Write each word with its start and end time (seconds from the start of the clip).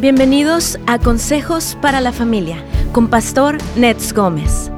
Bienvenidos 0.00 0.78
a 0.86 1.00
Consejos 1.00 1.76
para 1.82 2.00
la 2.00 2.12
Familia 2.12 2.64
con 2.92 3.10
Pastor 3.10 3.58
Nets 3.76 4.12
Gómez. 4.12 4.70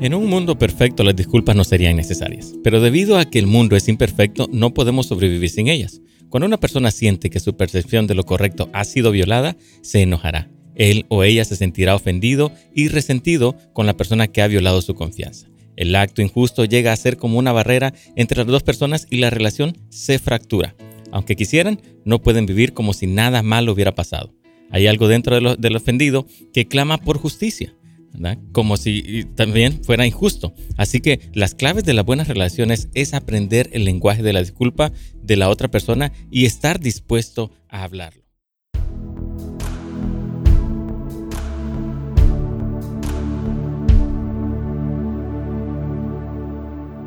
En 0.00 0.14
un 0.14 0.26
mundo 0.26 0.56
perfecto 0.56 1.04
las 1.04 1.14
disculpas 1.14 1.54
no 1.54 1.64
serían 1.64 1.96
necesarias, 1.96 2.54
pero 2.64 2.80
debido 2.80 3.18
a 3.18 3.26
que 3.26 3.38
el 3.38 3.46
mundo 3.46 3.76
es 3.76 3.88
imperfecto 3.88 4.48
no 4.50 4.72
podemos 4.72 5.04
sobrevivir 5.04 5.50
sin 5.50 5.68
ellas. 5.68 6.00
Cuando 6.30 6.46
una 6.46 6.56
persona 6.56 6.90
siente 6.92 7.28
que 7.28 7.40
su 7.40 7.58
percepción 7.58 8.06
de 8.06 8.14
lo 8.14 8.24
correcto 8.24 8.70
ha 8.72 8.84
sido 8.84 9.10
violada, 9.10 9.58
se 9.82 10.00
enojará. 10.00 10.48
Él 10.76 11.04
o 11.10 11.24
ella 11.24 11.44
se 11.44 11.56
sentirá 11.56 11.94
ofendido 11.94 12.52
y 12.74 12.88
resentido 12.88 13.54
con 13.74 13.84
la 13.84 13.98
persona 13.98 14.28
que 14.28 14.40
ha 14.40 14.46
violado 14.46 14.80
su 14.80 14.94
confianza. 14.94 15.48
El 15.76 15.94
acto 15.94 16.22
injusto 16.22 16.64
llega 16.64 16.90
a 16.90 16.96
ser 16.96 17.18
como 17.18 17.38
una 17.38 17.52
barrera 17.52 17.92
entre 18.16 18.38
las 18.38 18.46
dos 18.46 18.62
personas 18.62 19.06
y 19.10 19.18
la 19.18 19.28
relación 19.28 19.76
se 19.90 20.18
fractura. 20.18 20.74
Aunque 21.10 21.36
quisieran, 21.36 21.80
no 22.04 22.20
pueden 22.20 22.46
vivir 22.46 22.74
como 22.74 22.92
si 22.92 23.06
nada 23.06 23.42
malo 23.42 23.72
hubiera 23.72 23.94
pasado. 23.94 24.34
Hay 24.70 24.86
algo 24.86 25.08
dentro 25.08 25.56
del 25.56 25.76
ofendido 25.76 26.26
que 26.52 26.68
clama 26.68 26.98
por 26.98 27.18
justicia, 27.18 27.74
como 28.52 28.76
si 28.76 29.24
también 29.34 29.82
fuera 29.82 30.06
injusto. 30.06 30.52
Así 30.76 31.00
que 31.00 31.30
las 31.32 31.54
claves 31.54 31.84
de 31.84 31.94
las 31.94 32.04
buenas 32.04 32.28
relaciones 32.28 32.90
es 32.92 33.14
aprender 33.14 33.70
el 33.72 33.84
lenguaje 33.84 34.22
de 34.22 34.34
la 34.34 34.40
disculpa 34.40 34.92
de 35.22 35.36
la 35.36 35.48
otra 35.48 35.68
persona 35.68 36.12
y 36.30 36.44
estar 36.44 36.80
dispuesto 36.80 37.50
a 37.68 37.84
hablarlo. 37.84 38.22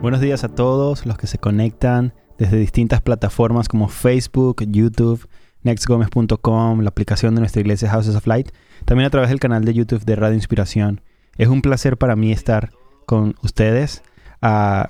Buenos 0.01 0.19
días 0.19 0.43
a 0.43 0.49
todos 0.49 1.05
los 1.05 1.15
que 1.19 1.27
se 1.27 1.37
conectan 1.37 2.15
desde 2.41 2.57
distintas 2.57 3.01
plataformas 3.01 3.69
como 3.69 3.87
Facebook, 3.87 4.63
YouTube, 4.67 5.27
nextgomez.com, 5.61 6.79
la 6.79 6.89
aplicación 6.89 7.35
de 7.35 7.41
nuestra 7.41 7.61
iglesia 7.61 7.91
Houses 7.91 8.15
of 8.15 8.25
Light, 8.25 8.49
también 8.85 9.05
a 9.05 9.11
través 9.11 9.29
del 9.29 9.39
canal 9.39 9.63
de 9.63 9.75
YouTube 9.75 10.03
de 10.05 10.15
Radio 10.15 10.33
Inspiración. 10.33 11.01
Es 11.37 11.49
un 11.49 11.61
placer 11.61 11.97
para 11.97 12.15
mí 12.15 12.31
estar 12.31 12.71
con 13.05 13.35
ustedes. 13.43 14.01
Ah, 14.41 14.89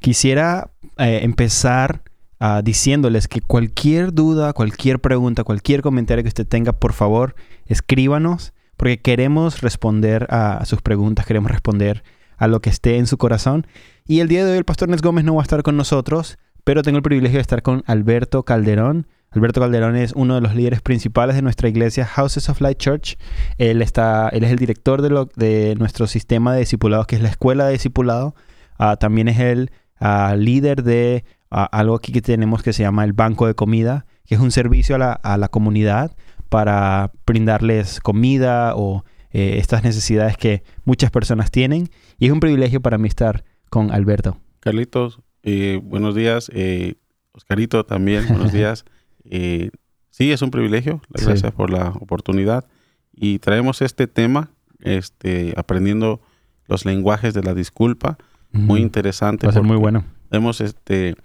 quisiera 0.00 0.72
eh, 0.98 1.20
empezar 1.22 2.02
ah, 2.38 2.60
diciéndoles 2.62 3.28
que 3.28 3.40
cualquier 3.40 4.12
duda, 4.12 4.52
cualquier 4.52 4.98
pregunta, 4.98 5.42
cualquier 5.42 5.80
comentario 5.80 6.22
que 6.22 6.28
usted 6.28 6.46
tenga, 6.46 6.74
por 6.74 6.92
favor, 6.92 7.34
escríbanos, 7.64 8.52
porque 8.76 9.00
queremos 9.00 9.62
responder 9.62 10.26
a 10.28 10.66
sus 10.66 10.82
preguntas, 10.82 11.24
queremos 11.24 11.50
responder 11.50 12.02
a 12.36 12.46
lo 12.46 12.60
que 12.60 12.68
esté 12.68 12.98
en 12.98 13.06
su 13.06 13.16
corazón. 13.16 13.66
Y 14.06 14.20
el 14.20 14.28
día 14.28 14.44
de 14.44 14.52
hoy 14.52 14.58
el 14.58 14.64
pastor 14.66 14.90
Nes 14.90 15.00
Gómez 15.00 15.24
no 15.24 15.36
va 15.36 15.40
a 15.40 15.44
estar 15.44 15.62
con 15.62 15.78
nosotros, 15.78 16.36
pero 16.70 16.84
tengo 16.84 16.98
el 16.98 17.02
privilegio 17.02 17.38
de 17.38 17.42
estar 17.42 17.62
con 17.62 17.82
Alberto 17.88 18.44
Calderón. 18.44 19.08
Alberto 19.32 19.60
Calderón 19.60 19.96
es 19.96 20.12
uno 20.14 20.36
de 20.36 20.40
los 20.40 20.54
líderes 20.54 20.80
principales 20.80 21.34
de 21.34 21.42
nuestra 21.42 21.68
iglesia 21.68 22.06
Houses 22.06 22.48
of 22.48 22.60
Light 22.60 22.78
Church. 22.78 23.18
Él, 23.58 23.82
está, 23.82 24.28
él 24.28 24.44
es 24.44 24.52
el 24.52 24.58
director 24.60 25.02
de, 25.02 25.74
nuestro 25.80 26.06
sistema 26.06 26.52
de 26.52 26.60
discipulados, 26.60 27.08
que 27.08 27.16
es 27.16 27.22
la 27.22 27.28
escuela 27.28 27.66
de 27.66 27.72
discipulado. 27.72 28.36
Ah, 28.78 28.94
también 28.98 29.26
es 29.26 29.40
el 29.40 29.72
ah, 29.98 30.36
líder 30.38 30.84
de 30.84 31.24
ah, 31.50 31.64
algo 31.72 31.96
aquí 31.96 32.12
que 32.12 32.22
tenemos 32.22 32.62
que 32.62 32.72
se 32.72 32.84
llama 32.84 33.02
el 33.02 33.14
Banco 33.14 33.48
de 33.48 33.54
Comida, 33.56 34.06
que 34.24 34.36
es 34.36 34.40
un 34.40 34.52
servicio 34.52 34.94
a 34.94 34.98
la, 34.98 35.12
a 35.12 35.38
la 35.38 35.48
comunidad 35.48 36.12
para 36.50 37.10
brindarles 37.26 37.98
comida 37.98 38.76
o 38.76 39.04
eh, 39.32 39.56
estas 39.58 39.82
necesidades 39.82 40.36
que 40.36 40.62
muchas 40.84 41.10
personas 41.10 41.50
tienen. 41.50 41.88
Y 42.20 42.26
es 42.26 42.32
un 42.32 42.38
privilegio 42.38 42.80
para 42.80 42.96
mí 42.96 43.08
estar 43.08 43.42
con 43.70 43.90
Alberto. 43.90 44.38
Carlitos, 44.60 45.20
eh, 45.42 45.80
buenos 45.82 46.14
días. 46.14 46.50
Eh, 46.54 46.94
Oscarito 47.32 47.84
también, 47.84 48.26
buenos 48.28 48.52
días. 48.54 48.84
Eh, 49.24 49.70
sí, 50.10 50.32
es 50.32 50.42
un 50.42 50.50
privilegio. 50.50 51.00
Gracias 51.08 51.52
por 51.52 51.70
la 51.70 51.90
oportunidad. 51.90 52.66
Y 53.12 53.38
traemos 53.38 53.82
este 53.82 54.06
tema, 54.06 54.50
este, 54.80 55.54
aprendiendo 55.56 56.20
los 56.66 56.84
lenguajes 56.84 57.34
de 57.34 57.42
la 57.42 57.54
disculpa. 57.54 58.18
Muy 58.52 58.80
interesante. 58.80 59.46
Va 59.46 59.50
a 59.50 59.54
ser 59.54 59.62
muy 59.62 59.76
bueno. 59.76 60.04
Hemos 60.30 60.60
este, 60.60 61.16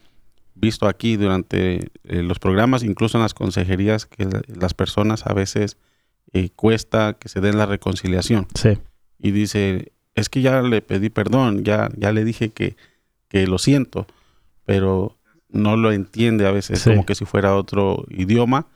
visto 0.54 0.88
aquí 0.88 1.16
durante 1.18 1.92
los 2.04 2.40
programas, 2.40 2.84
incluso 2.84 3.18
en 3.18 3.24
las 3.24 3.34
consejerías, 3.34 4.06
que 4.06 4.28
las 4.48 4.74
personas 4.74 5.26
a 5.26 5.34
veces 5.34 5.78
cuesta 6.56 7.14
que 7.14 7.30
se 7.30 7.42
den 7.42 7.58
la 7.58 7.66
reconciliación. 7.66 8.48
Sí. 8.54 8.78
Y 9.18 9.32
dice, 9.32 9.94
es 10.16 10.30
que 10.30 10.42
ya 10.42 10.62
le 10.62 10.82
pedí 10.82 11.10
perdón, 11.10 11.64
ya, 11.64 11.90
ya 11.98 12.12
le 12.12 12.24
dije 12.24 12.50
que 12.50 12.76
que 13.28 13.48
lo 13.48 13.58
siento, 13.58 14.08
pero 14.66 15.18
no 15.50 15.78
lo 15.78 15.92
entiende 15.92 16.48
a 16.48 16.52
veces 16.52 16.84
como 16.84 17.06
que 17.06 17.16
si 17.16 17.26
fuera 17.26 17.56
otro 17.56 18.06
idioma. 18.10 18.68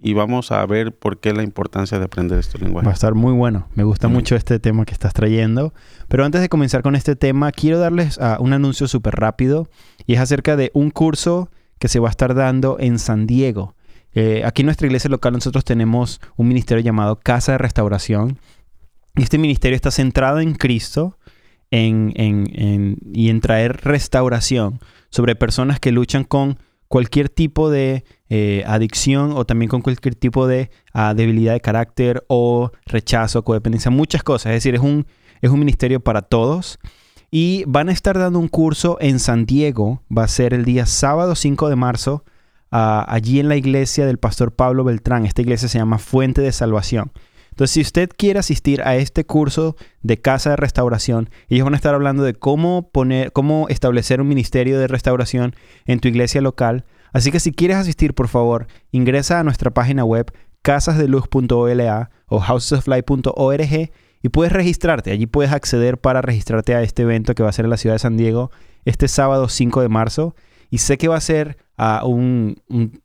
Y 0.00 0.12
vamos 0.12 0.52
a 0.52 0.64
ver 0.64 0.96
por 0.96 1.18
qué 1.18 1.32
la 1.32 1.42
importancia 1.42 1.98
de 1.98 2.04
aprender 2.04 2.38
este 2.38 2.56
lenguaje. 2.58 2.86
Va 2.86 2.92
a 2.92 2.94
estar 2.94 3.14
muy 3.14 3.32
bueno. 3.32 3.66
Me 3.74 3.82
gusta 3.82 4.06
mucho 4.06 4.36
este 4.36 4.60
tema 4.60 4.84
que 4.84 4.92
estás 4.92 5.12
trayendo. 5.12 5.74
Pero 6.06 6.24
antes 6.24 6.40
de 6.40 6.48
comenzar 6.48 6.82
con 6.82 6.94
este 6.94 7.16
tema, 7.16 7.50
quiero 7.50 7.80
darles 7.80 8.16
uh, 8.18 8.40
un 8.40 8.52
anuncio 8.52 8.86
súper 8.86 9.16
rápido. 9.16 9.68
Y 10.06 10.14
es 10.14 10.20
acerca 10.20 10.54
de 10.54 10.70
un 10.72 10.90
curso 10.90 11.50
que 11.80 11.88
se 11.88 11.98
va 11.98 12.06
a 12.06 12.10
estar 12.10 12.34
dando 12.34 12.76
en 12.78 13.00
San 13.00 13.26
Diego. 13.26 13.74
Eh, 14.14 14.42
aquí 14.44 14.62
en 14.62 14.66
nuestra 14.66 14.86
iglesia 14.86 15.10
local 15.10 15.32
nosotros 15.32 15.64
tenemos 15.64 16.20
un 16.36 16.46
ministerio 16.46 16.82
llamado 16.82 17.16
Casa 17.16 17.52
de 17.52 17.58
Restauración. 17.58 18.38
Y 19.16 19.22
este 19.22 19.36
ministerio 19.36 19.74
está 19.74 19.90
centrado 19.90 20.38
en 20.38 20.54
Cristo 20.54 21.17
y 21.70 23.28
en 23.28 23.40
traer 23.40 23.80
restauración 23.84 24.80
sobre 25.10 25.36
personas 25.36 25.80
que 25.80 25.92
luchan 25.92 26.24
con 26.24 26.58
cualquier 26.88 27.28
tipo 27.28 27.70
de 27.70 28.04
eh, 28.30 28.64
adicción 28.66 29.32
o 29.32 29.44
también 29.44 29.68
con 29.68 29.82
cualquier 29.82 30.14
tipo 30.14 30.46
de 30.46 30.70
ah, 30.92 31.14
debilidad 31.14 31.52
de 31.52 31.60
carácter 31.60 32.24
o 32.28 32.72
rechazo, 32.86 33.44
codependencia, 33.44 33.90
muchas 33.90 34.22
cosas. 34.22 34.50
Es 34.50 34.56
decir, 34.56 34.74
es 34.74 34.80
un, 34.80 35.06
es 35.40 35.50
un 35.50 35.58
ministerio 35.58 36.00
para 36.00 36.22
todos. 36.22 36.78
Y 37.30 37.64
van 37.66 37.90
a 37.90 37.92
estar 37.92 38.18
dando 38.18 38.38
un 38.38 38.48
curso 38.48 38.96
en 39.00 39.18
San 39.18 39.44
Diego, 39.44 40.02
va 40.14 40.24
a 40.24 40.28
ser 40.28 40.54
el 40.54 40.64
día 40.64 40.86
sábado 40.86 41.34
5 41.34 41.68
de 41.68 41.76
marzo, 41.76 42.24
ah, 42.70 43.04
allí 43.06 43.38
en 43.38 43.48
la 43.48 43.56
iglesia 43.56 44.06
del 44.06 44.18
pastor 44.18 44.52
Pablo 44.52 44.82
Beltrán. 44.82 45.26
Esta 45.26 45.42
iglesia 45.42 45.68
se 45.68 45.78
llama 45.78 45.98
Fuente 45.98 46.40
de 46.40 46.52
Salvación. 46.52 47.12
Entonces, 47.58 47.74
si 47.74 47.80
usted 47.80 48.10
quiere 48.16 48.38
asistir 48.38 48.82
a 48.82 48.94
este 48.94 49.26
curso 49.26 49.74
de 50.02 50.20
casa 50.20 50.50
de 50.50 50.56
restauración, 50.56 51.28
ellos 51.48 51.64
van 51.64 51.74
a 51.74 51.76
estar 51.76 51.92
hablando 51.92 52.22
de 52.22 52.34
cómo 52.34 52.88
poner, 52.92 53.32
cómo 53.32 53.66
establecer 53.68 54.20
un 54.20 54.28
ministerio 54.28 54.78
de 54.78 54.86
restauración 54.86 55.56
en 55.84 55.98
tu 55.98 56.06
iglesia 56.06 56.40
local. 56.40 56.84
Así 57.12 57.32
que 57.32 57.40
si 57.40 57.50
quieres 57.50 57.76
asistir, 57.76 58.14
por 58.14 58.28
favor, 58.28 58.68
ingresa 58.92 59.40
a 59.40 59.42
nuestra 59.42 59.72
página 59.72 60.04
web 60.04 60.32
casasdeluz.ola 60.62 62.10
o 62.28 62.38
housesoflight.org 62.38 63.90
y 64.22 64.28
puedes 64.28 64.52
registrarte. 64.52 65.10
Allí 65.10 65.26
puedes 65.26 65.50
acceder 65.50 65.98
para 65.98 66.22
registrarte 66.22 66.76
a 66.76 66.82
este 66.82 67.02
evento 67.02 67.34
que 67.34 67.42
va 67.42 67.48
a 67.48 67.52
ser 67.52 67.64
en 67.64 67.72
la 67.72 67.76
ciudad 67.76 67.96
de 67.96 67.98
San 67.98 68.16
Diego 68.16 68.52
este 68.84 69.08
sábado 69.08 69.48
5 69.48 69.82
de 69.82 69.88
marzo. 69.88 70.36
Y 70.70 70.78
sé 70.78 70.96
que 70.96 71.08
va 71.08 71.16
a 71.16 71.20
ser 71.20 71.58
a 71.76 72.06
un, 72.06 72.62
un, 72.68 73.02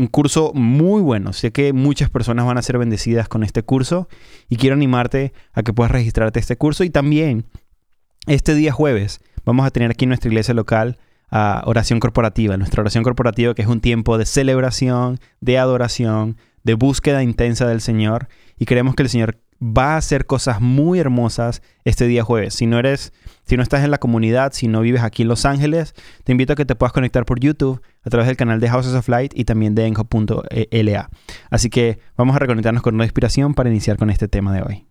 un 0.00 0.06
curso 0.06 0.52
muy 0.54 1.02
bueno. 1.02 1.34
Sé 1.34 1.52
que 1.52 1.74
muchas 1.74 2.08
personas 2.08 2.46
van 2.46 2.56
a 2.56 2.62
ser 2.62 2.78
bendecidas 2.78 3.28
con 3.28 3.44
este 3.44 3.62
curso 3.62 4.08
y 4.48 4.56
quiero 4.56 4.74
animarte 4.74 5.34
a 5.52 5.62
que 5.62 5.74
puedas 5.74 5.92
registrarte 5.92 6.40
este 6.40 6.56
curso. 6.56 6.84
Y 6.84 6.90
también 6.90 7.44
este 8.26 8.54
día 8.54 8.72
jueves 8.72 9.20
vamos 9.44 9.66
a 9.66 9.70
tener 9.70 9.90
aquí 9.90 10.06
en 10.06 10.08
nuestra 10.08 10.28
iglesia 10.28 10.54
local 10.54 10.98
a 11.30 11.62
oración 11.66 12.00
corporativa. 12.00 12.56
Nuestra 12.56 12.80
oración 12.80 13.04
corporativa 13.04 13.54
que 13.54 13.60
es 13.60 13.68
un 13.68 13.82
tiempo 13.82 14.16
de 14.16 14.24
celebración, 14.24 15.20
de 15.42 15.58
adoración, 15.58 16.38
de 16.64 16.74
búsqueda 16.74 17.22
intensa 17.22 17.66
del 17.66 17.82
Señor. 17.82 18.28
Y 18.60 18.66
queremos 18.66 18.94
que 18.94 19.02
el 19.02 19.08
Señor 19.08 19.38
va 19.62 19.94
a 19.94 19.96
hacer 19.96 20.26
cosas 20.26 20.60
muy 20.60 20.98
hermosas 20.98 21.62
este 21.86 22.06
día 22.06 22.22
jueves. 22.22 22.52
Si 22.52 22.66
no 22.66 22.78
eres, 22.78 23.14
si 23.46 23.56
no 23.56 23.62
estás 23.62 23.82
en 23.84 23.90
la 23.90 23.96
comunidad, 23.96 24.52
si 24.52 24.68
no 24.68 24.82
vives 24.82 25.00
aquí 25.02 25.22
en 25.22 25.28
Los 25.28 25.46
Ángeles, 25.46 25.94
te 26.24 26.32
invito 26.32 26.52
a 26.52 26.56
que 26.56 26.66
te 26.66 26.74
puedas 26.74 26.92
conectar 26.92 27.24
por 27.24 27.40
YouTube 27.40 27.80
a 28.04 28.10
través 28.10 28.26
del 28.26 28.36
canal 28.36 28.60
de 28.60 28.68
Houses 28.68 28.92
of 28.92 29.08
Light 29.08 29.32
y 29.34 29.46
también 29.46 29.74
de 29.74 29.86
enjo.la. 29.86 31.08
Así 31.48 31.70
que 31.70 32.00
vamos 32.18 32.36
a 32.36 32.38
reconectarnos 32.38 32.82
con 32.82 32.94
una 32.94 33.04
inspiración 33.04 33.54
para 33.54 33.70
iniciar 33.70 33.96
con 33.96 34.10
este 34.10 34.28
tema 34.28 34.52
de 34.52 34.60
hoy. 34.60 34.86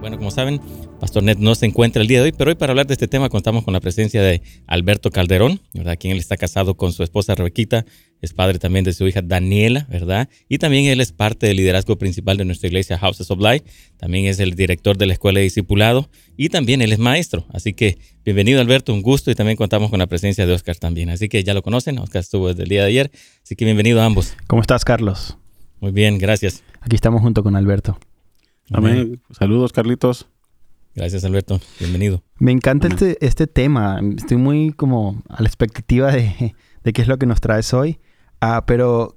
Bueno, 0.00 0.16
como 0.16 0.30
saben, 0.30 0.58
Pastor 1.00 1.22
Ned 1.22 1.38
no 1.38 1.54
se 1.54 1.64
encuentra 1.64 2.02
el 2.02 2.08
día 2.08 2.18
de 2.18 2.24
hoy, 2.24 2.32
pero 2.32 2.50
hoy 2.50 2.56
para 2.56 2.72
hablar 2.72 2.86
de 2.86 2.92
este 2.92 3.08
tema 3.08 3.30
contamos 3.30 3.64
con 3.64 3.72
la 3.72 3.80
presencia 3.80 4.20
de 4.22 4.42
Alberto 4.66 5.10
Calderón, 5.10 5.58
¿verdad? 5.72 5.96
Quien 5.98 6.12
él 6.12 6.18
está 6.18 6.36
casado 6.36 6.74
con 6.74 6.92
su 6.92 7.02
esposa 7.02 7.34
Rebequita, 7.34 7.86
es 8.20 8.34
padre 8.34 8.58
también 8.58 8.84
de 8.84 8.92
su 8.92 9.08
hija 9.08 9.22
Daniela, 9.22 9.86
¿verdad? 9.88 10.28
Y 10.46 10.58
también 10.58 10.84
él 10.84 11.00
es 11.00 11.12
parte 11.12 11.46
del 11.46 11.56
liderazgo 11.56 11.96
principal 11.96 12.36
de 12.36 12.44
nuestra 12.44 12.66
iglesia 12.66 12.98
Houses 12.98 13.30
of 13.30 13.40
Light, 13.40 13.64
también 13.96 14.26
es 14.26 14.40
el 14.40 14.54
director 14.54 14.98
de 14.98 15.06
la 15.06 15.14
escuela 15.14 15.38
de 15.38 15.44
discipulado 15.44 16.10
y 16.36 16.50
también 16.50 16.82
él 16.82 16.92
es 16.92 16.98
maestro. 16.98 17.46
Así 17.48 17.72
que 17.72 17.96
bienvenido 18.22 18.60
Alberto, 18.60 18.92
un 18.92 19.00
gusto 19.00 19.30
y 19.30 19.34
también 19.34 19.56
contamos 19.56 19.88
con 19.88 20.00
la 20.00 20.06
presencia 20.06 20.46
de 20.46 20.52
Oscar 20.52 20.76
también. 20.76 21.08
Así 21.08 21.30
que 21.30 21.42
ya 21.42 21.54
lo 21.54 21.62
conocen, 21.62 21.98
Oscar 21.98 22.20
estuvo 22.20 22.48
desde 22.48 22.64
el 22.64 22.68
día 22.68 22.82
de 22.82 22.88
ayer, 22.88 23.10
así 23.42 23.56
que 23.56 23.64
bienvenido 23.64 24.02
a 24.02 24.04
ambos. 24.04 24.34
¿Cómo 24.46 24.60
estás, 24.60 24.84
Carlos? 24.84 25.38
Muy 25.80 25.92
bien, 25.92 26.18
gracias. 26.18 26.62
Aquí 26.82 26.94
estamos 26.94 27.22
junto 27.22 27.42
con 27.42 27.56
Alberto. 27.56 27.98
Amén. 28.70 29.22
Saludos, 29.30 29.72
Carlitos. 29.72 30.28
Gracias, 30.94 31.24
Alberto. 31.24 31.60
Bienvenido. 31.78 32.22
Me 32.38 32.52
encanta 32.52 32.88
este, 32.88 33.16
este 33.24 33.46
tema. 33.46 34.00
Estoy 34.16 34.36
muy 34.36 34.72
como 34.72 35.22
a 35.28 35.42
la 35.42 35.48
expectativa 35.48 36.10
de, 36.10 36.54
de 36.82 36.92
qué 36.92 37.02
es 37.02 37.08
lo 37.08 37.18
que 37.18 37.26
nos 37.26 37.40
traes 37.40 37.72
hoy. 37.72 37.98
Ah, 38.40 38.64
pero 38.66 39.16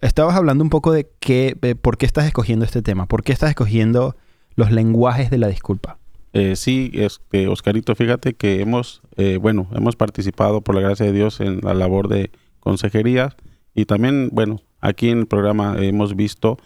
estabas 0.00 0.36
hablando 0.36 0.64
un 0.64 0.70
poco 0.70 0.92
de 0.92 1.10
qué, 1.20 1.56
de 1.60 1.76
por 1.76 1.98
qué 1.98 2.06
estás 2.06 2.26
escogiendo 2.26 2.64
este 2.64 2.82
tema. 2.82 3.06
¿Por 3.06 3.22
qué 3.22 3.32
estás 3.32 3.50
escogiendo 3.50 4.16
los 4.54 4.70
lenguajes 4.70 5.30
de 5.30 5.38
la 5.38 5.48
disculpa? 5.48 5.98
Eh, 6.32 6.54
sí, 6.56 6.90
es 6.94 7.20
que 7.30 7.48
Oscarito, 7.48 7.94
fíjate 7.94 8.34
que 8.34 8.60
hemos, 8.60 9.02
eh, 9.16 9.38
bueno, 9.40 9.68
hemos 9.72 9.96
participado 9.96 10.60
por 10.60 10.74
la 10.76 10.80
gracia 10.80 11.06
de 11.06 11.12
Dios 11.12 11.40
en 11.40 11.60
la 11.62 11.74
labor 11.74 12.08
de 12.08 12.30
consejería 12.60 13.36
y 13.74 13.86
también, 13.86 14.30
bueno, 14.32 14.60
aquí 14.80 15.08
en 15.08 15.20
el 15.20 15.26
programa 15.26 15.76
hemos 15.78 16.14
visto 16.14 16.56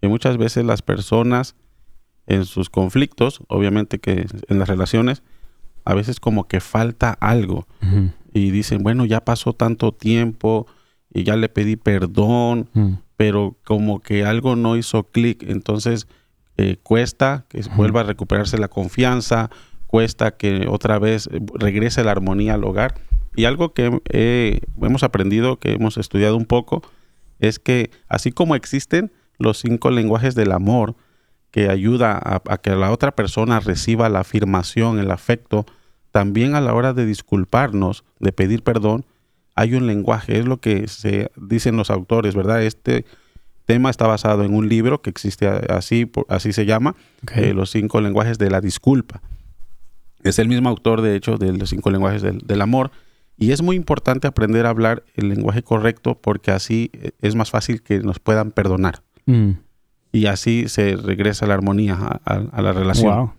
que 0.00 0.08
muchas 0.08 0.38
veces 0.38 0.64
las 0.64 0.82
personas 0.82 1.54
en 2.26 2.44
sus 2.44 2.70
conflictos, 2.70 3.42
obviamente 3.48 3.98
que 3.98 4.26
en 4.48 4.58
las 4.58 4.68
relaciones, 4.68 5.22
a 5.84 5.94
veces 5.94 6.20
como 6.20 6.48
que 6.48 6.60
falta 6.60 7.10
algo. 7.20 7.66
Y 8.32 8.50
dicen, 8.50 8.82
bueno, 8.82 9.04
ya 9.04 9.24
pasó 9.24 9.52
tanto 9.52 9.92
tiempo 9.92 10.66
y 11.12 11.24
ya 11.24 11.36
le 11.36 11.48
pedí 11.48 11.76
perdón, 11.76 12.68
pero 13.16 13.56
como 13.64 14.00
que 14.00 14.24
algo 14.24 14.56
no 14.56 14.76
hizo 14.76 15.04
clic, 15.04 15.44
entonces 15.46 16.08
eh, 16.56 16.76
cuesta 16.82 17.46
que 17.48 17.62
vuelva 17.76 18.00
a 18.00 18.04
recuperarse 18.04 18.58
la 18.58 18.68
confianza, 18.68 19.50
cuesta 19.86 20.36
que 20.36 20.66
otra 20.68 20.98
vez 20.98 21.28
eh, 21.32 21.40
regrese 21.54 22.02
la 22.04 22.12
armonía 22.12 22.54
al 22.54 22.64
hogar. 22.64 22.94
Y 23.36 23.44
algo 23.44 23.74
que 23.74 24.00
eh, 24.10 24.60
hemos 24.80 25.02
aprendido, 25.02 25.58
que 25.58 25.72
hemos 25.72 25.96
estudiado 25.96 26.36
un 26.36 26.46
poco, 26.46 26.82
es 27.40 27.58
que 27.58 27.90
así 28.08 28.32
como 28.32 28.54
existen 28.54 29.12
los 29.38 29.58
cinco 29.58 29.90
lenguajes 29.90 30.34
del 30.34 30.52
amor, 30.52 30.94
que 31.54 31.68
ayuda 31.70 32.18
a, 32.20 32.42
a 32.48 32.58
que 32.58 32.70
la 32.70 32.90
otra 32.90 33.12
persona 33.14 33.60
reciba 33.60 34.08
la 34.08 34.18
afirmación, 34.20 34.98
el 34.98 35.12
afecto, 35.12 35.66
también 36.10 36.56
a 36.56 36.60
la 36.60 36.74
hora 36.74 36.92
de 36.94 37.06
disculparnos, 37.06 38.02
de 38.18 38.32
pedir 38.32 38.64
perdón, 38.64 39.04
hay 39.54 39.74
un 39.74 39.86
lenguaje, 39.86 40.36
es 40.40 40.46
lo 40.46 40.56
que 40.58 40.88
se 40.88 41.30
dicen 41.36 41.76
los 41.76 41.90
autores, 41.90 42.34
¿verdad? 42.34 42.60
Este 42.64 43.04
tema 43.66 43.88
está 43.88 44.08
basado 44.08 44.42
en 44.42 44.52
un 44.52 44.68
libro 44.68 45.00
que 45.00 45.10
existe 45.10 45.46
así, 45.46 46.10
así 46.28 46.52
se 46.52 46.66
llama, 46.66 46.96
Ok. 47.22 47.36
eh, 47.36 47.54
Los 47.54 47.70
cinco 47.70 48.00
lenguajes 48.00 48.36
de 48.36 48.50
la 48.50 48.60
disculpa. 48.60 49.22
Es 50.24 50.40
el 50.40 50.48
mismo 50.48 50.68
autor, 50.70 51.02
de 51.02 51.14
hecho, 51.14 51.38
de 51.38 51.52
los 51.52 51.70
cinco 51.70 51.88
lenguajes 51.92 52.20
del, 52.20 52.38
del 52.38 52.62
amor. 52.62 52.90
Y 53.38 53.52
es 53.52 53.62
muy 53.62 53.76
importante 53.76 54.26
aprender 54.26 54.66
a 54.66 54.70
hablar 54.70 55.04
el 55.14 55.28
lenguaje 55.28 55.62
correcto 55.62 56.18
porque 56.20 56.50
así 56.50 56.90
eh, 56.94 57.12
es 57.20 57.36
más 57.36 57.50
fácil 57.52 57.80
que 57.80 58.00
nos 58.00 58.18
puedan 58.18 58.50
perdonar. 58.50 59.02
Mm. 59.26 59.50
Y 60.14 60.26
así 60.26 60.68
se 60.68 60.96
regresa 60.96 61.46
la 61.46 61.54
armonía 61.54 61.94
a, 61.94 62.20
a- 62.24 62.48
a 62.52 62.62
la 62.62 62.72
relación. 62.72 63.14
Wow. 63.16 63.32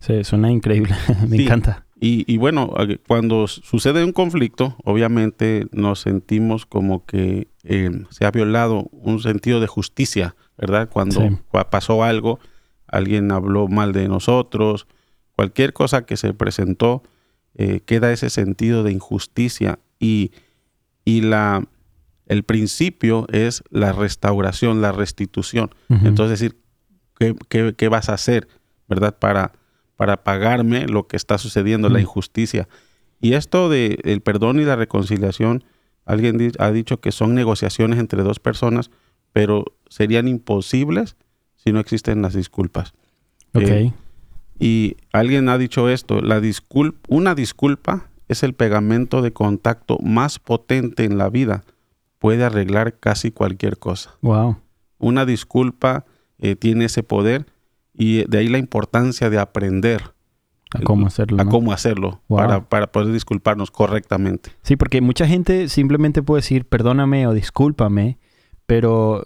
Sí, 0.00 0.24
suena 0.24 0.50
increíble. 0.50 0.94
Me 1.28 1.36
Sí. 1.36 1.44
encanta. 1.44 1.86
Y, 1.98 2.30
y 2.30 2.36
bueno, 2.36 2.74
cuando 3.06 3.46
sucede 3.46 4.04
un 4.04 4.12
conflicto, 4.12 4.76
obviamente 4.84 5.66
nos 5.72 6.00
sentimos 6.00 6.66
como 6.66 7.06
que 7.06 7.48
eh, 7.64 7.90
se 8.10 8.26
ha 8.26 8.30
violado 8.30 8.88
un 8.92 9.20
sentido 9.20 9.60
de 9.60 9.66
justicia, 9.66 10.36
¿verdad? 10.58 10.90
Cuando 10.92 11.20
Sí. 11.22 11.28
pasó 11.70 12.04
algo, 12.04 12.38
alguien 12.86 13.32
habló 13.32 13.66
mal 13.68 13.92
de 13.94 14.08
nosotros, 14.08 14.86
cualquier 15.34 15.72
cosa 15.72 16.04
que 16.04 16.18
se 16.18 16.34
presentó, 16.34 17.02
eh, 17.54 17.80
queda 17.86 18.12
ese 18.12 18.28
sentido 18.28 18.82
de 18.82 18.92
injusticia 18.92 19.78
y, 19.98 20.32
y 21.06 21.22
la, 21.22 21.64
el 22.26 22.42
principio 22.42 23.26
es 23.30 23.62
la 23.70 23.92
restauración, 23.92 24.80
la 24.82 24.92
restitución. 24.92 25.70
Entonces, 25.88 26.38
decir, 26.40 26.58
¿qué, 27.18 27.34
qué, 27.48 27.74
qué 27.76 27.88
vas 27.88 28.08
a 28.08 28.14
hacer, 28.14 28.48
verdad? 28.88 29.16
Para, 29.18 29.52
para 29.96 30.24
pagarme 30.24 30.86
lo 30.86 31.06
que 31.06 31.16
está 31.16 31.38
sucediendo, 31.38 31.88
la 31.88 32.00
injusticia. 32.00 32.68
Y 33.20 33.32
esto 33.34 33.68
de 33.68 33.98
el 34.04 34.20
perdón 34.20 34.60
y 34.60 34.64
la 34.64 34.76
reconciliación, 34.76 35.64
alguien 36.04 36.52
ha 36.58 36.70
dicho 36.70 37.00
que 37.00 37.12
son 37.12 37.34
negociaciones 37.34 37.98
entre 37.98 38.22
dos 38.22 38.38
personas, 38.40 38.90
pero 39.32 39.64
serían 39.88 40.28
imposibles 40.28 41.16
si 41.56 41.72
no 41.72 41.80
existen 41.80 42.22
las 42.22 42.34
disculpas. 42.34 42.92
Ok. 43.54 43.62
Eh, 43.62 43.92
y 44.58 44.96
alguien 45.12 45.48
ha 45.48 45.58
dicho 45.58 45.88
esto, 45.88 46.20
la 46.20 46.40
discul- 46.40 46.94
una 47.08 47.34
disculpa 47.34 48.08
es 48.28 48.42
el 48.42 48.54
pegamento 48.54 49.22
de 49.22 49.32
contacto 49.32 49.98
más 50.02 50.38
potente 50.38 51.04
en 51.04 51.18
la 51.18 51.28
vida. 51.28 51.64
Puede 52.18 52.44
arreglar 52.44 52.98
casi 52.98 53.30
cualquier 53.30 53.78
cosa 53.78 54.16
wow. 54.22 54.56
una 54.98 55.24
disculpa 55.26 56.04
eh, 56.38 56.56
tiene 56.56 56.86
ese 56.86 57.02
poder 57.02 57.46
y 57.94 58.24
de 58.28 58.38
ahí 58.38 58.48
la 58.48 58.58
importancia 58.58 59.30
de 59.30 59.38
aprender 59.38 60.02
A 60.74 60.80
cómo 60.82 61.06
hacerlo. 61.06 61.40
a 61.40 61.44
¿no? 61.44 61.50
cómo 61.50 61.72
hacerlo 61.72 62.20
Wow. 62.28 62.38
para, 62.38 62.68
para 62.68 62.86
poder 62.92 63.12
disculparnos 63.12 63.70
correctamente. 63.70 64.50
Sí, 64.62 64.76
porque 64.76 65.00
mucha 65.00 65.26
gente 65.26 65.68
simplemente 65.68 66.22
puede 66.22 66.40
decir 66.42 66.64
perdóname 66.66 67.26
o 67.26 67.32
discúlpame, 67.34 68.18
pero 68.66 69.22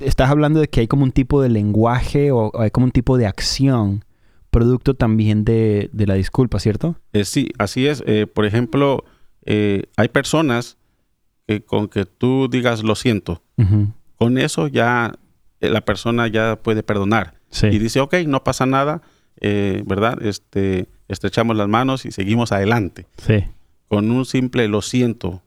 estás 0.00 0.30
hablando 0.30 0.60
de 0.60 0.68
que 0.68 0.80
hay 0.80 0.86
como 0.88 1.04
un 1.04 1.12
tipo 1.12 1.40
de 1.42 1.48
lenguaje 1.48 2.32
o, 2.32 2.50
hay 2.60 2.70
como 2.70 2.86
un 2.86 2.92
tipo 2.92 3.16
de 3.18 3.26
acción 3.26 4.04
producto 4.50 4.94
también 4.94 5.44
de, 5.44 5.90
de 5.92 6.06
la 6.06 6.14
disculpa, 6.14 6.58
¿cierto? 6.58 6.96
Eh, 7.12 7.24
sí, 7.24 7.50
así 7.58 7.86
es. 7.86 8.02
Eh, 8.06 8.26
por 8.26 8.46
ejemplo, 8.46 9.04
eh, 9.44 9.84
hay 9.96 10.08
personas 10.08 10.78
que 11.46 11.62
con 11.64 11.88
que 11.88 12.04
tú 12.06 12.48
digas 12.50 12.82
lo 12.82 12.94
siento, 12.94 13.42
con 14.16 14.38
eso 14.38 14.68
ya 14.68 15.14
eh, 15.60 15.70
la 15.70 15.80
persona 15.82 16.26
ya 16.28 16.56
puede 16.62 16.82
perdonar 16.82 17.34
Sí. 17.50 17.68
y 17.68 17.78
dice, 17.78 18.00
ok, 18.00 18.14
no 18.26 18.42
pasa 18.44 18.66
nada, 18.66 19.02
eh, 19.40 19.82
¿verdad? 19.86 20.20
Este, 20.22 20.88
estrechamos 21.08 21.56
las 21.56 21.68
manos 21.68 22.04
y 22.04 22.10
seguimos 22.10 22.52
adelante. 22.52 23.06
sí. 23.18 23.44
con 23.88 24.10
un 24.10 24.24
simple 24.24 24.66
lo 24.66 24.82
siento. 24.82 25.42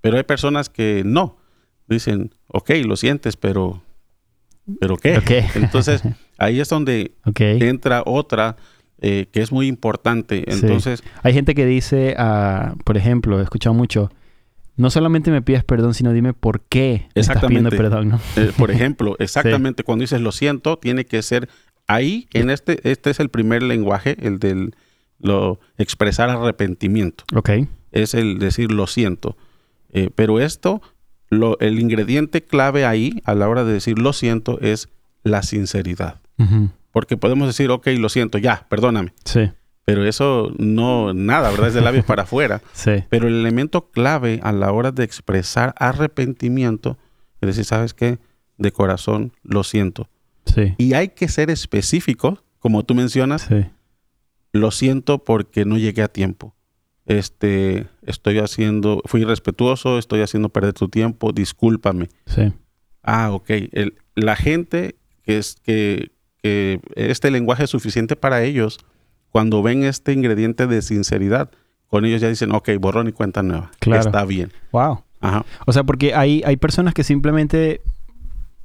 Pero 0.00 0.16
hay 0.16 0.22
personas 0.22 0.70
que 0.70 1.02
no. 1.04 1.36
Dicen, 1.86 2.34
ok, 2.48 2.70
lo 2.86 2.96
sientes, 2.96 3.36
pero... 3.36 3.82
¿Pero 4.80 4.96
qué? 4.96 5.20
Entonces, 5.54 6.02
ahí 6.38 6.60
es 6.60 6.70
donde 6.70 7.12
entra 7.36 8.02
otra 8.06 8.56
eh, 9.02 9.26
que 9.30 9.42
es 9.42 9.52
muy 9.52 9.66
importante. 9.66 10.44
Sí. 10.48 10.60
Entonces, 10.62 11.04
Hay 11.22 11.34
gente 11.34 11.54
que 11.54 11.66
dice, 11.66 12.14
ah, 12.16 12.74
por 12.84 12.96
ejemplo, 12.96 13.38
he 13.38 13.42
escuchado 13.42 13.74
mucho, 13.74 14.10
no 14.76 14.90
solamente 14.90 15.30
me 15.30 15.42
pidas 15.42 15.64
perdón, 15.64 15.94
sino 15.94 16.12
dime 16.12 16.32
por 16.32 16.60
qué 16.62 17.08
me 17.14 17.20
estás 17.20 17.44
pidiendo 17.44 17.70
perdón, 17.70 18.08
¿no? 18.08 18.20
eh, 18.36 18.52
por 18.56 18.70
ejemplo, 18.70 19.16
exactamente 19.18 19.84
cuando 19.84 20.02
dices 20.02 20.20
lo 20.20 20.32
siento, 20.32 20.78
tiene 20.78 21.04
que 21.04 21.22
ser 21.22 21.48
ahí, 21.86 22.28
en 22.32 22.50
este, 22.50 22.90
este 22.90 23.10
es 23.10 23.20
el 23.20 23.28
primer 23.28 23.62
lenguaje, 23.62 24.16
el 24.20 24.38
del 24.38 24.74
lo 25.20 25.60
expresar 25.78 26.28
arrepentimiento. 26.28 27.24
Ok. 27.34 27.50
es 27.92 28.14
el 28.14 28.38
decir 28.38 28.70
lo 28.70 28.86
siento. 28.86 29.36
Eh, 29.92 30.10
pero 30.14 30.40
esto, 30.40 30.82
lo, 31.30 31.58
el 31.60 31.78
ingrediente 31.78 32.42
clave 32.42 32.84
ahí 32.84 33.22
a 33.24 33.34
la 33.34 33.48
hora 33.48 33.64
de 33.64 33.72
decir 33.72 33.98
lo 33.98 34.12
siento 34.12 34.60
es 34.60 34.88
la 35.22 35.42
sinceridad. 35.42 36.20
Porque 36.90 37.16
podemos 37.16 37.46
decir, 37.46 37.70
ok, 37.70 37.86
lo 37.98 38.08
siento, 38.08 38.38
ya, 38.38 38.66
perdóname. 38.68 39.14
Sí. 39.24 39.50
Pero 39.84 40.04
eso 40.06 40.50
no, 40.58 41.12
nada, 41.12 41.50
¿verdad? 41.50 41.68
Es 41.68 41.74
de 41.74 41.80
labios 41.82 42.04
para 42.04 42.22
afuera. 42.22 42.62
Sí. 42.72 43.04
Pero 43.10 43.28
el 43.28 43.34
elemento 43.34 43.90
clave 43.90 44.40
a 44.42 44.52
la 44.52 44.72
hora 44.72 44.92
de 44.92 45.04
expresar 45.04 45.74
arrepentimiento 45.78 46.98
es 47.40 47.48
decir, 47.48 47.64
¿sabes 47.66 47.92
qué? 47.92 48.18
De 48.56 48.72
corazón, 48.72 49.32
lo 49.42 49.64
siento. 49.64 50.08
Sí. 50.46 50.74
Y 50.78 50.94
hay 50.94 51.08
que 51.08 51.28
ser 51.28 51.50
específico, 51.50 52.42
como 52.58 52.82
tú 52.84 52.94
mencionas, 52.94 53.42
Sí. 53.42 53.66
lo 54.52 54.70
siento 54.70 55.22
porque 55.24 55.64
no 55.66 55.76
llegué 55.76 56.02
a 56.02 56.08
tiempo. 56.08 56.54
Este, 57.04 57.86
estoy 58.06 58.38
haciendo, 58.38 59.02
fui 59.04 59.20
irrespetuoso, 59.22 59.98
estoy 59.98 60.22
haciendo 60.22 60.48
perder 60.48 60.72
tu 60.72 60.88
tiempo, 60.88 61.32
discúlpame. 61.32 62.08
Sí. 62.26 62.52
Ah, 63.02 63.30
ok. 63.32 63.50
El- 63.72 63.96
la 64.14 64.36
gente 64.36 64.96
que 65.22 65.36
es 65.36 65.56
que, 65.62 66.12
que 66.42 66.80
este 66.96 67.30
lenguaje 67.30 67.64
es 67.64 67.70
suficiente 67.70 68.16
para 68.16 68.42
ellos, 68.42 68.78
cuando 69.34 69.64
ven 69.64 69.82
este 69.82 70.12
ingrediente 70.12 70.68
de 70.68 70.80
sinceridad, 70.80 71.50
con 71.88 72.04
ellos 72.04 72.20
ya 72.20 72.28
dicen, 72.28 72.52
ok, 72.52 72.70
borrón 72.78 73.08
y 73.08 73.12
cuenta 73.12 73.42
nueva. 73.42 73.72
Claro. 73.80 74.02
Está 74.02 74.24
bien. 74.24 74.52
Wow. 74.70 75.02
Ajá. 75.20 75.44
O 75.66 75.72
sea, 75.72 75.82
porque 75.82 76.14
hay, 76.14 76.40
hay 76.46 76.56
personas 76.56 76.94
que 76.94 77.02
simplemente 77.02 77.80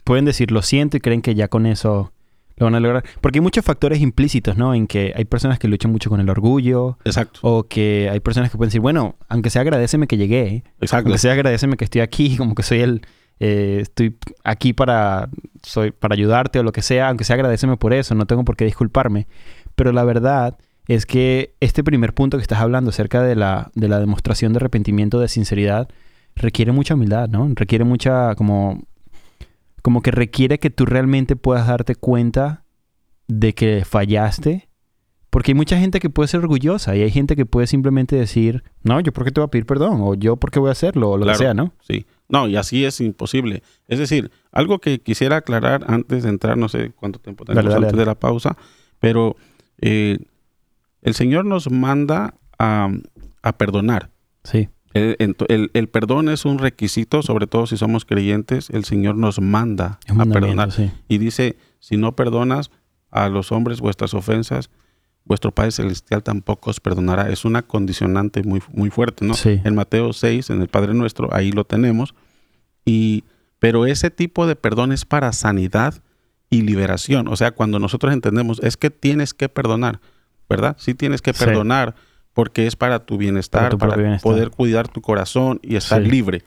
pueden 0.03 0.25
decir 0.25 0.51
lo 0.51 0.61
siento 0.61 0.95
y 0.95 0.99
creen 0.99 1.23
que 1.23 1.33
ya 1.33 1.47
con 1.47 1.65
eso 1.65 2.13
lo 2.57 2.67
van 2.67 2.75
a 2.75 2.79
lograr. 2.79 3.03
Porque 3.19 3.39
hay 3.39 3.41
muchos 3.41 3.65
factores 3.65 3.99
implícitos, 3.99 4.57
¿no? 4.57 4.75
En 4.75 4.85
que 4.85 5.11
hay 5.15 5.25
personas 5.25 5.57
que 5.57 5.67
luchan 5.67 5.91
mucho 5.91 6.11
con 6.11 6.19
el 6.19 6.29
orgullo 6.29 6.99
Exacto. 7.03 7.39
o 7.41 7.63
que 7.63 8.07
hay 8.11 8.19
personas 8.19 8.51
que 8.51 8.57
pueden 8.57 8.69
decir, 8.69 8.81
bueno, 8.81 9.15
aunque 9.27 9.49
sea 9.49 9.63
agradeceme 9.63 10.05
que 10.05 10.17
llegué, 10.17 10.63
Exacto. 10.81 11.07
aunque 11.07 11.17
sea 11.17 11.33
agradeceme 11.33 11.77
que 11.77 11.85
estoy 11.85 12.01
aquí, 12.01 12.37
como 12.37 12.53
que 12.53 12.61
soy 12.61 12.81
el, 12.81 13.01
eh, 13.39 13.79
estoy 13.81 14.15
aquí 14.43 14.73
para, 14.73 15.29
soy, 15.63 15.89
para 15.91 16.13
ayudarte 16.13 16.59
o 16.59 16.63
lo 16.63 16.71
que 16.73 16.83
sea, 16.83 17.07
aunque 17.07 17.23
sea 17.23 17.35
agradeceme 17.35 17.75
por 17.77 17.93
eso, 17.93 18.13
no 18.13 18.27
tengo 18.27 18.43
por 18.43 18.55
qué 18.55 18.65
disculparme. 18.65 19.25
Pero 19.79 19.93
la 19.93 20.03
verdad 20.03 20.57
es 20.89 21.05
que 21.05 21.55
este 21.61 21.85
primer 21.85 22.13
punto 22.13 22.35
que 22.35 22.41
estás 22.41 22.59
hablando 22.59 22.89
acerca 22.89 23.23
de 23.23 23.33
la, 23.37 23.71
de 23.75 23.87
la 23.87 24.01
demostración 24.01 24.51
de 24.51 24.57
arrepentimiento, 24.57 25.21
de 25.21 25.29
sinceridad, 25.29 25.87
requiere 26.35 26.73
mucha 26.73 26.95
humildad, 26.95 27.29
¿no? 27.29 27.49
Requiere 27.55 27.85
mucha, 27.85 28.35
como, 28.35 28.83
como 29.81 30.01
que 30.01 30.11
requiere 30.11 30.59
que 30.59 30.69
tú 30.69 30.85
realmente 30.85 31.37
puedas 31.37 31.65
darte 31.65 31.95
cuenta 31.95 32.65
de 33.29 33.55
que 33.55 33.85
fallaste 33.85 34.67
Porque 35.29 35.51
hay 35.51 35.55
mucha 35.55 35.79
gente 35.79 36.01
que 36.01 36.09
puede 36.09 36.27
ser 36.27 36.41
orgullosa 36.41 36.97
y 36.97 37.01
hay 37.01 37.11
gente 37.11 37.37
que 37.37 37.45
puede 37.45 37.65
simplemente 37.65 38.17
decir, 38.17 38.65
no, 38.83 38.99
yo 38.99 39.13
por 39.13 39.23
qué 39.23 39.31
te 39.31 39.39
voy 39.39 39.45
a 39.45 39.51
pedir 39.51 39.65
perdón 39.65 40.01
o 40.01 40.13
yo 40.13 40.35
por 40.35 40.51
qué 40.51 40.59
voy 40.59 40.67
a 40.67 40.73
hacerlo 40.73 41.11
o 41.11 41.17
lo 41.17 41.25
que 41.25 41.35
sea, 41.35 41.53
¿no? 41.53 41.71
Sí. 41.87 42.05
No, 42.27 42.49
y 42.49 42.57
así 42.57 42.83
es 42.83 42.99
imposible. 42.99 43.63
Es 43.87 43.97
decir, 43.97 44.29
algo 44.51 44.79
que 44.79 44.99
quisiera 44.99 45.37
aclarar 45.37 45.85
antes 45.87 46.23
de 46.23 46.29
entrar, 46.29 46.57
no 46.57 46.67
sé 46.67 46.91
cuánto 46.97 47.19
tiempo 47.19 47.45
tenemos 47.45 47.73
antes 47.73 47.93
de 47.93 48.05
la 48.05 48.15
pausa, 48.15 48.57
pero 48.99 49.37
eh, 49.81 50.19
el 51.01 51.13
Señor 51.13 51.45
nos 51.45 51.71
manda 51.71 52.35
a, 52.57 52.89
perdonar. 53.57 54.09
Sí. 54.43 54.69
El, 54.93 55.89
perdón 55.91 56.29
es 56.29 56.45
un 56.45 56.57
requisito, 56.57 57.21
sobre 57.21 57.47
todo 57.47 57.67
si 57.67 57.77
somos 57.77 58.05
creyentes. 58.05 58.69
El 58.69 58.85
Señor 58.85 59.15
nos 59.15 59.39
manda 59.39 59.99
a 60.07 60.25
perdonar. 60.25 60.69
Y 61.07 61.17
dice, 61.17 61.57
si 61.79 61.97
no 61.97 62.15
perdonas 62.15 62.71
a 63.11 63.29
los 63.29 63.51
hombres 63.51 63.79
vuestras 63.81 64.13
ofensas, 64.13 64.69
vuestro 65.25 65.51
Padre 65.51 65.71
Celestial 65.71 66.23
tampoco 66.23 66.69
os 66.69 66.79
perdonará. 66.79 67.29
Es 67.29 67.45
una 67.45 67.61
condicionante 67.61 68.43
muy, 68.43 68.61
muy 68.73 68.89
fuerte, 68.89 69.25
¿no? 69.25 69.35
En 69.45 69.75
Mateo 69.75 70.11
6, 70.11 70.49
en 70.49 70.61
el 70.61 70.67
Padre 70.67 70.93
Nuestro, 70.93 71.33
ahí 71.33 71.51
lo 71.51 71.65
tenemos. 71.65 72.13
Y, 72.83 73.23
pero 73.59 73.85
ese 73.85 74.09
tipo 74.09 74.47
de 74.47 74.55
perdón 74.55 74.91
es 74.91 75.05
para 75.05 75.31
sanidad 75.31 76.01
y 76.49 76.61
liberación. 76.61 77.27
O 77.27 77.35
sea, 77.35 77.51
cuando 77.51 77.79
nosotros 77.79 78.13
entendemos, 78.13 78.59
es 78.63 78.77
que 78.77 78.89
tienes 78.89 79.33
que 79.33 79.49
perdonar, 79.49 79.99
¿verdad? 80.49 80.75
Sí 80.79 80.93
tienes 80.93 81.21
que 81.21 81.33
perdonar 81.33 81.95
porque 82.33 82.67
es 82.67 82.75
para 82.75 82.99
tu 82.99 83.17
bienestar, 83.17 83.77
para, 83.77 84.19
poder 84.19 84.49
cuidar 84.49 84.87
tu 84.87 85.01
corazón 85.01 85.59
y 85.61 85.75
estar 85.75 86.01
libre. 86.01 86.43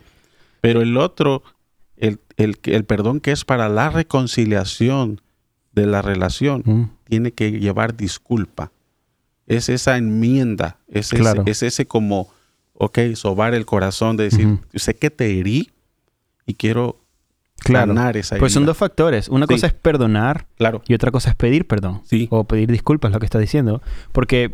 Pero 0.60 0.80
el 0.80 0.96
otro, 0.96 1.42
el, 1.96 2.20
el, 2.36 2.58
el, 2.64 2.84
perdón 2.84 3.20
que 3.20 3.32
es 3.32 3.44
para 3.44 3.68
la 3.68 3.90
reconciliación 3.90 5.20
de 5.72 5.86
la 5.86 6.02
relación, 6.02 6.62
mm. 6.64 6.90
tiene 7.04 7.32
que 7.32 7.52
llevar 7.52 7.96
disculpa. 7.96 8.72
Es 9.46 9.68
esa 9.68 9.96
enmienda, 9.96 10.78
es, 10.88 11.12
ese, 11.12 11.42
es 11.46 11.62
ese 11.62 11.86
como, 11.86 12.30
ok, 12.74 12.98
sobar 13.14 13.54
el 13.54 13.66
corazón 13.66 14.16
de 14.16 14.24
decir, 14.24 14.58
sé 14.74 14.94
que 14.94 15.10
te 15.10 15.38
herí 15.38 15.72
y 16.46 16.54
quiero 16.54 17.01
claro. 17.62 17.94
esa 18.14 18.36
Pues 18.36 18.52
son 18.52 18.66
dos 18.66 18.76
factores. 18.76 19.28
Una 19.28 19.46
cosa 19.46 19.66
es 19.66 19.72
perdonar 19.72 20.46
claro. 20.56 20.82
y 20.86 20.94
otra 20.94 21.10
cosa 21.10 21.30
es 21.30 21.36
pedir 21.36 21.66
perdón. 21.66 22.02
Sí. 22.04 22.28
O 22.30 22.44
pedir 22.44 22.70
disculpas, 22.70 23.12
lo 23.12 23.18
que 23.18 23.26
estás 23.26 23.40
diciendo. 23.40 23.82
Porque 24.12 24.52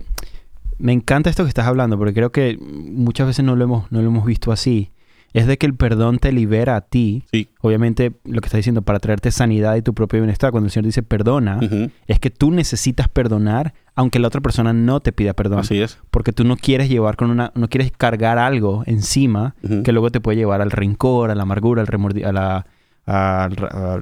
me 0.78 0.92
encanta 0.92 1.28
esto 1.30 1.42
que 1.44 1.48
estás 1.48 1.66
hablando, 1.66 1.98
porque 1.98 2.14
creo 2.14 2.32
que 2.32 2.58
muchas 2.60 3.26
veces 3.26 3.44
no 3.44 3.56
lo 3.56 3.64
hemos, 3.64 3.92
no 3.92 4.00
lo 4.00 4.08
hemos 4.08 4.24
visto 4.24 4.52
así. 4.52 4.90
Es 5.34 5.46
de 5.46 5.58
que 5.58 5.66
el 5.66 5.74
perdón 5.74 6.18
te 6.18 6.32
libera 6.32 6.76
a 6.76 6.80
ti. 6.80 7.24
Sí. 7.30 7.50
Obviamente, 7.60 8.12
lo 8.24 8.40
que 8.40 8.46
estás 8.46 8.58
diciendo, 8.58 8.80
para 8.80 8.98
traerte 8.98 9.30
sanidad 9.30 9.76
y 9.76 9.82
tu 9.82 9.92
propio 9.92 10.20
bienestar. 10.20 10.52
Cuando 10.52 10.66
el 10.66 10.70
Señor 10.70 10.86
dice 10.86 11.02
perdona, 11.02 11.60
es 12.06 12.18
que 12.18 12.30
tú 12.30 12.50
necesitas 12.50 13.08
perdonar, 13.08 13.74
aunque 13.94 14.20
la 14.20 14.28
otra 14.28 14.40
persona 14.40 14.72
no 14.72 15.00
te 15.00 15.12
pida 15.12 15.34
perdón. 15.34 15.60
Así 15.60 15.80
es. 15.80 15.98
Porque 16.10 16.32
tú 16.32 16.44
no 16.44 16.56
quieres 16.56 16.88
llevar 16.88 17.16
con 17.16 17.30
una, 17.30 17.52
no 17.54 17.68
quieres 17.68 17.92
cargar 17.92 18.38
algo 18.38 18.84
encima 18.86 19.54
que 19.84 19.92
luego 19.92 20.10
te 20.10 20.20
puede 20.20 20.38
llevar 20.38 20.62
al 20.62 20.70
rencor, 20.70 21.30
a 21.30 21.34
la 21.34 21.42
amargura, 21.42 21.82
al 21.82 21.88
remordi 21.88 22.22
a 22.22 22.32
la 22.32 22.66
a, 23.08 24.00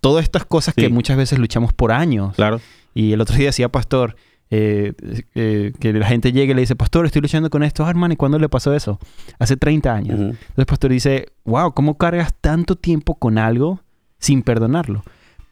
todas 0.00 0.24
estas 0.24 0.44
cosas 0.44 0.74
que 0.74 0.88
muchas 0.88 1.16
veces 1.16 1.38
luchamos 1.38 1.72
por 1.72 1.92
años. 1.92 2.34
Claro. 2.34 2.60
Y 2.94 3.12
el 3.12 3.20
otro 3.20 3.36
día 3.36 3.46
decía, 3.46 3.68
pastor, 3.68 4.16
eh, 4.50 4.94
eh, 5.34 5.72
que 5.78 5.92
la 5.92 6.06
gente 6.06 6.32
llegue 6.32 6.52
y 6.52 6.54
le 6.54 6.62
dice, 6.62 6.74
pastor, 6.74 7.06
estoy 7.06 7.22
luchando 7.22 7.50
con 7.50 7.62
esto, 7.62 7.84
ah, 7.84 7.90
hermano, 7.90 8.14
¿y 8.14 8.16
cuándo 8.16 8.38
le 8.38 8.48
pasó 8.48 8.74
eso? 8.74 8.98
Hace 9.38 9.56
30 9.56 9.94
años. 9.94 10.18
Entonces, 10.18 10.66
pastor 10.66 10.90
dice, 10.90 11.28
wow, 11.44 11.72
¿cómo 11.72 11.98
cargas 11.98 12.34
tanto 12.40 12.76
tiempo 12.76 13.14
con 13.14 13.38
algo 13.38 13.80
sin 14.18 14.42
perdonarlo? 14.42 15.02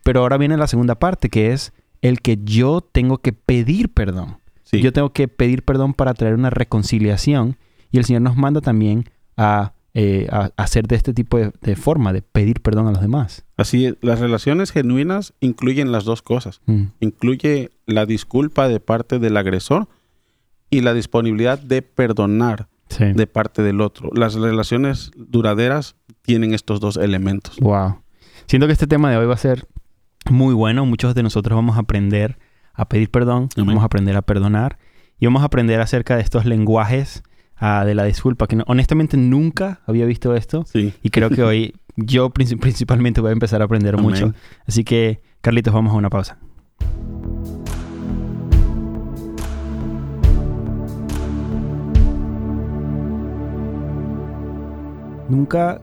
Pero 0.02 0.20
ahora 0.20 0.38
viene 0.38 0.56
la 0.56 0.66
segunda 0.66 0.94
parte, 0.94 1.28
que 1.28 1.52
es 1.52 1.72
el 2.00 2.20
que 2.20 2.38
yo 2.42 2.80
tengo 2.80 3.18
que 3.18 3.32
pedir 3.32 3.92
perdón. 3.92 4.38
Yo 4.72 4.92
tengo 4.92 5.12
que 5.12 5.28
pedir 5.28 5.62
perdón 5.62 5.94
para 5.94 6.12
traer 6.12 6.34
una 6.34 6.50
reconciliación. 6.50 7.56
Y 7.90 7.98
el 7.98 8.04
Señor 8.04 8.22
nos 8.22 8.36
manda 8.36 8.60
también 8.60 9.08
a 9.36 9.72
eh, 9.98 10.28
hacer 10.58 10.86
de 10.86 10.94
este 10.94 11.14
tipo 11.14 11.38
de, 11.38 11.74
forma, 11.74 12.12
de 12.12 12.20
pedir 12.20 12.60
perdón 12.60 12.86
a 12.86 12.90
los 12.90 13.00
demás. 13.00 13.46
Así 13.56 13.86
es, 13.86 13.94
las 14.02 14.20
relaciones 14.20 14.70
genuinas 14.70 15.32
incluyen 15.40 15.90
las 15.90 16.04
dos 16.04 16.20
cosas. 16.20 16.60
Mm. 16.66 16.82
Incluye 17.00 17.70
la 17.86 18.04
disculpa 18.04 18.68
de 18.68 18.78
parte 18.78 19.18
del 19.18 19.38
agresor 19.38 19.88
y 20.68 20.82
la 20.82 20.92
disponibilidad 20.92 21.58
de 21.58 21.80
perdonar 21.80 22.68
de 22.98 23.26
parte 23.26 23.62
del 23.62 23.80
otro. 23.80 24.10
Las 24.12 24.34
relaciones 24.34 25.12
duraderas 25.16 25.96
tienen 26.20 26.52
estos 26.52 26.78
dos 26.78 26.98
elementos. 26.98 27.56
Wow. 27.60 28.02
Siento 28.48 28.66
que 28.66 28.74
este 28.74 28.86
tema 28.86 29.10
de 29.10 29.16
hoy 29.16 29.24
va 29.24 29.32
a 29.32 29.38
ser 29.38 29.66
muy 30.30 30.52
bueno. 30.52 30.84
Muchos 30.84 31.14
de 31.14 31.22
nosotros 31.22 31.56
vamos 31.56 31.78
a 31.78 31.80
aprender 31.80 32.38
a 32.74 32.86
pedir 32.86 33.10
perdón, 33.10 33.48
vamos 33.56 33.82
a 33.82 33.86
aprender 33.86 34.14
a 34.14 34.20
perdonar 34.20 34.76
y 35.18 35.24
vamos 35.24 35.40
a 35.40 35.46
aprender 35.46 35.80
acerca 35.80 36.16
de 36.16 36.22
estos 36.22 36.44
lenguajes 36.44 37.22
de 37.60 37.94
la 37.94 38.04
disculpa, 38.04 38.46
que 38.46 38.62
honestamente 38.66 39.16
nunca 39.16 39.80
había 39.86 40.04
visto 40.04 40.34
esto. 40.34 40.64
Y 40.74 41.10
creo 41.10 41.30
que 41.30 41.42
hoy 41.42 41.74
yo 41.96 42.30
principalmente 42.30 43.20
voy 43.20 43.30
a 43.30 43.32
empezar 43.32 43.62
a 43.62 43.64
aprender 43.64 43.96
mucho. 43.96 44.34
Así 44.66 44.84
que, 44.84 45.20
Carlitos, 45.40 45.72
vamos 45.72 45.92
a 45.92 45.96
una 45.96 46.10
pausa. 46.10 46.38
Nunca, 55.28 55.80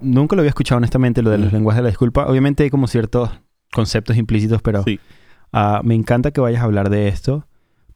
nunca 0.00 0.34
lo 0.34 0.40
había 0.40 0.48
escuchado 0.48 0.78
honestamente 0.78 1.22
lo 1.22 1.30
de 1.30 1.38
los 1.38 1.52
lenguajes 1.52 1.78
de 1.78 1.82
la 1.84 1.88
disculpa. 1.90 2.26
Obviamente 2.26 2.64
hay 2.64 2.70
como 2.70 2.88
ciertos 2.88 3.30
conceptos 3.72 4.16
implícitos, 4.16 4.62
pero 4.62 4.84
ah, 5.52 5.80
me 5.84 5.94
encanta 5.94 6.32
que 6.32 6.40
vayas 6.40 6.62
a 6.62 6.64
hablar 6.64 6.90
de 6.90 7.08
esto 7.08 7.46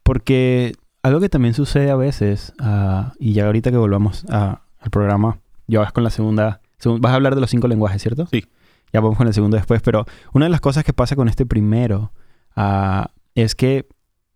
porque 0.03 0.73
algo 1.01 1.19
que 1.19 1.29
también 1.29 1.53
sucede 1.53 1.89
a 1.91 1.95
veces, 1.95 2.53
ah, 2.59 3.13
y 3.19 3.33
ya 3.33 3.45
ahorita 3.45 3.71
que 3.71 3.77
volvamos 3.77 4.25
al 4.29 4.59
programa, 4.91 5.39
ya 5.67 5.79
vas 5.79 5.91
con 5.91 6.03
la 6.03 6.09
segunda, 6.09 6.61
vas 6.83 7.11
a 7.11 7.15
hablar 7.15 7.35
de 7.35 7.41
los 7.41 7.49
cinco 7.49 7.67
lenguajes, 7.67 8.01
¿cierto? 8.01 8.27
Sí. 8.27 8.45
Ya 8.91 9.01
vamos 9.01 9.17
con 9.17 9.27
el 9.27 9.33
segundo 9.33 9.55
después, 9.55 9.81
pero 9.81 10.05
una 10.33 10.45
de 10.45 10.49
las 10.49 10.61
cosas 10.61 10.83
que 10.83 10.93
pasa 10.93 11.15
con 11.15 11.29
este 11.29 11.45
primero 11.45 12.11
ah, 12.55 13.11
es 13.35 13.55
que 13.55 13.87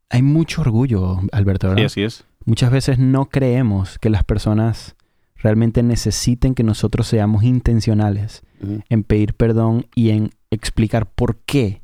hay 0.09 0.21
mucho 0.21 0.61
orgullo, 0.61 1.19
Alberto, 1.31 1.69
¿verdad? 1.69 1.81
Sí, 1.81 1.85
así 1.85 2.03
es. 2.03 2.25
Muchas 2.45 2.71
veces 2.71 2.99
no 2.99 3.25
creemos 3.29 3.97
que 3.97 4.09
las 4.09 4.23
personas 4.23 4.95
realmente 5.35 5.81
necesiten 5.81 6.55
que 6.55 6.63
nosotros 6.63 7.07
seamos 7.07 7.43
intencionales 7.43 8.43
en 8.89 9.03
pedir 9.03 9.33
perdón 9.33 9.87
y 9.93 10.11
en 10.11 10.29
explicar 10.51 11.05
por 11.05 11.37
qué 11.39 11.81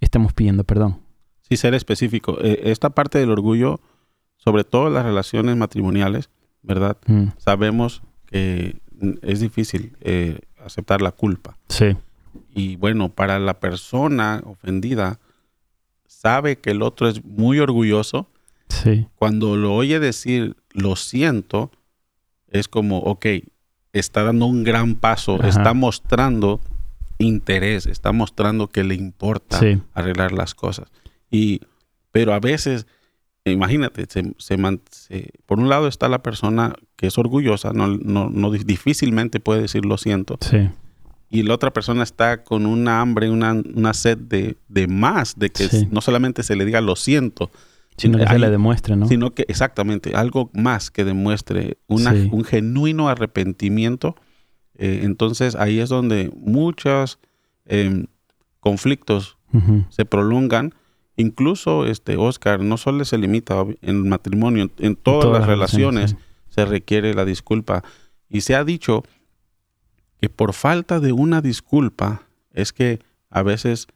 estamos 0.00 0.32
pidiendo 0.32 0.64
perdón. 0.64 1.00
Sí, 1.48 1.56
ser 1.56 1.74
específico. 1.74 2.38
Eh, 2.40 2.62
esta 2.64 2.90
parte 2.90 3.18
del 3.18 3.30
orgullo 3.30 3.80
sobre 4.46 4.62
todo 4.62 4.90
las 4.90 5.04
relaciones 5.04 5.56
matrimoniales, 5.56 6.30
¿verdad? 6.62 6.96
Mm. 7.06 7.30
Sabemos 7.36 8.00
que 8.26 8.76
es 9.22 9.40
difícil 9.40 9.96
eh, 10.02 10.38
aceptar 10.64 11.02
la 11.02 11.10
culpa. 11.10 11.58
Sí. 11.68 11.96
Y 12.54 12.76
bueno, 12.76 13.08
para 13.08 13.40
la 13.40 13.58
persona 13.58 14.40
ofendida, 14.46 15.18
sabe 16.06 16.58
que 16.58 16.70
el 16.70 16.82
otro 16.82 17.08
es 17.08 17.24
muy 17.24 17.58
orgulloso. 17.58 18.28
Sí. 18.68 19.08
Cuando 19.16 19.56
lo 19.56 19.74
oye 19.74 19.98
decir, 19.98 20.54
lo 20.70 20.94
siento, 20.94 21.72
es 22.46 22.68
como, 22.68 22.98
ok, 23.00 23.26
está 23.92 24.22
dando 24.22 24.46
un 24.46 24.62
gran 24.62 24.94
paso, 24.94 25.42
está 25.42 25.74
mostrando 25.74 26.60
interés, 27.18 27.86
está 27.86 28.12
mostrando 28.12 28.68
que 28.68 28.84
le 28.84 28.94
importa 28.94 29.58
arreglar 29.92 30.30
las 30.30 30.54
cosas. 30.54 30.86
Y, 31.32 31.62
pero 32.12 32.32
a 32.32 32.38
veces 32.38 32.86
imagínate, 33.52 34.06
se, 34.08 34.52
por 35.46 35.58
un 35.58 35.68
lado 35.68 35.88
está 35.88 36.08
la 36.08 36.22
persona 36.22 36.74
que 36.96 37.06
es 37.06 37.18
orgullosa, 37.18 37.72
no, 37.72 37.86
no, 37.88 38.50
difícilmente 38.50 39.40
puede 39.40 39.62
decir 39.62 39.84
lo 39.84 39.98
siento. 39.98 40.38
Sí. 40.40 40.68
Y 41.28 41.42
la 41.42 41.54
otra 41.54 41.72
persona 41.72 42.02
está 42.02 42.44
con 42.44 42.66
una 42.66 43.00
hambre, 43.00 43.30
una, 43.30 43.52
una 43.52 43.94
sed 43.94 44.18
de, 44.18 44.86
más, 44.88 45.38
de 45.38 45.50
que 45.50 45.68
no 45.90 46.00
solamente 46.00 46.42
se 46.42 46.56
le 46.56 46.64
diga 46.64 46.80
lo 46.80 46.96
siento, 46.96 47.50
sino 47.96 48.18
que 48.18 48.26
se 48.26 48.38
le 48.38 48.50
demuestre, 48.50 48.96
¿no? 48.96 49.08
Sino 49.08 49.34
que, 49.34 49.44
exactamente, 49.48 50.14
algo 50.14 50.50
más 50.52 50.90
que 50.90 51.04
demuestre 51.04 51.78
una, 51.88 52.12
un 52.12 52.44
genuino 52.44 53.08
arrepentimiento. 53.08 54.16
Eh, 54.78 55.00
entonces 55.04 55.56
ahí 55.56 55.80
es 55.80 55.88
donde 55.88 56.30
muchos 56.36 57.18
em, 57.64 58.06
conflictos 58.60 59.36
se 59.88 60.04
prolongan 60.04 60.74
Incluso, 61.16 61.86
este, 61.86 62.16
Oscar, 62.16 62.60
no 62.60 62.76
solo 62.76 63.04
se 63.04 63.16
limita 63.18 63.64
en 63.80 64.08
matrimonio, 64.08 64.70
en 64.78 64.96
todas, 64.96 65.32
las 65.32 65.46
relaciones 65.46 66.16
se 66.48 66.64
requiere 66.64 67.14
la 67.14 67.24
disculpa. 67.24 67.82
Y 68.28 68.42
se 68.42 68.54
ha 68.54 68.64
dicho 68.64 69.02
que 70.20 70.28
por 70.28 70.52
falta 70.52 71.00
de 71.00 71.12
una 71.12 71.40
disculpa 71.40 72.22
es 72.52 72.72
que 72.72 73.00
a 73.30 73.42
veces 73.42 73.88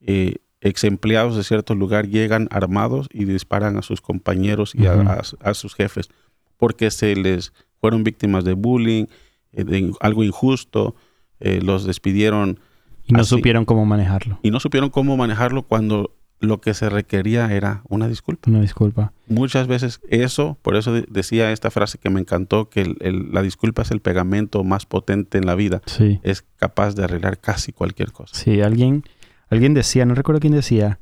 eh, 0.00 0.36
ex 0.60 0.84
empleados 0.84 1.36
de 1.36 1.44
cierto 1.44 1.74
lugar 1.74 2.08
llegan 2.08 2.48
armados 2.50 3.08
y 3.12 3.24
disparan 3.24 3.76
a 3.76 3.82
sus 3.82 4.00
compañeros 4.00 4.74
y 4.74 4.86
a, 4.86 5.54
sus 5.54 5.74
jefes 5.74 6.08
porque 6.56 6.90
se 6.90 7.16
les 7.16 7.52
fueron 7.80 8.04
víctimas 8.04 8.44
de 8.44 8.52
bullying, 8.52 9.06
eh, 9.52 9.64
de 9.64 9.92
algo 10.00 10.22
injusto, 10.22 10.94
eh, 11.40 11.60
los 11.62 11.84
despidieron. 11.84 12.60
Y 13.06 13.14
no 13.14 13.24
supieron 13.24 13.64
cómo 13.64 13.86
manejarlo. 13.86 14.38
Y 14.42 14.50
no 14.50 14.60
supieron 14.60 14.90
cómo 14.90 15.16
manejarlo 15.16 15.62
cuando 15.62 16.12
lo 16.40 16.60
que 16.60 16.72
se 16.74 16.88
requería 16.88 17.52
era 17.52 17.82
una 17.88 18.08
disculpa. 18.08 18.50
Una 18.50 18.60
disculpa. 18.62 19.12
Muchas 19.28 19.66
veces 19.66 20.00
eso, 20.08 20.58
por 20.62 20.74
eso 20.76 20.92
de- 20.92 21.04
decía 21.08 21.52
esta 21.52 21.70
frase 21.70 21.98
que 21.98 22.08
me 22.10 22.18
encantó, 22.20 22.70
que 22.70 22.80
el- 22.80 22.96
el- 23.00 23.30
la 23.32 23.42
disculpa 23.42 23.82
es 23.82 23.90
el 23.90 24.00
pegamento 24.00 24.64
más 24.64 24.86
potente 24.86 25.36
en 25.38 25.46
la 25.46 25.54
vida. 25.54 25.82
Sí. 25.86 26.18
Es 26.22 26.42
capaz 26.56 26.94
de 26.94 27.04
arreglar 27.04 27.38
casi 27.38 27.72
cualquier 27.72 28.12
cosa. 28.12 28.34
Sí, 28.34 28.60
alguien, 28.62 29.04
alguien 29.50 29.74
decía, 29.74 30.06
no 30.06 30.14
recuerdo 30.14 30.40
quién 30.40 30.54
decía, 30.54 30.98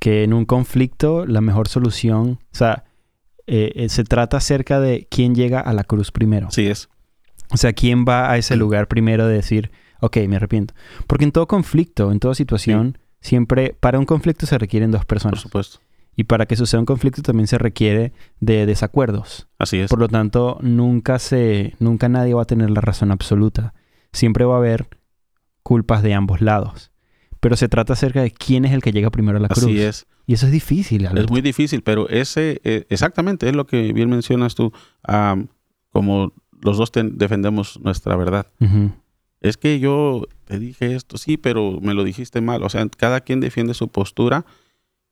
que 0.00 0.22
en 0.24 0.32
un 0.32 0.44
conflicto 0.44 1.26
la 1.26 1.40
mejor 1.40 1.68
solución, 1.68 2.38
o 2.52 2.56
sea, 2.56 2.84
eh, 3.48 3.72
eh, 3.76 3.88
se 3.88 4.04
trata 4.04 4.36
acerca 4.36 4.78
de 4.80 5.06
quién 5.10 5.34
llega 5.34 5.60
a 5.60 5.72
la 5.72 5.84
cruz 5.84 6.10
primero. 6.12 6.48
Sí 6.50 6.66
es. 6.66 6.88
O 7.52 7.56
sea, 7.56 7.72
quién 7.72 8.04
va 8.08 8.30
a 8.30 8.36
ese 8.38 8.56
lugar 8.56 8.88
primero 8.88 9.26
de 9.26 9.34
decir, 9.34 9.70
ok, 10.00 10.16
me 10.28 10.36
arrepiento. 10.36 10.74
Porque 11.06 11.24
en 11.24 11.32
todo 11.32 11.46
conflicto, 11.46 12.10
en 12.12 12.18
toda 12.20 12.34
situación, 12.34 12.98
siempre, 13.20 13.76
para 13.78 13.98
un 13.98 14.04
conflicto 14.06 14.46
se 14.46 14.58
requieren 14.58 14.90
dos 14.90 15.00
Por 15.00 15.06
personas. 15.08 15.40
supuesto. 15.40 15.78
Y 16.18 16.24
para 16.24 16.46
que 16.46 16.56
suceda 16.56 16.80
un 16.80 16.86
conflicto 16.86 17.20
también 17.22 17.46
se 17.46 17.58
requiere 17.58 18.12
de 18.40 18.64
desacuerdos. 18.64 19.48
Así 19.58 19.78
es. 19.78 19.90
Por 19.90 19.98
lo 19.98 20.08
tanto, 20.08 20.58
nunca 20.62 21.18
se, 21.18 21.74
nunca 21.78 22.08
nadie 22.08 22.32
va 22.32 22.42
a 22.42 22.46
tener 22.46 22.70
la 22.70 22.80
razón 22.80 23.10
absoluta. 23.10 23.74
Siempre 24.12 24.44
va 24.46 24.54
a 24.54 24.58
haber 24.58 24.86
culpas 25.62 26.02
de 26.02 26.14
ambos 26.14 26.40
lados. 26.40 26.90
Pero 27.40 27.54
se 27.56 27.68
trata 27.68 27.92
acerca 27.92 28.22
de 28.22 28.30
quién 28.30 28.64
es 28.64 28.72
el 28.72 28.80
que 28.80 28.92
llega 28.92 29.10
primero 29.10 29.36
a 29.36 29.40
la 29.42 29.48
cruz. 29.48 29.64
Así 29.64 29.78
es. 29.80 30.06
Y 30.26 30.32
eso 30.34 30.46
es 30.46 30.52
difícil, 30.52 31.04
Es 31.04 31.28
muy 31.30 31.42
difícil, 31.42 31.82
pero 31.82 32.08
ese, 32.08 32.60
eh, 32.64 32.86
exactamente, 32.88 33.48
es 33.48 33.54
lo 33.54 33.66
que 33.66 33.92
bien 33.92 34.08
mencionas 34.08 34.54
tú. 34.54 34.72
Am, 35.04 35.48
como 35.90 36.32
los 36.62 36.78
dos 36.78 36.90
ten- 36.90 37.18
defendemos 37.18 37.78
nuestra 37.82 38.16
verdad. 38.16 38.46
Es 39.48 39.56
que 39.56 39.78
yo 39.80 40.24
te 40.44 40.58
dije 40.58 40.94
esto, 40.94 41.18
sí, 41.18 41.36
pero 41.36 41.80
me 41.80 41.94
lo 41.94 42.04
dijiste 42.04 42.40
mal. 42.40 42.62
O 42.62 42.68
sea, 42.68 42.86
cada 42.96 43.20
quien 43.20 43.40
defiende 43.40 43.74
su 43.74 43.88
postura 43.88 44.44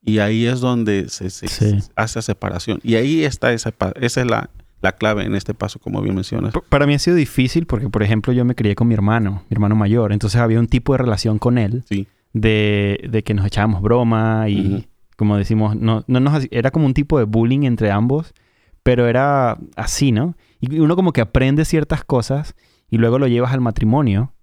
y 0.02 0.18
ahí 0.18 0.46
es 0.46 0.60
donde 0.60 1.08
se, 1.08 1.30
se- 1.30 1.48
Sí. 1.48 1.80
se 1.80 1.90
hace 1.96 2.20
separación. 2.22 2.80
Y 2.82 2.96
ahí 2.96 3.24
está 3.24 3.52
esa, 3.52 3.72
esa 4.00 4.20
es 4.20 4.26
la, 4.26 4.50
la 4.82 4.92
clave 4.92 5.24
en 5.24 5.34
este 5.34 5.54
paso, 5.54 5.78
como 5.78 6.02
bien 6.02 6.14
mencionas. 6.14 6.52
Para 6.68 6.86
mí 6.86 6.94
ha 6.94 6.98
sido 6.98 7.16
difícil 7.16 7.66
porque, 7.66 7.88
por 7.88 8.02
ejemplo, 8.02 8.32
yo 8.32 8.44
me 8.44 8.54
crié 8.54 8.74
con 8.74 8.86
mi 8.88 8.94
hermano, 8.94 9.42
mi 9.48 9.54
hermano 9.54 9.74
mayor. 9.76 10.12
Entonces 10.12 10.40
había 10.40 10.60
un 10.60 10.66
tipo 10.68 10.92
de 10.92 10.98
relación 10.98 11.38
con 11.38 11.56
él 11.58 11.84
Sí, 11.88 12.06
de, 12.32 13.08
de 13.10 13.22
que 13.22 13.32
nos 13.34 13.46
echábamos 13.46 13.80
broma 13.80 14.48
y, 14.48 14.86
como 15.16 15.36
decimos, 15.36 15.76
no, 15.76 16.04
no 16.06 16.20
nos, 16.20 16.46
era 16.50 16.70
como 16.70 16.86
un 16.86 16.92
tipo 16.94 17.18
de 17.18 17.24
bullying 17.24 17.62
entre 17.62 17.90
ambos, 17.90 18.34
pero 18.82 19.06
era 19.08 19.56
así, 19.76 20.12
¿no? 20.12 20.36
Y 20.60 20.78
uno 20.80 20.96
como 20.96 21.12
que 21.12 21.20
aprende 21.22 21.64
ciertas 21.64 22.04
cosas 22.04 22.54
y 22.94 22.96
luego 22.96 23.18
lo 23.18 23.26
llevas 23.26 23.52
al 23.52 23.60
matrimonio 23.60 24.34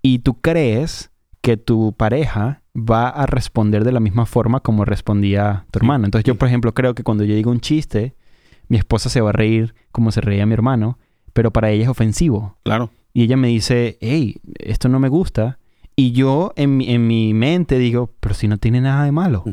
y 0.00 0.20
tú 0.20 0.40
crees 0.40 1.10
que 1.42 1.58
tu 1.58 1.92
pareja 1.92 2.62
va 2.74 3.10
a 3.10 3.26
responder 3.26 3.84
de 3.84 3.92
la 3.92 4.00
misma 4.00 4.24
forma 4.24 4.60
como 4.60 4.86
respondía 4.86 5.66
tu 5.70 5.80
hermano. 5.80 6.06
Entonces 6.06 6.24
yo, 6.24 6.34
por 6.34 6.48
ejemplo, 6.48 6.72
creo 6.72 6.94
que 6.94 7.02
cuando 7.02 7.24
yo 7.24 7.34
digo 7.34 7.50
un 7.50 7.60
chiste, 7.60 8.14
mi 8.68 8.78
esposa 8.78 9.10
se 9.10 9.20
va 9.20 9.28
a 9.28 9.32
reír 9.34 9.74
como 9.92 10.12
se 10.12 10.22
reía 10.22 10.46
mi 10.46 10.54
hermano, 10.54 10.98
pero 11.34 11.50
para 11.52 11.70
ella 11.70 11.82
es 11.84 11.88
ofensivo. 11.90 12.56
claro. 12.62 12.88
Y 13.12 13.24
ella 13.24 13.36
me 13.36 13.48
dice, 13.48 13.98
hey, 14.00 14.40
esto 14.60 14.88
no 14.88 14.98
me 14.98 15.08
gusta. 15.10 15.58
Y 15.94 16.12
yo 16.12 16.54
en 16.56 16.78
mi, 16.78 16.90
en 16.94 17.06
mi 17.06 17.34
mente 17.34 17.76
digo, 17.76 18.14
pero 18.20 18.34
si 18.34 18.48
no 18.48 18.56
tiene 18.56 18.80
nada 18.80 19.04
de 19.04 19.12
malo. 19.12 19.44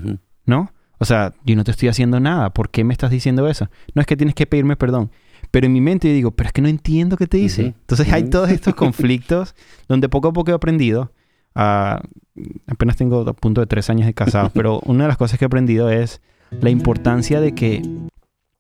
¿no? 0.46 0.72
O 1.00 1.06
sea, 1.06 1.34
yo 1.44 1.56
no 1.58 1.66
te 1.66 1.72
estoy 1.72 1.90
haciendo 1.90 2.22
nada. 2.22 2.52
¿Por 2.52 2.70
qué 2.70 2.86
me 2.86 2.94
estás 2.94 3.12
diciendo 3.12 3.46
eso? 3.50 3.70
No 3.94 4.00
es 4.00 4.06
que 4.08 4.16
tienes 4.16 4.36
que 4.36 4.46
pedirme 4.46 4.78
perdón. 4.78 5.12
Pero 5.52 5.66
en 5.68 5.74
mi 5.74 5.82
mente 5.82 6.08
yo 6.08 6.14
digo, 6.14 6.32
pero 6.32 6.48
es 6.48 6.54
que 6.54 6.62
no 6.62 6.68
entiendo 6.68 7.18
qué 7.18 7.28
te 7.28 7.38
dice. 7.38 7.62
Ujú, 7.70 7.76
Entonces 7.80 8.12
hay 8.12 8.30
todos 8.30 8.50
estos 8.50 8.76
conflictos 8.76 9.56
donde 9.88 10.10
poco 10.10 10.30
a 10.30 10.34
poco 10.34 10.52
he 10.52 10.54
aprendido. 10.54 11.12
apenas 11.54 12.96
tengo 12.98 13.22
a 13.28 13.34
punto 13.34 13.62
de 13.62 13.68
tres 13.68 13.90
años 13.90 14.06
de 14.06 14.14
casado, 14.14 14.52
pero 14.54 14.80
una 14.86 15.06
de 15.06 15.08
las 15.10 15.18
cosas 15.18 15.40
que 15.40 15.46
he 15.46 15.48
aprendido 15.48 15.90
es 15.90 16.22
la 16.62 16.70
importancia 16.70 17.42
de 17.42 17.54
que 17.54 17.82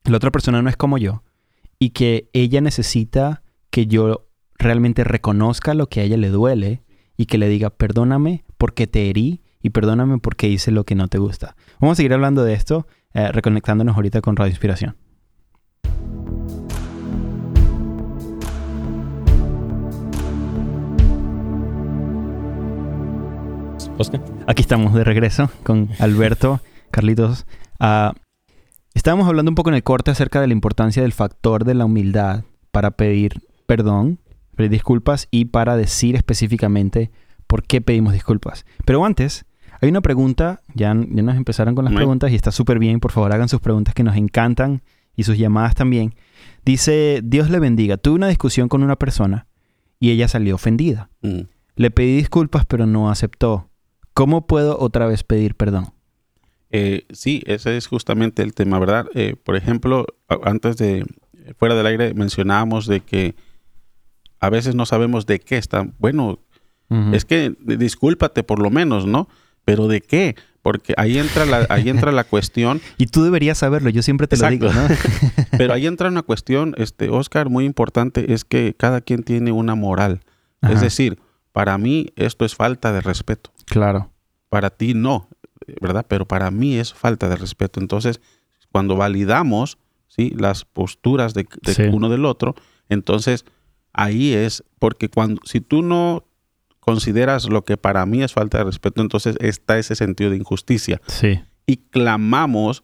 la 0.05 0.17
otra 0.17 0.31
persona 0.31 0.61
no 0.61 0.69
es 0.69 0.77
como 0.77 0.97
yo 0.97 1.23
y 1.79 1.91
que 1.91 2.29
ella 2.33 2.61
necesita 2.61 3.43
que 3.69 3.87
yo 3.87 4.27
realmente 4.57 5.03
reconozca 5.03 5.73
lo 5.73 5.87
que 5.87 6.01
a 6.01 6.03
ella 6.03 6.17
le 6.17 6.29
duele 6.29 6.83
y 7.17 7.25
que 7.27 7.37
le 7.37 7.49
diga, 7.49 7.69
perdóname 7.69 8.45
porque 8.57 8.87
te 8.87 9.09
herí 9.09 9.41
y 9.61 9.69
perdóname 9.71 10.17
porque 10.19 10.47
hice 10.47 10.71
lo 10.71 10.83
que 10.85 10.95
no 10.95 11.07
te 11.07 11.17
gusta. 11.17 11.55
Vamos 11.79 11.93
a 11.93 11.97
seguir 11.97 12.13
hablando 12.13 12.43
de 12.43 12.53
esto, 12.53 12.87
eh, 13.13 13.31
reconectándonos 13.31 13.95
ahorita 13.95 14.21
con 14.21 14.35
Radio 14.35 14.51
Inspiración. 14.51 14.95
Oscar. 23.97 24.21
Aquí 24.45 24.61
estamos 24.61 24.93
de 24.93 25.03
regreso 25.03 25.49
con 25.63 25.89
Alberto, 25.99 26.61
Carlitos. 26.91 27.45
Ah, 27.79 28.13
estábamos 28.93 29.27
hablando 29.27 29.49
un 29.51 29.55
poco 29.55 29.69
en 29.69 29.75
el 29.75 29.83
corte 29.83 30.11
acerca 30.11 30.39
de 30.39 30.47
la 30.47 30.53
importancia 30.53 31.01
del 31.01 31.13
factor 31.13 31.65
de 31.65 31.73
la 31.73 31.85
humildad 31.85 32.43
para 32.71 32.91
pedir 32.91 33.41
perdón, 33.65 34.19
pedir 34.55 34.71
disculpas 34.71 35.27
y 35.31 35.45
para 35.45 35.75
decir 35.75 36.15
específicamente 36.15 37.11
por 37.47 37.63
qué 37.63 37.81
pedimos 37.81 38.13
disculpas. 38.13 38.65
Pero 38.85 39.05
antes, 39.05 39.45
hay 39.81 39.89
una 39.89 40.01
pregunta, 40.01 40.61
ya, 40.73 40.93
ya 40.93 41.23
nos 41.23 41.35
empezaron 41.35 41.75
con 41.75 41.85
las 41.85 41.93
preguntas 41.93 42.31
y 42.31 42.35
está 42.35 42.51
súper 42.51 42.79
bien, 42.79 42.99
por 42.99 43.11
favor 43.11 43.31
hagan 43.33 43.49
sus 43.49 43.61
preguntas 43.61 43.93
que 43.93 44.03
nos 44.03 44.15
encantan 44.15 44.81
y 45.15 45.23
sus 45.23 45.37
llamadas 45.37 45.75
también. 45.75 46.15
Dice, 46.65 47.21
Dios 47.23 47.49
le 47.49 47.59
bendiga, 47.59 47.97
tuve 47.97 48.15
una 48.15 48.27
discusión 48.27 48.69
con 48.69 48.83
una 48.83 48.95
persona 48.95 49.47
y 49.99 50.11
ella 50.11 50.27
salió 50.27 50.55
ofendida. 50.55 51.09
Ujú. 51.21 51.47
Le 51.75 51.91
pedí 51.91 52.17
disculpas 52.17 52.65
pero 52.65 52.85
no 52.87 53.09
aceptó. 53.09 53.66
¿Cómo 54.17 54.47
puedo 54.47 54.79
otra 54.79 55.05
vez 55.05 55.23
pedir 55.23 55.53
perdón? 55.53 55.93
Eh, 56.71 57.05
sí, 57.11 57.43
ese 57.45 57.77
es 57.77 57.85
justamente 57.85 58.41
el 58.41 58.55
tema, 58.55 58.79
¿verdad? 58.79 59.05
Eh, 59.13 59.35
por 59.35 59.55
ejemplo, 59.55 60.07
antes 60.41 60.75
de, 60.77 61.05
fuera 61.55 61.75
del 61.75 61.85
aire, 61.85 62.15
mencionábamos 62.15 62.87
de 62.87 63.01
que 63.01 63.35
a 64.39 64.49
veces 64.49 64.73
no 64.73 64.87
sabemos 64.87 65.27
de 65.27 65.39
qué 65.39 65.57
está. 65.57 65.87
Bueno, 65.99 66.39
es 67.13 67.25
que 67.25 67.53
discúlpate 67.59 68.41
por 68.41 68.57
lo 68.57 68.71
menos, 68.71 69.05
¿no? 69.05 69.27
Pero 69.65 69.87
¿de 69.87 70.01
qué? 70.01 70.35
Porque 70.63 70.95
ahí 70.97 71.19
entra 71.19 71.45
la, 71.45 71.67
ahí 71.69 71.87
entra 71.87 72.11
la 72.11 72.23
cuestión, 72.23 72.81
Y 72.97 73.05
tú 73.05 73.23
deberías 73.23 73.59
saberlo, 73.59 73.91
yo 73.91 74.01
siempre 74.01 74.25
te 74.25 74.35
Exacto. 74.35 74.65
lo 74.65 74.71
digo, 74.71 74.81
¿no? 74.81 74.95
pero 75.59 75.75
ahí 75.75 75.85
entra 75.85 76.09
una 76.09 76.23
cuestión, 76.23 76.73
este, 76.79 77.09
Oscar, 77.09 77.49
muy 77.49 77.65
importante, 77.65 78.33
es 78.33 78.45
que 78.45 78.73
cada 78.75 78.99
quien 78.99 79.21
tiene 79.21 79.51
una 79.51 79.75
moral. 79.75 80.21
Ajá. 80.61 80.73
Es 80.73 80.81
decir, 80.81 81.19
para 81.51 81.77
mí 81.77 82.13
esto 82.15 82.45
es 82.45 82.55
falta 82.55 82.91
de 82.91 83.01
respeto. 83.01 83.51
Claro. 83.67 84.11
para 84.49 84.69
ti 84.69 84.93
no, 84.93 85.27
¿verdad? 85.81 86.05
Pero 86.07 86.25
para 86.27 86.49
mí 86.51 86.75
es 86.77 86.93
falta 86.93 87.27
de 87.29 87.35
respeto. 87.35 87.79
Entonces, 87.79 88.21
cuando 88.71 88.95
validamos 88.95 89.77
¿sí? 90.07 90.33
las 90.37 90.63
posturas 90.65 91.33
de, 91.33 91.45
de 91.61 91.73
Sí. 91.73 91.83
uno 91.83 92.09
del 92.09 92.25
otro, 92.25 92.55
entonces 92.89 93.45
ahí 93.93 94.33
es, 94.33 94.63
porque 94.79 95.09
cuando, 95.09 95.41
si 95.45 95.59
tú 95.61 95.81
no 95.81 96.23
consideras 96.79 97.49
lo 97.49 97.65
que 97.65 97.75
para 97.75 98.05
mí 98.05 98.23
es 98.23 98.31
falta 98.33 98.59
de 98.59 98.63
respeto, 98.63 99.01
entonces 99.01 99.35
está 99.41 99.77
ese 99.77 99.95
sentido 99.95 100.29
de 100.29 100.37
injusticia. 100.37 101.01
Sí. 101.07 101.41
Y 101.65 101.77
clamamos 101.77 102.83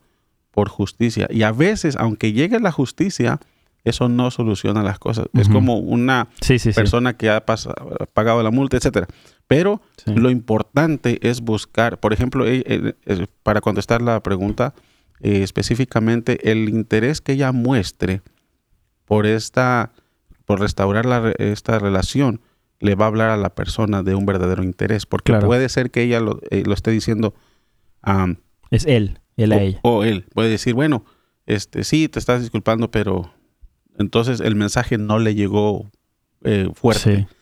por 0.51 0.67
justicia. 0.69 1.27
Y 1.31 1.43
a 1.43 1.51
veces, 1.53 1.95
aunque 1.95 2.33
llegue 2.33 2.59
la 2.59 2.71
justicia, 2.71 3.39
eso 3.85 4.09
no 4.09 4.29
soluciona 4.31 4.83
las 4.83 4.99
cosas. 4.99 5.27
Es 5.33 5.47
como 5.49 5.77
una 5.77 6.27
Sí, 6.41 6.59
sí, 6.59 6.71
sí. 6.71 6.75
persona 6.75 7.15
que 7.17 7.29
ha 7.29 7.45
pagado 7.45 8.43
la 8.43 8.51
multa, 8.51 8.77
etcétera. 8.77 9.07
Pero 9.47 9.81
Sí. 10.03 10.13
lo 10.15 10.29
importante 10.29 11.19
es 11.27 11.41
buscar, 11.41 11.99
por 11.99 12.13
ejemplo, 12.13 12.47
eh, 12.47 12.63
eh, 13.05 13.27
para 13.43 13.61
contestar 13.61 14.01
la 14.01 14.21
pregunta 14.23 14.73
eh, 15.21 15.41
específicamente, 15.43 16.51
el 16.51 16.67
interés 16.69 17.21
que 17.21 17.33
ella 17.33 17.51
muestre 17.53 18.21
por 19.05 19.25
esta, 19.25 19.91
por 20.45 20.59
restaurar 20.59 21.05
la 21.05 21.31
esta 21.37 21.79
relación, 21.79 22.41
le 22.81 22.95
va 22.95 23.05
a 23.05 23.07
hablar 23.07 23.29
a 23.29 23.37
la 23.37 23.55
persona 23.55 24.03
de 24.03 24.15
un 24.15 24.25
verdadero 24.25 24.63
interés, 24.63 25.05
porque 25.05 25.31
Claro. 25.31 25.47
puede 25.47 25.69
ser 25.69 25.91
que 25.91 26.01
ella 26.01 26.19
lo, 26.19 26.41
eh, 26.51 26.63
lo 26.65 26.73
esté 26.73 26.91
diciendo 26.91 27.33
am, 28.01 28.37
Es 28.69 28.85
él, 28.85 29.19
él 29.37 29.53
a 29.53 29.55
o, 29.55 29.59
ella. 29.59 29.79
o 29.83 30.03
él 30.03 30.25
puede 30.33 30.49
decir, 30.49 30.73
bueno, 30.73 31.05
este 31.45 31.85
sí, 31.85 32.09
te 32.09 32.19
estás 32.19 32.41
disculpando, 32.41 32.91
pero 32.91 33.31
entonces 33.97 34.41
el 34.41 34.55
mensaje 34.55 34.97
no 34.97 35.19
le 35.19 35.35
llegó 35.35 35.89
eh, 36.43 36.69
fuerte. 36.75 37.17
Sí. 37.29 37.32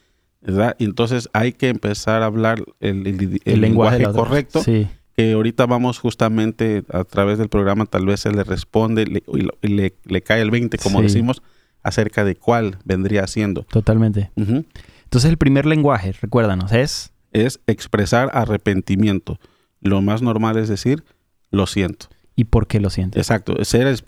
¿Verdad? 0.41 0.75
Y 0.80 0.86
entonces 0.86 1.30
hay 1.34 1.54
que 1.54 1.69
empezar 1.69 2.21
a 2.23 2.25
hablar 2.25 2.63
el, 2.80 3.06
el- 3.08 3.21
el 3.21 3.41
El, 3.45 3.62
lenguaje, 3.62 3.99
lenguaje, 3.99 4.17
correcto. 4.17 4.62
Sí. 4.63 4.88
que 5.15 5.34
ahorita 5.34 5.65
vamos 5.65 5.99
justamente 5.99 6.84
a 6.91 7.04
través 7.04 7.38
del 7.38 7.49
programa, 7.49 7.86
tal 7.86 8.06
vez 8.06 8.21
se 8.21 8.32
le 8.32 8.43
responde 8.43 9.06
le- 9.06 9.23
y 9.62 9.67
le, 9.67 9.93
le 10.06 10.21
cae 10.21 10.41
el 10.41 10.51
20, 10.51 10.77
como 10.77 10.99
Sí. 10.99 11.04
decimos, 11.04 11.41
acerca 11.84 12.23
de 12.23 12.36
cuál 12.36 12.77
vendría 12.86 13.27
siendo. 13.27 13.63
Totalmente. 13.63 14.32
Ujú. 14.36 14.65
Entonces 15.04 15.30
el 15.30 15.38
primer 15.38 15.65
lenguaje, 15.65 16.13
recuérdanos, 16.21 16.71
es... 16.71 17.12
Es 17.34 17.62
expresar 17.65 18.30
arrepentimiento. 18.34 19.39
Lo 19.80 20.01
más 20.01 20.21
normal 20.21 20.58
es 20.58 20.67
decir, 20.69 21.04
lo 21.49 21.65
siento. 21.65 22.08
¿Y 22.36 22.45
por 22.45 22.67
qué 22.67 22.80
lo 22.80 22.89
sientes? 22.89 23.19
Exacto. 23.21 23.56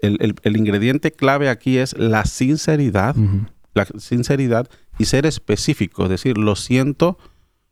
El, 0.02 0.36
el- 0.43 0.58
ingrediente 0.58 1.12
clave 1.12 1.50
aquí 1.50 1.78
es 1.78 1.98
la 1.98 2.26
sinceridad, 2.26 3.17
Ujú. 3.17 3.46
la 3.74 3.86
sinceridad 3.98 4.67
y 4.99 5.06
ser 5.06 5.25
específico, 5.25 6.03
es 6.03 6.10
decir, 6.10 6.38
lo 6.38 6.56
siento 6.56 7.17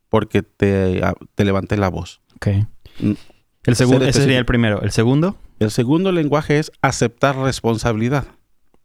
porque 0.10 0.42
te, 0.44 1.02
te 1.36 1.46
levanté 1.46 1.78
la 1.78 1.90
voz. 1.90 2.22
Ok. 2.36 2.48
Mm. 3.00 3.12
El 3.64 3.76
segundo, 3.76 4.06
ese 4.06 4.22
sería 4.22 4.40
el 4.40 4.46
primero. 4.46 4.82
¿El 4.82 4.92
segundo? 4.92 5.38
El 5.60 5.70
segundo 5.72 6.12
lenguaje 6.12 6.58
es 6.60 6.72
aceptar 6.82 7.38
responsabilidad. 7.38 8.26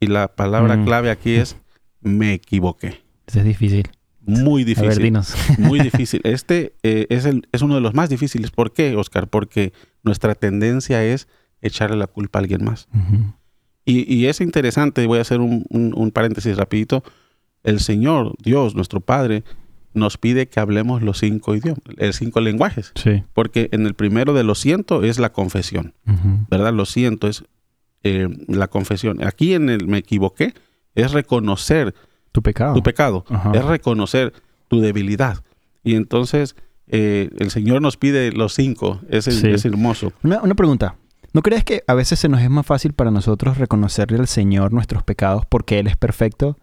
Y 0.01 0.09
la 0.09 0.29
palabra 0.29 0.77
Mm. 0.77 0.85
clave 0.85 1.11
aquí 1.11 1.33
es 1.35 1.57
me 2.03 2.35
equivoqué. 2.35 3.01
Ese 3.27 3.39
es 3.41 3.45
difícil. 3.47 3.89
Muy 4.21 4.63
A 4.63 4.67
ver, 4.67 4.77
difícil. 4.77 5.03
dinos. 5.03 5.35
Muy 5.59 5.81
difícil. 5.91 6.21
Este 6.25 6.75
eh, 6.83 7.07
es, 7.09 7.25
el, 7.25 7.49
es 7.53 7.63
uno 7.63 7.77
de 7.77 7.81
los 7.81 7.95
más 7.95 8.11
difíciles. 8.11 8.51
¿Por 8.51 8.73
qué, 8.73 8.95
Oscar? 8.97 9.29
Porque 9.29 9.73
nuestra 10.03 10.35
tendencia 10.35 11.03
es 11.03 11.27
echarle 11.63 11.97
la 11.97 12.07
culpa 12.07 12.39
a 12.39 12.43
alguien 12.43 12.63
más. 12.65 12.87
Y, 13.87 14.13
y 14.15 14.27
es 14.27 14.41
interesante, 14.43 15.07
voy 15.07 15.19
a 15.19 15.23
hacer 15.23 15.41
un, 15.41 15.65
un- 15.71 15.95
un 15.97 16.11
paréntesis 16.11 16.57
rapidito. 16.57 17.03
El 17.67 17.81
Señor, 17.81 18.33
Dios, 18.43 18.75
nuestro 18.75 19.01
Padre, 19.01 19.45
nos 19.93 20.17
pide 20.19 20.47
que 20.49 20.61
hablemos 20.61 21.03
los 21.03 21.19
cinco 21.19 21.55
idiomas, 21.55 21.83
los 21.97 22.17
cinco 22.17 22.41
lenguajes. 22.41 22.93
Sí. 22.95 23.23
Porque 23.35 23.69
en 23.73 23.87
el 23.87 23.95
primero 23.95 24.33
de 24.35 24.45
lo 24.45 24.55
siento 24.55 25.03
es 25.03 25.19
la 25.19 25.33
confesión. 25.33 25.93
¿verdad? 26.51 26.73
Lo 26.73 26.85
siento 26.87 27.29
es 27.29 27.45
eh, 28.03 28.29
la 28.49 28.69
confesión. 28.69 29.23
Aquí 29.25 29.55
en 29.55 29.69
el 29.69 29.87
me 29.87 29.99
equivoqué 29.99 30.55
es 30.95 31.13
reconocer 31.13 31.95
Tu 32.33 32.43
pecado. 32.43 32.75
tu 32.75 32.83
pecado, 32.83 33.25
es 33.55 33.65
reconocer 33.65 34.33
tu 34.69 34.81
debilidad. 34.81 35.39
Y 35.83 35.95
entonces 35.95 36.57
eh, 36.89 37.31
el 37.39 37.51
Señor 37.51 37.81
nos 37.83 37.97
pide 37.97 38.33
los 38.33 38.55
cinco, 38.55 39.01
es, 39.09 39.25
Sí. 39.25 39.49
es 39.49 39.65
hermoso. 39.65 40.13
Una, 40.23 40.41
una 40.43 40.55
pregunta. 40.55 40.97
¿No 41.33 41.43
crees 41.43 41.65
que 41.65 41.83
a 41.87 41.95
veces 41.95 42.19
se 42.19 42.29
nos 42.29 42.41
es 42.41 42.49
más 42.51 42.65
fácil 42.65 42.93
para 42.93 43.11
nosotros 43.11 43.59
reconocerle 43.59 44.19
al 44.19 44.27
Señor 44.29 44.73
nuestros 44.73 45.03
pecados 45.03 45.45
porque 45.47 45.79
Él 45.79 45.87
es 45.87 45.97
perfecto, 45.97 46.57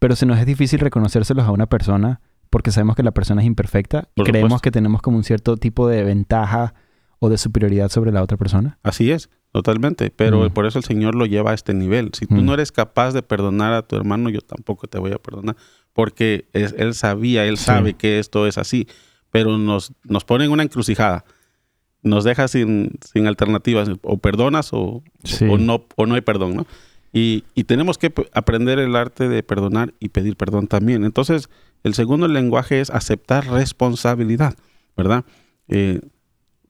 pero 0.00 0.16
se 0.16 0.26
nos 0.26 0.38
es 0.38 0.46
difícil 0.46 0.80
reconocérselos 0.80 1.44
a 1.46 1.52
una 1.52 1.66
persona 1.66 2.20
porque 2.50 2.72
sabemos 2.72 2.96
que 2.96 3.04
la 3.04 3.12
persona 3.12 3.40
es 3.42 3.46
imperfecta 3.46 4.08
y 4.16 4.20
Por 4.22 4.26
creemos 4.26 4.48
supuesto. 4.48 4.62
que 4.62 4.70
tenemos 4.72 5.02
como 5.02 5.16
un 5.18 5.22
cierto 5.24 5.56
tipo 5.56 5.86
de 5.86 6.02
ventaja 6.02 6.74
o 7.20 7.28
de 7.28 7.38
superioridad 7.38 7.90
sobre 7.90 8.10
la 8.10 8.22
otra 8.22 8.36
persona? 8.36 8.78
Así 8.82 9.12
es, 9.12 9.30
totalmente. 9.52 10.10
Pero 10.10 10.40
Mm. 10.48 10.52
por 10.52 10.66
eso 10.66 10.78
el 10.80 10.84
Señor 10.84 11.14
lo 11.14 11.26
lleva 11.26 11.52
a 11.52 11.54
este 11.54 11.74
nivel. 11.74 12.10
Si 12.14 12.26
tú 12.26 12.34
Mm. 12.34 12.44
no 12.46 12.54
eres 12.54 12.72
capaz 12.72 13.12
de 13.12 13.22
perdonar 13.22 13.72
a 13.74 13.82
tu 13.82 13.94
hermano, 13.94 14.30
yo 14.30 14.40
tampoco 14.40 14.88
te 14.88 14.98
voy 14.98 15.12
a 15.12 15.18
perdonar. 15.18 15.54
Porque 15.92 16.48
es- 16.52 16.74
él 16.76 16.94
sabía, 16.94 17.44
él 17.44 17.56
Sí. 17.58 17.64
sabe 17.66 17.94
que 17.94 18.18
esto 18.18 18.46
es 18.48 18.58
así. 18.58 18.88
Pero 19.30 19.58
nos, 19.58 19.92
nos 20.02 20.24
pone 20.24 20.44
en 20.46 20.50
una 20.50 20.62
encrucijada. 20.64 21.24
Nos 22.02 22.24
deja 22.24 22.48
sin, 22.48 22.92
sin 23.04 23.26
alternativas. 23.26 23.88
O 24.02 24.16
perdonas 24.16 24.70
o, 24.72 25.02
Sí. 25.22 25.44
o, 25.48 25.58
no, 25.58 25.84
o 25.96 26.06
no 26.06 26.14
hay 26.14 26.22
perdón, 26.22 26.56
¿no? 26.56 26.66
Y, 27.12 27.44
y 27.54 27.64
tenemos 27.64 27.98
que 27.98 28.12
aprender 28.32 28.78
el 28.78 28.94
arte 28.94 29.28
de 29.28 29.42
perdonar 29.42 29.92
y 29.98 30.10
pedir 30.10 30.36
perdón 30.36 30.68
también. 30.68 31.04
Entonces, 31.04 31.48
el 31.82 31.94
segundo 31.94 32.28
lenguaje 32.28 32.80
es 32.80 32.90
aceptar 32.90 33.46
responsabilidad, 33.48 34.54
¿verdad? 34.96 35.24
Eh, 35.68 36.00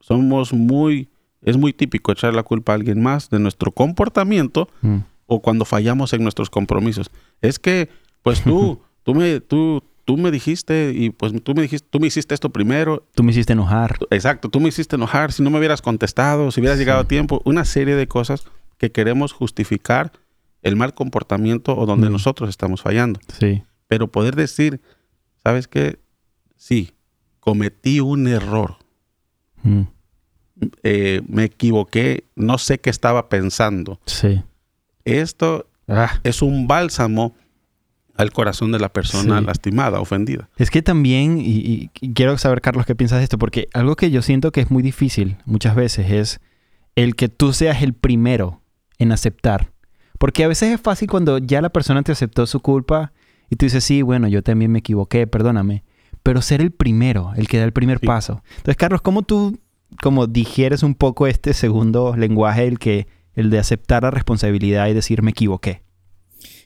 somos 0.01 0.53
muy, 0.53 1.09
es 1.43 1.57
muy 1.57 1.73
típico 1.73 2.13
echar 2.13 2.35
la 2.35 2.43
culpa 2.43 2.73
a 2.73 2.75
alguien 2.77 3.03
más 3.03 3.29
de 3.31 3.39
nuestro 3.39 3.73
comportamiento 3.73 4.69
Mm. 4.83 4.99
o 5.27 5.41
cuando 5.41 5.65
fallamos 5.65 6.13
en 6.13 6.23
nuestros 6.23 6.49
compromisos. 6.51 7.11
Es 7.41 7.59
que, 7.59 7.89
pues 8.23 8.43
tú, 8.43 8.81
tú 9.03 9.15
me, 9.15 9.41
tú, 9.41 9.83
tú 10.05 10.17
me 10.17 10.31
dijiste 10.31 10.93
y 10.95 11.11
pues 11.11 11.33
tú 11.43 11.55
me 11.55 11.63
dijiste, 11.63 11.87
tú 11.91 12.01
me 12.01 12.07
hiciste 12.07 12.35
esto 12.35 12.51
primero. 12.51 13.05
Tú 13.15 13.23
me 13.23 13.31
hiciste 13.33 13.53
enojar. 13.53 13.99
Exacto, 14.11 14.49
tú 14.49 14.59
me 14.59 14.69
hiciste 14.71 14.97
enojar. 14.97 15.33
Si 15.33 15.43
no 15.43 15.51
me 15.51 15.59
hubieras 15.59 15.83
contestado, 15.83 16.51
si 16.51 16.61
hubieras 16.61 16.79
llegado 16.79 17.01
a 17.01 17.05
tiempo, 17.09 17.43
una 17.45 17.65
serie 17.65 17.95
de 17.95 18.07
cosas 18.09 18.45
que 18.79 18.91
queremos 18.91 19.33
justificar 19.33 20.13
el 20.63 20.77
mal 20.77 20.95
comportamiento 20.95 21.77
o 21.77 21.87
donde 21.87 22.09
Mm. 22.09 22.13
nosotros 22.13 22.49
estamos 22.51 22.83
fallando. 22.83 23.21
Sí. 23.39 23.63
Pero 23.89 24.09
poder 24.09 24.37
decir, 24.37 24.81
¿sabes 25.43 25.67
qué? 25.69 25.99
Sí, 26.57 26.93
cometí 27.41 28.01
un 28.01 28.27
error. 28.29 28.77
Mm. 29.63 29.83
eh, 30.83 31.23
me 31.27 31.45
equivoqué, 31.45 32.25
no 32.37 32.59
sé 32.59 32.79
qué 32.79 32.91
estaba 32.91 33.31
pensando. 33.31 33.99
Sí. 34.05 34.43
Esto 35.07 35.67
Ah. 35.89 36.21
es 36.23 36.43
un 36.43 36.67
bálsamo 36.69 37.35
al 38.15 38.31
corazón 38.33 38.71
de 38.71 38.79
la 38.79 38.91
persona 38.91 39.39
Sí. 39.41 39.47
lastimada, 39.47 40.01
ofendida. 40.01 40.51
Es 40.59 40.71
que 40.71 40.83
también, 40.83 41.39
y, 41.39 41.45
y- 41.61 41.91
y 42.03 42.13
quiero 42.13 42.37
saber, 42.37 42.61
Carlos, 42.61 42.85
qué 42.85 42.95
piensas 42.95 43.19
de 43.21 43.25
esto, 43.25 43.39
porque 43.39 43.69
algo 43.73 43.97
que 43.97 44.11
yo 44.11 44.21
siento 44.21 44.53
que 44.53 44.61
es 44.61 44.71
muy 44.71 44.83
difícil 44.83 45.39
muchas 45.47 45.75
veces 45.75 46.11
es 46.11 46.41
el 46.95 47.17
que 47.17 47.31
tú 47.31 47.55
seas 47.55 47.83
el 47.83 47.95
primero 47.95 48.61
en 48.99 49.13
aceptar. 49.13 49.73
Porque 50.21 50.45
a 50.45 50.49
veces 50.49 50.75
es 50.75 50.81
fácil 50.83 51.09
cuando 51.09 51.39
ya 51.39 51.63
la 51.63 51.71
persona 51.71 52.03
te 52.03 52.13
aceptó 52.13 52.47
su 52.47 52.61
culpa 52.61 53.13
y 53.49 53.57
tú 53.57 53.65
dices, 53.65 53.83
sí, 53.83 54.03
bueno, 54.03 54.29
yo 54.29 54.43
también 54.43 54.71
me 54.71 54.81
equivoqué, 54.81 55.27
perdóname. 55.27 55.83
Pero 56.23 56.43
ser 56.43 56.61
el 56.61 56.73
primero, 56.73 57.33
el 57.39 57.49
que 57.49 57.57
da 57.57 57.65
el 57.65 57.73
primer 57.73 58.01
Sí. 58.01 58.07
paso. 58.07 58.43
Entonces, 58.51 58.77
Carlos, 58.77 59.01
¿cómo 59.01 59.23
tú 59.23 59.59
como 60.03 60.27
digieres 60.27 60.83
un 60.83 60.95
poco 60.95 61.27
este 61.27 61.55
segundo 61.55 62.15
lenguaje, 62.17 62.67
el 62.67 62.79
que 62.79 63.07
el 63.35 63.49
de 63.49 63.59
aceptar 63.59 64.03
la 64.03 64.11
responsabilidad 64.11 64.89
y 64.89 64.93
decir 64.93 65.23
me 65.23 65.31
equivoqué? 65.31 65.83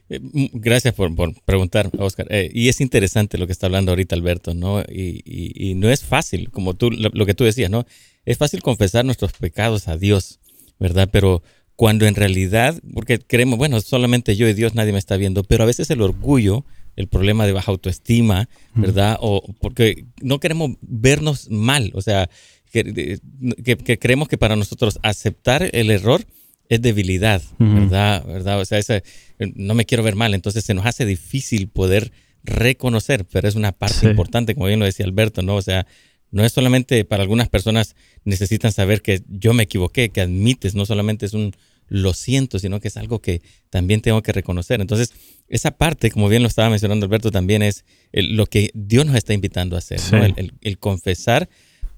Eh, 0.09 0.19
mm, 0.21 0.47
Gracias 0.55 0.93
por, 0.95 1.15
por 1.15 1.33
preguntar, 1.45 1.91
Oscar. 1.99 2.27
Eh, 2.31 2.51
y 2.53 2.69
es 2.69 2.81
interesante 2.81 3.39
lo 3.39 3.47
que 3.47 3.53
está 3.53 3.67
hablando 3.67 3.93
ahorita 3.93 4.17
Alberto, 4.17 4.53
¿no? 4.53 4.81
Y, 4.81 5.23
y- 5.25 5.71
y 5.71 5.75
no 5.77 5.89
es 5.91 6.05
fácil, 6.05 6.51
como 6.51 6.75
tú, 6.75 6.91
lo, 6.91 7.09
lo 7.13 7.25
que 7.25 7.35
tú 7.35 7.45
decías, 7.45 7.71
¿no? 7.71 7.87
Es 8.25 8.37
fácil 8.37 8.63
confesar 8.63 9.05
nuestros 9.05 9.33
pecados 9.33 9.87
a 9.87 9.97
Dios, 9.97 10.41
¿verdad? 10.81 11.09
Pero 11.13 11.43
cuando 11.77 12.07
en 12.07 12.15
realidad, 12.15 12.81
porque 12.93 13.19
creemos, 13.19 13.59
bueno, 13.59 13.81
solamente 13.81 14.37
yo 14.37 14.49
y 14.49 14.55
Dios, 14.55 14.75
nadie 14.75 14.93
me 14.93 14.99
está 14.99 15.17
viendo, 15.17 15.43
pero 15.45 15.65
a 15.65 15.67
veces 15.67 15.91
el 15.91 16.03
orgullo, 16.03 16.65
el 16.97 17.09
problema 17.09 17.47
de 17.47 17.53
baja 17.53 17.73
autoestima, 17.73 18.49
¿verdad? 18.75 19.19
O 19.21 19.43
porque 19.61 20.05
no 20.23 20.39
queremos 20.39 20.73
vernos 20.83 21.51
mal, 21.51 21.91
o 21.95 22.01
sea, 22.03 22.31
que, 22.71 23.19
que- 23.65 23.77
que 23.77 23.99
creemos 23.99 24.29
que 24.29 24.39
para 24.39 24.55
nosotros 24.57 24.99
aceptar 25.03 25.69
el 25.73 25.91
error 25.91 26.25
es 26.69 26.81
debilidad. 26.81 27.43
¿verdad? 27.59 28.25
¿verdad? 28.27 28.61
O 28.61 28.65
sea, 28.65 28.79
ese, 28.79 29.03
eh, 29.39 29.53
no 29.57 29.75
me 29.75 29.85
quiero 29.85 30.03
ver 30.05 30.15
mal, 30.17 30.33
entonces 30.35 30.65
se 30.65 30.75
nos 30.75 30.87
hace 30.87 31.05
difícil 31.05 31.69
poder 31.69 32.13
reconocer, 32.45 33.25
pero 33.25 33.49
es 33.49 33.55
una 33.57 33.73
parte 33.73 34.01
Sí. 34.01 34.07
importante, 34.07 34.55
como 34.55 34.67
bien 34.67 34.79
lo 34.79 34.87
decía 34.87 35.07
Alberto, 35.07 35.43
¿no? 35.43 35.57
O 35.57 35.63
sea, 35.63 35.87
no 36.35 36.45
es 36.45 36.53
solamente 36.53 37.05
para 37.05 37.23
algunas 37.23 37.49
personas 37.49 37.95
necesitan 38.25 38.73
saber 38.73 39.01
que 39.03 39.23
yo 39.29 39.55
me 39.55 39.63
equivoqué, 39.63 40.11
que 40.11 40.21
admites, 40.21 40.75
no 40.75 40.85
solamente 40.85 41.27
es 41.27 41.33
un 41.35 41.53
lo 41.89 42.15
siento, 42.15 42.59
sino 42.59 42.81
que 42.81 42.89
es 42.89 42.97
algo 42.97 43.21
que 43.21 43.43
también 43.71 44.01
tengo 44.01 44.23
que 44.23 44.33
reconocer. 44.33 44.81
Entonces, 44.81 45.13
esa 45.49 45.71
parte, 45.73 46.11
como 46.11 46.29
bien 46.31 46.43
lo 46.43 46.49
estaba 46.49 46.71
mencionando 46.71 47.05
Alberto, 47.07 47.31
también 47.31 47.63
es 47.63 47.85
el- 48.13 48.37
lo 48.37 48.47
que 48.47 48.71
Dios 48.75 49.05
nos 49.05 49.17
está 49.17 49.35
invitando 49.35 49.77
a 49.77 49.81
hacer, 49.81 50.01
¿no? 50.11 50.25
El, 50.25 50.33
el- 50.37 50.53
el 50.63 50.79
confesar 50.79 51.49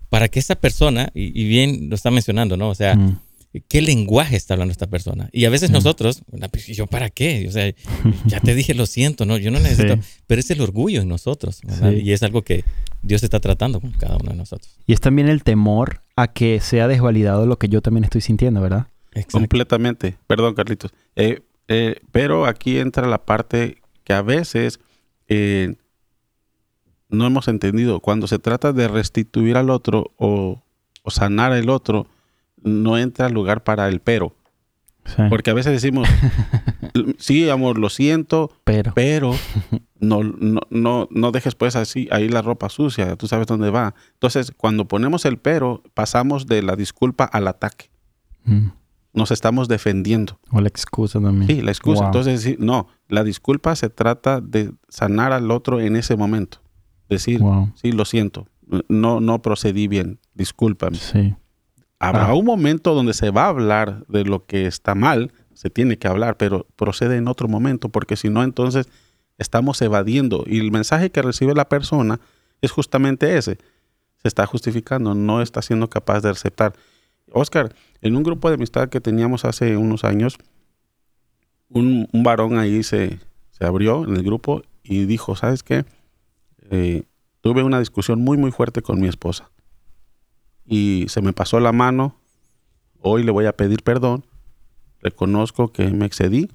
para 0.08 0.28
que 0.28 0.40
esa 0.40 0.56
persona, 0.56 1.10
y, 1.14 1.40
y 1.40 1.46
bien 1.48 1.88
lo 1.88 1.94
está 1.94 2.10
mencionando, 2.10 2.56
¿no? 2.56 2.68
O 2.70 2.74
sea, 2.74 2.96
Mm. 2.96 3.20
¿Qué 3.62 3.82
lenguaje 3.82 4.36
está 4.36 4.54
hablando 4.54 4.72
esta 4.72 4.86
persona? 4.86 5.28
Y 5.32 5.44
a 5.44 5.50
veces 5.50 5.70
Mm. 5.70 5.74
nosotros, 5.74 6.22
"Ah, 6.40 6.48
pues, 6.48 6.66
¿yo 6.66 6.86
para 6.86 7.10
qué? 7.10 7.46
O 7.48 7.52
sea, 7.52 7.72
ya 8.26 8.40
te 8.40 8.54
dije 8.54 8.74
lo 8.74 8.86
siento, 8.86 9.24
¿no? 9.26 9.36
Yo 9.38 9.50
no 9.50 9.58
necesito, 9.60 9.94
Sí. 9.96 10.00
pero 10.26 10.40
es 10.40 10.50
el 10.50 10.60
orgullo 10.60 11.02
en 11.02 11.08
nosotros, 11.08 11.60
¿verdad? 11.62 11.90
Sí. 11.92 12.00
Y 12.02 12.12
es 12.12 12.22
algo 12.22 12.42
que 12.42 12.64
Dios 13.02 13.22
está 13.22 13.40
tratando 13.40 13.80
con 13.80 13.92
cada 13.92 14.16
uno 14.16 14.30
de 14.30 14.36
nosotros. 14.36 14.76
Y 14.86 14.92
es 14.92 15.00
también 15.00 15.28
el 15.28 15.42
temor 15.42 16.00
a 16.16 16.32
que 16.32 16.60
sea 16.60 16.88
desvalidado 16.88 17.46
lo 17.46 17.58
que 17.58 17.68
yo 17.68 17.80
también 17.82 18.04
estoy 18.04 18.20
sintiendo, 18.20 18.60
¿verdad? 18.60 18.88
Exacto. 19.12 19.38
Completamente. 19.38 20.16
Perdón, 20.26 20.54
Carlitos. 20.54 20.92
Eh, 21.14 21.40
eh, 21.68 22.00
pero 22.12 22.46
aquí 22.46 22.78
entra 22.78 23.06
la 23.06 23.24
parte 23.24 23.78
que 24.04 24.12
a 24.12 24.22
veces 24.22 24.78
eh, 25.28 25.74
no 27.08 27.26
hemos 27.26 27.48
entendido. 27.48 28.00
Cuando 28.00 28.26
se 28.26 28.38
trata 28.38 28.72
de 28.72 28.88
restituir 28.88 29.56
al 29.56 29.70
otro 29.70 30.12
o, 30.16 30.62
o 31.02 31.10
sanar 31.10 31.52
al 31.52 31.68
otro, 31.70 32.06
no 32.66 32.98
entra 32.98 33.28
lugar 33.30 33.64
para 33.64 33.88
el 33.88 34.00
pero. 34.00 34.34
Sí. 35.06 35.22
Porque 35.30 35.50
a 35.50 35.54
veces 35.54 35.72
decimos, 35.72 36.08
sí, 37.18 37.48
amor, 37.48 37.78
lo 37.78 37.88
siento, 37.88 38.50
Pero. 38.64 38.92
pero 38.94 39.32
no, 40.00 40.22
no, 40.24 40.60
no, 40.68 41.08
no 41.10 41.30
dejes 41.30 41.54
pues 41.54 41.76
así 41.76 42.08
ahí 42.10 42.28
la 42.28 42.42
ropa 42.42 42.68
sucia, 42.68 43.14
tú 43.16 43.28
sabes 43.28 43.46
dónde 43.46 43.70
va. 43.70 43.94
Entonces, 44.14 44.52
cuando 44.56 44.88
ponemos 44.88 45.24
el 45.24 45.38
pero, 45.38 45.82
pasamos 45.94 46.46
de 46.46 46.62
la 46.62 46.74
disculpa 46.76 47.24
al 47.24 47.46
ataque. 47.48 47.90
Mm. 48.44 48.68
Nos 49.14 49.30
estamos 49.30 49.68
defendiendo. 49.68 50.38
O 50.50 50.60
la 50.60 50.68
excusa 50.68 51.20
también. 51.20 51.46
Sí, 51.46 51.62
la 51.62 51.70
excusa. 51.70 52.00
Wow. 52.00 52.06
Entonces, 52.08 52.42
sí, 52.42 52.56
no, 52.58 52.88
la 53.08 53.22
disculpa 53.24 53.74
se 53.76 53.88
trata 53.88 54.40
de 54.40 54.72
sanar 54.88 55.32
al 55.32 55.50
otro 55.52 55.80
en 55.80 55.96
ese 55.96 56.16
momento. 56.16 56.60
Decir, 57.08 57.40
Wow. 57.40 57.72
sí, 57.76 57.92
lo 57.92 58.04
siento, 58.04 58.48
no, 58.88 59.20
no 59.20 59.40
procedí 59.40 59.86
bien, 59.86 60.18
discúlpame. 60.34 60.98
Sí. 60.98 61.34
Habrá 61.98 62.28
Ah. 62.28 62.34
un 62.34 62.44
momento 62.44 62.94
donde 62.94 63.14
se 63.14 63.30
va 63.30 63.44
a 63.44 63.48
hablar 63.48 64.04
de 64.08 64.24
lo 64.24 64.44
que 64.44 64.66
está 64.66 64.94
mal, 64.94 65.32
se 65.54 65.70
tiene 65.70 65.98
que 65.98 66.08
hablar, 66.08 66.36
pero 66.36 66.66
procede 66.76 67.16
en 67.16 67.28
otro 67.28 67.48
momento, 67.48 67.88
porque 67.88 68.16
si 68.16 68.28
no, 68.28 68.42
entonces 68.42 68.88
estamos 69.38 69.80
evadiendo. 69.80 70.44
Y 70.46 70.60
el 70.60 70.70
mensaje 70.70 71.10
que 71.10 71.22
recibe 71.22 71.54
la 71.54 71.68
persona 71.68 72.20
es 72.60 72.70
justamente 72.70 73.36
ese. 73.38 73.58
Se 74.22 74.28
está 74.28 74.44
justificando, 74.46 75.14
no 75.14 75.40
está 75.40 75.62
siendo 75.62 75.88
capaz 75.88 76.20
de 76.20 76.30
aceptar. 76.30 76.74
Oscar, 77.32 77.74
en 78.02 78.16
un 78.16 78.22
grupo 78.22 78.48
de 78.48 78.54
amistad 78.54 78.88
que 78.88 79.00
teníamos 79.00 79.44
hace 79.44 79.76
unos 79.76 80.04
años, 80.04 80.36
un, 81.68 82.08
un 82.12 82.22
varón 82.22 82.58
ahí 82.58 82.82
se, 82.82 83.18
se 83.50 83.64
abrió 83.64 84.04
en 84.04 84.16
el 84.16 84.22
grupo 84.22 84.62
y 84.82 85.06
dijo, 85.06 85.34
¿sabes 85.36 85.62
qué? 85.62 85.84
Eh, 86.70 87.02
tuve 87.40 87.62
una 87.62 87.78
discusión 87.78 88.20
muy, 88.20 88.36
muy 88.36 88.50
fuerte 88.52 88.82
con 88.82 89.00
mi 89.00 89.08
esposa 89.08 89.50
y 90.66 91.06
se 91.08 91.22
me 91.22 91.32
pasó 91.32 91.60
la 91.60 91.72
mano 91.72 92.16
hoy 93.08 93.22
le 93.22 93.30
voy 93.30 93.46
a 93.46 93.56
pedir 93.56 93.82
perdón, 93.82 94.26
reconozco 95.00 95.72
que 95.72 95.88
me 95.90 96.06
excedí, 96.06 96.50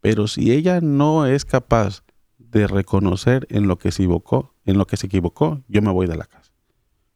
pero 0.00 0.26
si 0.26 0.52
ella 0.52 0.80
no 0.80 1.26
es 1.26 1.44
capaz 1.44 2.02
de 2.38 2.66
reconocer 2.66 3.46
en 3.50 3.68
lo 3.68 3.78
que 3.78 3.92
se 3.92 4.02
equivocó, 4.02 4.54
en 4.64 4.78
lo 4.78 4.86
que 4.86 4.96
se 4.96 5.06
equivocó, 5.06 5.62
yo 5.68 5.82
me 5.82 5.92
voy 5.92 6.06
de 6.06 6.16
la 6.16 6.24
casa. 6.24 6.52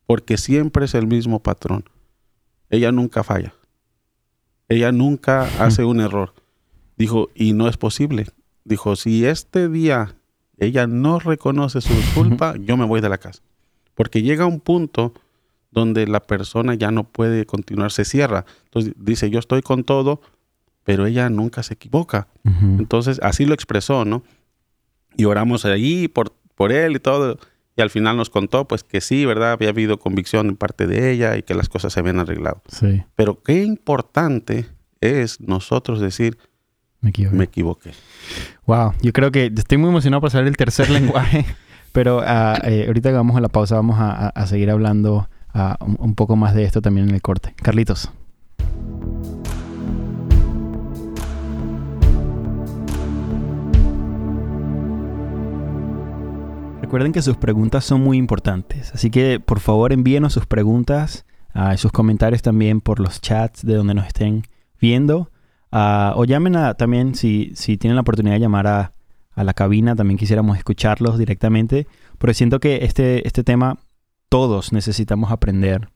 Porque 0.07 0.37
siempre 0.37 0.85
es 0.85 0.95
el 0.95 1.07
mismo 1.07 1.43
patrón. 1.43 1.85
Ella 2.71 2.93
nunca 2.93 3.23
falla. 3.23 3.55
Ella 4.69 4.93
nunca 4.93 5.43
hace 5.65 5.85
un 5.85 6.01
error. 6.01 6.35
Dijo, 6.97 7.31
y 7.35 7.53
no 7.53 7.69
es 7.69 7.77
posible. 7.77 8.27
Dijo, 8.65 8.97
si 8.97 9.25
este 9.25 9.69
día 9.69 10.17
ella 10.59 10.87
no 10.87 11.19
reconoce 11.19 11.81
su 11.81 11.95
culpa, 12.15 12.55
yo 12.57 12.77
me 12.77 12.85
voy 12.85 13.01
de 13.01 13.09
la 13.09 13.19
casa. 13.19 13.43
Porque 13.95 14.23
llega 14.23 14.47
un 14.47 14.61
punto 14.61 15.15
donde 15.73 16.07
la 16.07 16.21
persona 16.21 16.75
ya 16.75 16.91
no 16.93 17.05
puede 17.05 17.45
continuar, 17.47 17.91
se 17.91 18.05
cierra. 18.05 18.45
Entonces 18.67 18.93
dice, 18.97 19.29
yo 19.31 19.39
estoy 19.41 19.63
con 19.63 19.83
todo, 19.85 20.21
pero 20.85 21.07
ella 21.07 21.29
nunca 21.31 21.63
se 21.65 21.75
equivoca. 21.75 22.29
Entonces 22.45 23.19
así 23.23 23.45
lo 23.47 23.55
expresó, 23.55 24.05
¿no? 24.05 24.23
Y 25.17 25.25
oramos 25.25 25.65
allí 25.65 26.09
por, 26.09 26.33
por 26.55 26.73
él 26.73 26.97
y 26.97 27.01
todo. 27.01 27.39
Y 27.77 27.81
al 27.83 27.89
final 27.91 28.17
nos 28.19 28.29
contó, 28.29 28.69
pues 28.69 28.85
que 28.85 29.01
sí, 29.01 29.25
¿verdad? 29.25 29.53
Había 29.53 29.71
habido 29.71 29.99
convicción 29.99 30.49
en 30.49 30.57
parte 30.57 30.87
de 30.87 31.11
ella 31.11 31.37
y 31.39 31.43
que 31.43 31.55
las 31.55 31.69
cosas 31.71 31.93
se 31.95 32.01
habían 32.01 32.19
arreglado. 32.21 32.63
Sí. 32.69 33.03
Pero 33.17 33.43
qué 33.43 33.63
importante 33.65 34.67
es 35.01 35.41
nosotros 35.41 35.99
decir, 36.01 36.37
Me 37.01 37.11
equivoqué. 37.11 37.37
me 37.37 37.45
equivoqué. 37.45 37.91
Wow, 38.67 38.93
yo 39.01 39.13
creo 39.15 39.31
que 39.33 39.51
estoy 39.57 39.79
muy 39.79 39.89
emocionado 39.89 40.21
por 40.21 40.31
saber 40.31 40.49
el 40.49 40.57
tercer 40.59 40.91
lenguaje, 40.91 41.47
pero 41.93 42.21
ah, 42.25 42.59
eh, 42.65 42.85
ahorita 42.89 43.09
que 43.09 43.17
vamos 43.17 43.37
a 43.37 43.41
la 43.41 43.49
pausa 43.49 43.77
vamos 43.77 43.99
a, 43.99 44.11
a- 44.11 44.29
a 44.29 44.47
seguir 44.47 44.71
hablando 44.71 45.29
un, 45.81 46.15
poco 46.15 46.37
más 46.37 46.55
de 46.55 46.65
esto 46.65 46.81
también 46.81 47.09
en 47.09 47.15
el 47.15 47.23
corte. 47.23 47.55
Carlitos. 47.57 48.11
Recuerden 56.81 57.13
que 57.13 57.23
sus 57.23 57.37
preguntas 57.37 57.85
son 57.85 58.03
muy 58.03 58.19
importantes, 58.19 58.93
así 58.93 59.11
que 59.11 59.41
por 59.41 59.61
favor 59.61 59.93
envíenos 59.93 60.35
sus 60.35 60.45
preguntas 60.45 61.25
y 61.73 61.77
sus 61.79 61.93
comentarios 61.93 62.43
también 62.43 62.81
por 62.81 63.01
los 63.01 63.21
chats 63.21 63.65
de 63.65 63.75
donde 63.75 63.95
nos 63.95 64.07
estén 64.07 64.43
viendo. 64.81 65.31
Ah, 65.71 66.13
o 66.17 66.27
llamen 66.27 66.55
también, 66.77 67.15
si, 67.15 67.53
si 67.55 67.79
tienen 67.79 67.95
la 67.97 68.03
oportunidad 68.03 68.35
de 68.35 68.41
llamar 68.41 68.67
a, 68.67 68.93
a 69.35 69.45
la 69.45 69.55
cabina, 69.55 69.97
también 69.97 70.19
quisiéramos 70.19 70.59
escucharlos 70.59 71.19
directamente. 71.19 71.87
Pero 72.19 72.35
siento 72.35 72.61
que 72.61 72.85
este, 72.85 73.27
este 73.27 73.43
tema 73.43 73.79
todos 74.33 74.73
necesitamos 74.73 75.31
aprender 75.31 75.91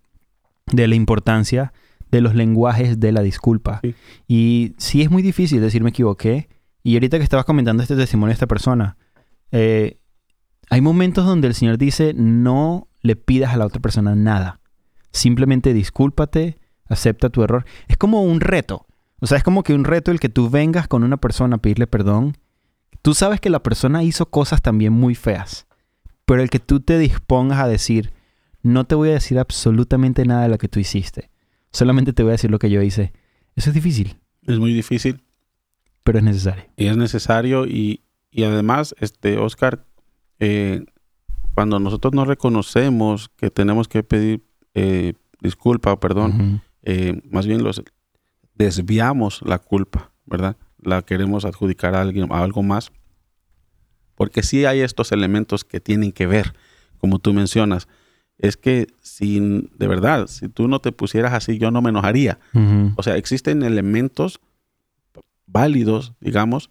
de 0.67 0.87
la 0.87 0.95
importancia 0.95 1.73
de 2.11 2.21
los 2.21 2.35
lenguajes 2.35 3.01
de 3.01 3.11
la 3.11 3.23
disculpa. 3.23 3.81
Sí. 3.83 3.95
Y 4.29 4.75
sí 4.77 5.01
es 5.01 5.11
muy 5.11 5.23
difícil 5.23 5.63
decir 5.63 5.83
me 5.83 5.89
equivoqué. 5.89 6.51
Y 6.83 6.97
ahorita 6.97 7.17
que 7.17 7.25
estabas 7.25 7.47
comentando 7.47 7.83
este 7.83 7.97
testimonio 7.97 8.33
de 8.33 8.35
esta 8.35 8.47
persona, 8.47 8.99
eh, 9.53 10.01
hay 10.69 10.83
momentos 10.83 11.25
donde 11.25 11.49
el 11.49 11.55
Señor 11.55 11.79
dice 11.79 12.13
no 12.15 12.89
le 13.01 13.17
pidas 13.17 13.55
a 13.55 13.57
la 13.57 13.65
otra 13.65 13.81
persona 13.81 14.15
nada. 14.15 14.61
Simplemente 15.13 15.73
discúlpate, 15.73 16.59
acepta 16.91 17.31
tu 17.31 17.43
error. 17.43 17.65
Es 17.89 17.97
como 17.97 18.23
un 18.23 18.41
reto. 18.41 18.85
O 19.21 19.27
sea, 19.27 19.39
es 19.39 19.45
como 19.45 19.63
que 19.63 19.73
un 19.73 19.85
reto 19.85 20.11
el 20.11 20.21
que 20.21 20.29
tú 20.29 20.51
vengas 20.51 20.89
con 20.89 21.05
una 21.05 21.17
persona 21.17 21.57
a 21.57 21.63
pedirle 21.63 21.87
perdón. 21.87 22.37
Tú 23.01 23.15
sabes 23.15 23.41
que 23.41 23.49
la 23.49 23.63
persona 23.63 24.03
hizo 24.03 24.27
cosas 24.27 24.61
también 24.61 24.93
muy 24.93 25.15
feas. 25.15 25.67
Pero 26.27 26.43
el 26.43 26.51
que 26.51 26.59
tú 26.59 26.81
te 26.81 26.99
dispongas 26.99 27.61
a 27.61 27.69
decir, 27.69 28.13
no 28.67 28.85
te 28.85 28.95
voy 28.95 29.11
a 29.11 29.15
decir 29.15 29.39
absolutamente 29.39 30.25
nada 30.25 30.43
de 30.43 30.49
lo 30.49 30.59
que 30.59 30.69
tú 30.69 30.79
hiciste. 30.81 31.31
Solamente 31.73 32.13
te 32.13 32.23
voy 32.23 32.31
a 32.31 32.33
decir 32.33 32.51
lo 32.51 32.59
que 32.59 32.71
yo 32.71 32.83
hice. 32.83 33.13
Eso 33.55 33.71
es 33.71 33.75
difícil, 33.75 34.17
Es 34.47 34.59
muy 34.59 34.73
difícil 34.73 35.23
pero 36.03 36.19
es 36.19 36.25
necesario. 36.25 36.65
y 36.77 36.87
es 36.87 36.97
necesario 36.97 37.67
y, 37.67 38.03
y 38.31 38.45
además, 38.45 38.95
este, 39.01 39.39
Oscar, 39.39 39.85
eh, 40.39 40.85
cuando 41.55 41.81
nosotros 41.81 42.15
no 42.15 42.25
reconocemos 42.25 43.29
que 43.37 43.51
tenemos 43.51 43.89
que 43.89 44.05
pedir 44.05 44.45
eh, 44.75 45.15
disculpa 45.41 45.93
o 45.93 45.99
perdón, 45.99 46.63
eh, 46.83 47.23
más 47.31 47.47
bien 47.47 47.65
los 47.65 47.83
desviamos 48.55 49.43
la 49.43 49.59
culpa, 49.59 50.13
¿verdad? 50.27 50.57
La 50.81 51.03
queremos 51.03 51.45
adjudicar 51.45 51.95
a 51.97 52.03
alguien, 52.03 52.31
a 52.31 52.43
algo 52.43 52.63
más. 52.63 52.93
Porque 54.15 54.43
sí 54.43 54.65
hay 54.65 54.81
estos 54.81 55.13
elementos 55.13 55.65
que 55.65 55.81
tienen 55.81 56.13
que 56.13 56.27
ver, 56.27 56.55
como 56.99 57.19
tú 57.19 57.33
mencionas. 57.33 57.89
Es 58.39 58.57
que 58.57 58.89
si 59.01 59.41
de 59.79 59.87
verdad, 59.87 60.27
si 60.27 60.49
tú 60.49 60.69
no 60.69 60.81
te 60.81 60.93
pusieras 60.93 61.33
así, 61.33 61.59
yo 61.59 61.71
no 61.71 61.81
me 61.83 61.91
enojaría. 61.91 62.39
O 62.97 63.03
sea, 63.03 63.17
existen 63.17 63.63
elementos 63.63 64.41
válidos, 65.47 66.13
digamos, 66.21 66.71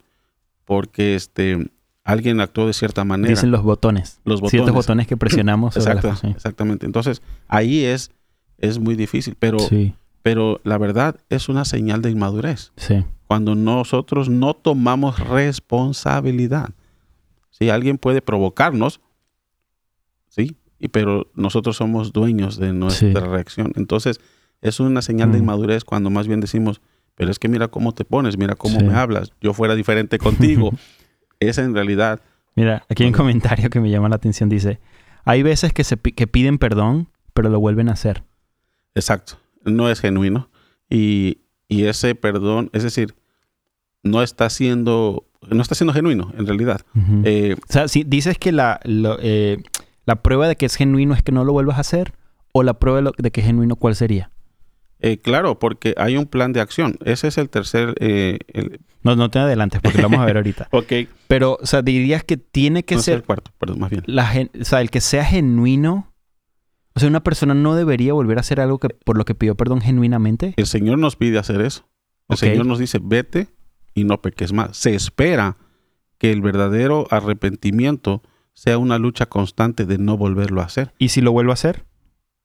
porque 0.64 1.14
este 1.14 1.70
alguien 2.04 2.40
actuó 2.40 2.66
de 2.68 2.72
cierta 2.72 3.04
manera. 3.04 3.30
Dicen 3.30 3.50
los 3.50 3.62
botones. 3.62 4.20
los 4.24 4.40
botones. 4.40 4.50
Ciertos 4.52 4.74
botones 4.74 5.06
que 5.08 5.16
presionamos. 5.16 5.76
Exacto, 5.76 6.14
exactamente. 6.28 6.86
Entonces, 6.86 7.20
ahí 7.48 7.84
es, 7.84 8.12
es 8.58 8.78
muy 8.78 8.94
difícil, 8.94 9.34
pero, 9.38 9.58
Sí, 9.58 9.94
pero 10.22 10.60
la 10.62 10.78
verdad 10.78 11.16
es 11.30 11.48
una 11.48 11.64
señal 11.64 12.02
de 12.02 12.10
inmadurez. 12.10 12.72
sí. 12.76 13.04
Cuando 13.26 13.56
nosotros 13.56 14.28
no 14.28 14.54
tomamos 14.54 15.18
responsabilidad. 15.18 16.70
Si 17.50 17.70
alguien 17.70 17.98
puede 17.98 18.22
provocarnos, 18.22 19.00
¿sí? 20.28 20.56
Y, 20.78 20.88
pero 20.88 21.30
nosotros 21.34 21.76
somos 21.76 22.12
dueños 22.12 22.58
de 22.58 22.72
nuestra 22.72 23.08
Sí. 23.08 23.14
reacción. 23.26 23.72
Entonces, 23.76 24.20
es 24.60 24.80
una 24.80 25.02
señal 25.02 25.32
de 25.32 25.38
Mm. 25.38 25.42
inmadurez 25.42 25.84
cuando 25.84 26.10
más 26.10 26.26
bien 26.28 26.40
decimos, 26.40 26.80
pero 27.14 27.30
es 27.30 27.38
que 27.38 27.48
mira 27.48 27.68
cómo 27.68 27.92
te 27.92 28.04
pones, 28.04 28.36
mira 28.36 28.54
cómo 28.56 28.78
Sí. 28.78 28.84
me 28.84 28.94
hablas, 28.94 29.32
yo 29.40 29.52
fuera 29.54 29.74
diferente 29.74 30.18
contigo. 30.18 30.70
Esa 31.40 31.62
en 31.62 31.74
realidad, 31.74 32.20
Mira, 32.54 32.84
aquí 32.88 33.02
hay 33.02 33.08
un 33.08 33.14
comentario 33.14 33.68
que 33.70 33.80
me 33.80 33.90
llama 33.90 34.08
la 34.08 34.16
atención. 34.16 34.48
Dice, 34.48 34.80
hay 35.24 35.42
veces 35.42 35.72
que, 35.74 35.84
se, 35.84 35.96
que 35.98 36.26
piden 36.26 36.56
perdón, 36.58 37.08
pero 37.34 37.50
lo 37.50 37.60
vuelven 37.60 37.88
a 37.90 37.92
hacer. 37.92 38.22
exacto, 38.94 39.34
no 39.64 39.90
es 39.90 40.00
genuino. 40.00 40.48
Y, 40.88 41.38
y 41.68 41.84
ese 41.84 42.14
perdón, 42.14 42.70
es 42.72 42.82
decir, 42.82 43.14
no 44.02 44.22
está 44.22 44.48
siendo, 44.50 45.26
no 45.50 45.60
está 45.60 45.74
siendo 45.74 45.92
genuino 45.92 46.32
en 46.38 46.46
realidad. 46.46 46.80
Eh, 47.24 47.56
o 47.68 47.72
sea, 47.72 47.88
si 47.88 48.04
dices 48.04 48.38
que 48.38 48.52
la, 48.52 48.80
lo- 48.84 49.18
eh, 49.20 49.62
la 50.06 50.22
prueba 50.22 50.48
de 50.48 50.56
que 50.56 50.66
es 50.66 50.76
genuino 50.76 51.14
es 51.14 51.22
que 51.22 51.32
no 51.32 51.44
lo 51.44 51.52
vuelvas 51.52 51.76
a 51.76 51.80
hacer, 51.82 52.14
o 52.52 52.62
la 52.62 52.78
prueba 52.78 53.12
de, 53.18 53.30
que 53.30 53.40
es 53.40 53.46
genuino, 53.46 53.76
¿cuál 53.76 53.94
sería? 53.96 54.30
Eh, 55.00 55.18
claro, 55.18 55.58
porque 55.58 55.94
hay 55.98 56.16
un 56.16 56.24
plan 56.24 56.54
de 56.54 56.60
acción. 56.60 56.96
Ese 57.04 57.28
es 57.28 57.36
el 57.36 57.50
tercer... 57.50 57.94
eh, 58.00 58.38
el- 58.54 58.80
No, 59.02 59.14
no 59.14 59.30
te 59.30 59.38
adelantes 59.38 59.80
porque 59.82 59.98
lo 59.98 60.04
vamos 60.08 60.20
a 60.20 60.24
ver 60.24 60.36
ahorita. 60.38 60.68
ok, 60.70 60.92
Pero, 61.28 61.58
o 61.60 61.66
sea, 61.66 61.82
dirías 61.82 62.24
que 62.24 62.38
tiene 62.38 62.82
que 62.84 62.94
no 62.94 63.00
es 63.02 63.08
el 63.08 63.16
ser, 63.16 63.24
cuarto, 63.24 63.50
perdón, 63.58 63.80
más 63.80 63.90
bien. 63.90 64.04
la 64.06 64.26
gen- 64.26 64.50
o 64.58 64.64
sea, 64.64 64.80
el 64.80 64.90
que 64.90 65.02
sea 65.02 65.24
genuino. 65.26 66.12
O 66.94 67.00
sea, 67.00 67.10
una 67.10 67.22
persona 67.22 67.52
no 67.52 67.74
debería 67.74 68.14
volver 68.14 68.38
a 68.38 68.40
hacer 68.40 68.58
algo 68.58 68.78
que 68.78 68.88
por 68.88 69.18
lo 69.18 69.26
que 69.26 69.34
pidió 69.34 69.54
perdón 69.54 69.82
genuinamente. 69.82 70.54
El 70.56 70.66
Señor 70.66 70.98
nos 70.98 71.14
pide 71.16 71.38
hacer 71.38 71.60
eso. 71.60 71.86
El. 72.30 72.38
Señor 72.38 72.64
nos 72.64 72.78
dice, 72.78 72.98
vete 73.02 73.48
y 73.92 74.04
no 74.04 74.22
peques 74.22 74.54
más. 74.54 74.78
Se 74.78 74.94
espera 74.94 75.58
que 76.16 76.32
el 76.32 76.40
verdadero 76.40 77.06
arrepentimiento 77.10 78.22
sea 78.56 78.78
una 78.78 78.98
lucha 78.98 79.26
constante 79.26 79.84
de 79.84 79.98
no 79.98 80.16
volverlo 80.16 80.62
a 80.62 80.64
hacer. 80.64 80.94
Y 80.98 81.10
si 81.10 81.20
lo 81.20 81.30
vuelvo 81.30 81.50
a 81.50 81.54
hacer, 81.54 81.84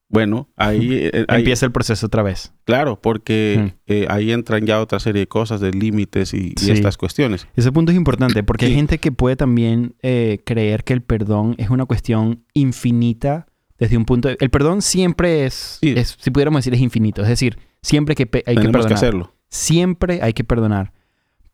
Bueno, 0.10 0.50
ahí... 0.58 0.90
eh, 1.06 1.26
ahí- 1.30 1.40
empieza 1.40 1.66
el 1.66 1.72
proceso 1.72 2.06
otra 2.08 2.22
vez. 2.22 2.54
Claro, 2.66 3.00
porque 3.02 3.76
eh, 3.88 4.08
ahí 4.10 4.34
entran 4.34 4.66
ya 4.66 4.82
otra 4.82 5.00
serie 5.00 5.22
de 5.22 5.28
cosas, 5.28 5.62
de 5.62 5.72
límites 5.72 6.34
y, 6.34 6.50
y 6.54 6.60
Sí. 6.60 6.72
estas 6.72 6.98
cuestiones. 6.98 7.48
Ese 7.56 7.72
punto 7.72 7.94
es 7.94 7.98
importante 7.98 8.44
porque 8.44 8.66
hay 8.66 8.76
gente 8.76 8.98
que 8.98 9.14
puede 9.14 9.38
también 9.38 9.96
eh, 10.02 10.42
creer 10.46 10.84
que 10.84 10.92
el 10.92 11.02
perdón 11.02 11.56
es 11.58 11.70
una 11.70 11.86
cuestión 11.86 12.44
infinita 12.54 13.48
desde 13.80 13.96
un 13.96 14.04
punto 14.04 14.28
de... 14.28 14.36
El 14.42 14.50
perdón 14.50 14.82
siempre 14.82 15.46
es, 15.46 15.78
Sí. 15.82 15.94
es- 15.96 16.18
si 16.20 16.30
pudiéramos 16.30 16.60
decir, 16.60 16.74
es 16.74 16.82
infinito. 16.82 17.22
Es 17.22 17.30
decir, 17.30 17.58
siempre 17.82 18.14
que 18.16 18.24
hay 18.24 18.28
que 18.30 18.42
Tenemos 18.44 18.66
que 18.66 18.72
perdonar. 18.74 18.94
hacerlo. 18.98 19.34
Siempre 19.50 20.20
hay 20.22 20.34
que 20.34 20.44
perdonar. 20.44 20.92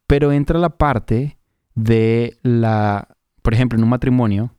Pero 0.07 0.31
entra 0.31 0.57
la 0.57 0.69
parte 0.77 1.37
de 1.75 2.37
la... 2.41 3.07
Por 3.47 3.53
ejemplo, 3.53 3.77
en 3.77 3.83
un 3.85 3.89
matrimonio, 3.89 4.51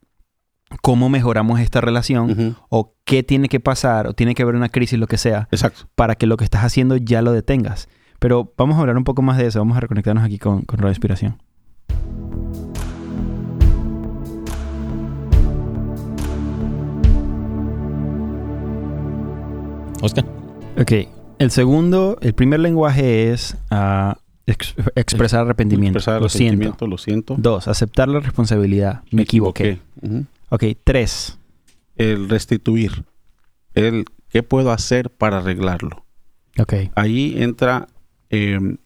cómo 0.80 1.10
mejoramos 1.10 1.60
esta 1.60 1.82
relación 1.82 2.56
o 2.70 2.94
qué 3.04 3.22
tiene 3.22 3.50
que 3.50 3.60
pasar 3.60 4.06
o 4.06 4.14
tiene 4.14 4.34
que 4.34 4.42
haber 4.42 4.54
una 4.54 4.70
crisis, 4.70 4.98
lo 4.98 5.06
que 5.06 5.18
sea, 5.18 5.46
Exacto. 5.50 5.90
para 5.94 6.14
que 6.14 6.26
lo 6.26 6.38
que 6.38 6.44
estás 6.44 6.64
haciendo 6.64 6.96
ya 6.96 7.20
lo 7.20 7.32
detengas. 7.32 7.90
Pero 8.18 8.54
vamos 8.56 8.78
a 8.78 8.80
hablar 8.80 8.96
un 8.96 9.04
poco 9.04 9.20
más 9.20 9.36
de 9.36 9.44
eso. 9.44 9.58
Vamos 9.58 9.76
a 9.76 9.80
reconectarnos 9.80 10.24
aquí 10.24 10.38
con, 10.38 10.62
con 10.62 10.78
Radio 10.78 10.92
Inspiración. 10.92 11.36
Oscar. 20.00 20.24
Ok. 20.80 20.92
El 21.38 21.50
segundo, 21.50 22.16
el 22.22 22.32
primer 22.32 22.60
lenguaje 22.60 23.32
es 23.32 23.54
ah, 23.70 24.16
ex- 24.52 24.74
expresar 24.94 25.40
arrepentimiento. 25.42 25.98
Expresar 25.98 26.20
lo 26.22 26.28
siento. 26.28 26.48
arrepentimiento, 26.48 26.86
Lo 26.86 26.98
siento. 26.98 27.34
Dos, 27.38 27.68
aceptar 27.68 28.08
la 28.08 28.20
responsabilidad. 28.20 29.02
Me, 29.10 29.22
equivoqué. 29.22 29.80
Ujú. 30.02 30.26
Ok. 30.50 30.64
Tres. 30.84 31.38
El 31.96 32.28
restituir. 32.28 33.04
El 33.74 34.04
qué 34.28 34.42
puedo 34.42 34.70
hacer 34.72 35.10
para 35.10 35.38
arreglarlo. 35.38 36.04
Ok. 36.58 36.74
Ahí 36.94 37.34
entra 37.42 37.88
em, 38.30 38.76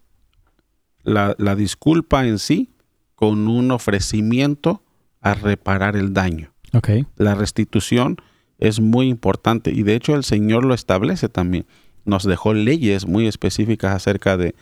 la, 1.02 1.34
la 1.38 1.54
disculpa 1.56 2.26
en 2.26 2.38
sí 2.38 2.70
con 3.14 3.48
un 3.48 3.70
ofrecimiento 3.70 4.82
a 5.20 5.34
reparar 5.34 5.96
el 5.96 6.12
daño. 6.12 6.52
Ok. 6.74 6.90
La 7.16 7.34
restitución 7.34 8.16
es 8.58 8.80
muy 8.80 9.08
importante 9.08 9.70
y 9.72 9.82
de 9.82 9.94
hecho 9.94 10.14
el 10.14 10.24
Señor 10.24 10.64
lo 10.64 10.74
establece 10.74 11.28
también. 11.28 11.66
Nos 12.04 12.24
dejó 12.24 12.54
leyes 12.54 13.06
muy 13.06 13.26
específicas 13.26 13.94
acerca 13.94 14.36
de 14.36 14.54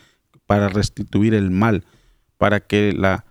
para 0.50 0.68
restituir 0.68 1.32
el 1.34 1.52
mal, 1.52 1.84
para 2.36 2.58
que 2.58 2.92
la, 2.92 3.24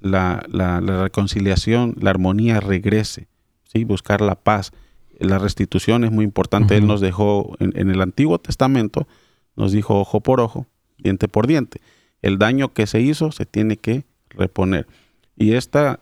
la, 0.00 0.44
la- 0.48 0.80
la 0.80 1.04
reconciliación, 1.04 1.94
la 2.00 2.10
armonía 2.10 2.58
regrese, 2.58 3.28
¿sí? 3.72 3.84
buscar 3.84 4.20
la 4.20 4.34
paz. 4.34 4.72
La 5.20 5.38
restitución 5.38 6.02
es 6.02 6.10
muy 6.10 6.24
importante. 6.24 6.76
Él 6.76 6.88
nos 6.88 7.00
dejó 7.00 7.54
en, 7.60 7.72
en 7.76 7.90
el 7.90 8.00
Antiguo 8.02 8.40
Testamento, 8.40 9.06
nos 9.54 9.70
dijo 9.70 10.00
ojo 10.00 10.20
por 10.20 10.40
ojo, 10.40 10.66
diente 10.98 11.28
por 11.28 11.46
diente. 11.46 11.80
El 12.22 12.38
daño 12.38 12.72
que 12.72 12.88
se 12.88 13.00
hizo 13.00 13.30
se 13.30 13.46
tiene 13.46 13.76
que 13.76 14.04
reponer. 14.30 14.88
Y 15.36 15.52
esta, 15.52 16.00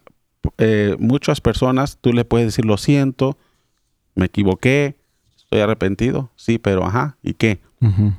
eh, 0.56 0.96
muchas 0.98 1.42
personas, 1.42 1.98
tú 2.00 2.14
le 2.14 2.24
puedes 2.24 2.46
decir, 2.46 2.64
lo 2.64 2.78
siento, 2.78 3.36
me 4.14 4.24
equivoqué, 4.24 4.96
estoy 5.36 5.60
arrepentido, 5.60 6.30
sí, 6.36 6.56
pero 6.56 6.86
ajá, 6.86 7.18
¿y 7.22 7.34
qué? 7.34 7.60
Ujú. 7.82 8.14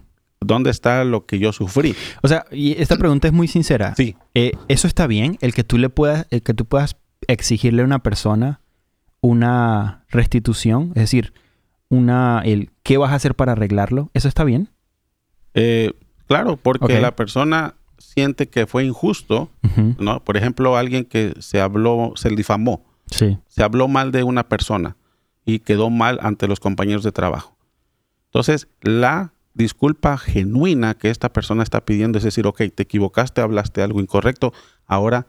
¿Dónde 0.45 0.69
está 0.69 1.03
lo 1.03 1.25
que 1.25 1.39
yo 1.39 1.51
sufrí? 1.53 1.95
O 2.21 2.27
sea, 2.27 2.45
y 2.51 2.79
esta 2.81 2.97
pregunta 2.97 3.27
es 3.27 3.33
muy 3.33 3.47
sincera. 3.47 3.93
Sí, 3.95 4.15
Eh, 4.33 4.51
¿Eso 4.67 4.87
está 4.87 5.07
bien? 5.07 5.37
El 5.41 5.53
que 5.53 5.63
tú 5.63 5.77
le 5.77 5.89
puedas, 5.89 6.27
el 6.29 6.41
que 6.41 6.53
tú 6.53 6.65
puedas 6.65 6.97
exigirle 7.27 7.81
a 7.81 7.85
una 7.85 7.99
persona 7.99 8.59
una 9.21 10.03
restitución, 10.09 10.89
es 10.95 11.03
decir, 11.03 11.33
una, 11.89 12.41
el 12.43 12.71
qué 12.83 12.97
vas 12.97 13.11
a 13.11 13.15
hacer 13.15 13.35
para 13.35 13.53
arreglarlo, 13.53 14.09
¿eso 14.13 14.27
está 14.27 14.43
bien? 14.43 14.69
eh, 15.53 15.91
claro, 16.27 16.57
porque 16.57 16.99
la 16.99 17.15
persona 17.15 17.75
siente 17.99 18.47
que 18.49 18.65
fue 18.67 18.83
injusto. 18.85 19.49
¿no? 19.99 20.23
Por 20.23 20.35
ejemplo, 20.37 20.75
alguien 20.77 21.05
que 21.05 21.33
se 21.39 21.61
habló, 21.61 22.13
se 22.15 22.29
difamó, 22.29 22.83
Sí. 23.11 23.37
se 23.47 23.63
habló 23.63 23.87
mal 23.87 24.11
de 24.11 24.23
una 24.23 24.47
persona 24.49 24.95
y 25.45 25.59
quedó 25.59 25.89
mal 25.89 26.19
ante 26.21 26.47
los 26.47 26.59
compañeros 26.59 27.03
de 27.03 27.11
trabajo. 27.11 27.55
Entonces, 28.25 28.67
la 28.81 29.32
disculpa 29.53 30.17
genuina 30.17 30.95
que 30.95 31.09
esta 31.09 31.31
persona 31.31 31.63
está 31.63 31.85
pidiendo 31.85 32.17
es 32.17 32.23
decir, 32.23 32.47
ok, 32.47 32.61
te 32.73 32.83
equivocaste, 32.83 33.41
hablaste 33.41 33.81
algo 33.81 33.99
incorrecto, 33.99 34.53
ahora 34.85 35.27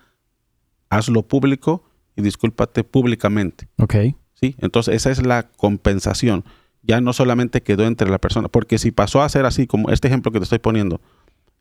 hazlo 0.88 1.22
público 1.22 1.84
y 2.16 2.22
discúlpate 2.22 2.84
públicamente. 2.84 3.68
Ok. 3.78 3.94
¿sí? 4.34 4.54
Entonces, 4.58 4.94
esa 4.94 5.10
es 5.10 5.24
la 5.26 5.48
compensación. 5.50 6.44
Ya 6.82 7.00
no 7.00 7.12
solamente 7.12 7.62
quedó 7.62 7.84
entre 7.84 8.10
la 8.10 8.18
persona, 8.18 8.48
porque 8.48 8.78
si 8.78 8.90
pasó 8.90 9.22
a 9.22 9.28
ser 9.28 9.46
así, 9.46 9.66
como 9.66 9.90
este 9.90 10.08
ejemplo 10.08 10.30
que 10.32 10.38
te 10.38 10.44
estoy 10.44 10.58
poniendo, 10.58 11.00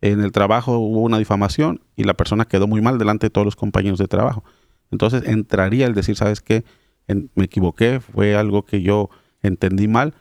en 0.01 0.19
el 0.21 0.31
trabajo 0.31 0.77
hubo 0.79 1.01
una 1.01 1.17
difamación 1.17 1.79
y 1.95 2.03
la 2.03 2.13
persona 2.13 2.45
quedó 2.45 2.67
muy 2.67 2.81
mal 2.81 2.97
delante 2.97 3.27
de 3.27 3.29
todos 3.29 3.45
los 3.45 3.55
compañeros 3.55 3.99
de 3.99 4.07
trabajo. 4.07 4.43
Entonces 4.91 5.23
entraría 5.25 5.85
el 5.87 5.93
decir, 5.93 6.15
¿sabes 6.17 6.41
qué? 6.41 6.65
En- 7.07 7.31
me 7.35 7.45
equivoqué, 7.45 7.99
fue 8.01 8.35
algo 8.35 8.65
que 8.65 8.81
yo 8.81 9.09
entendí 9.41 9.87
mal. 9.87 10.13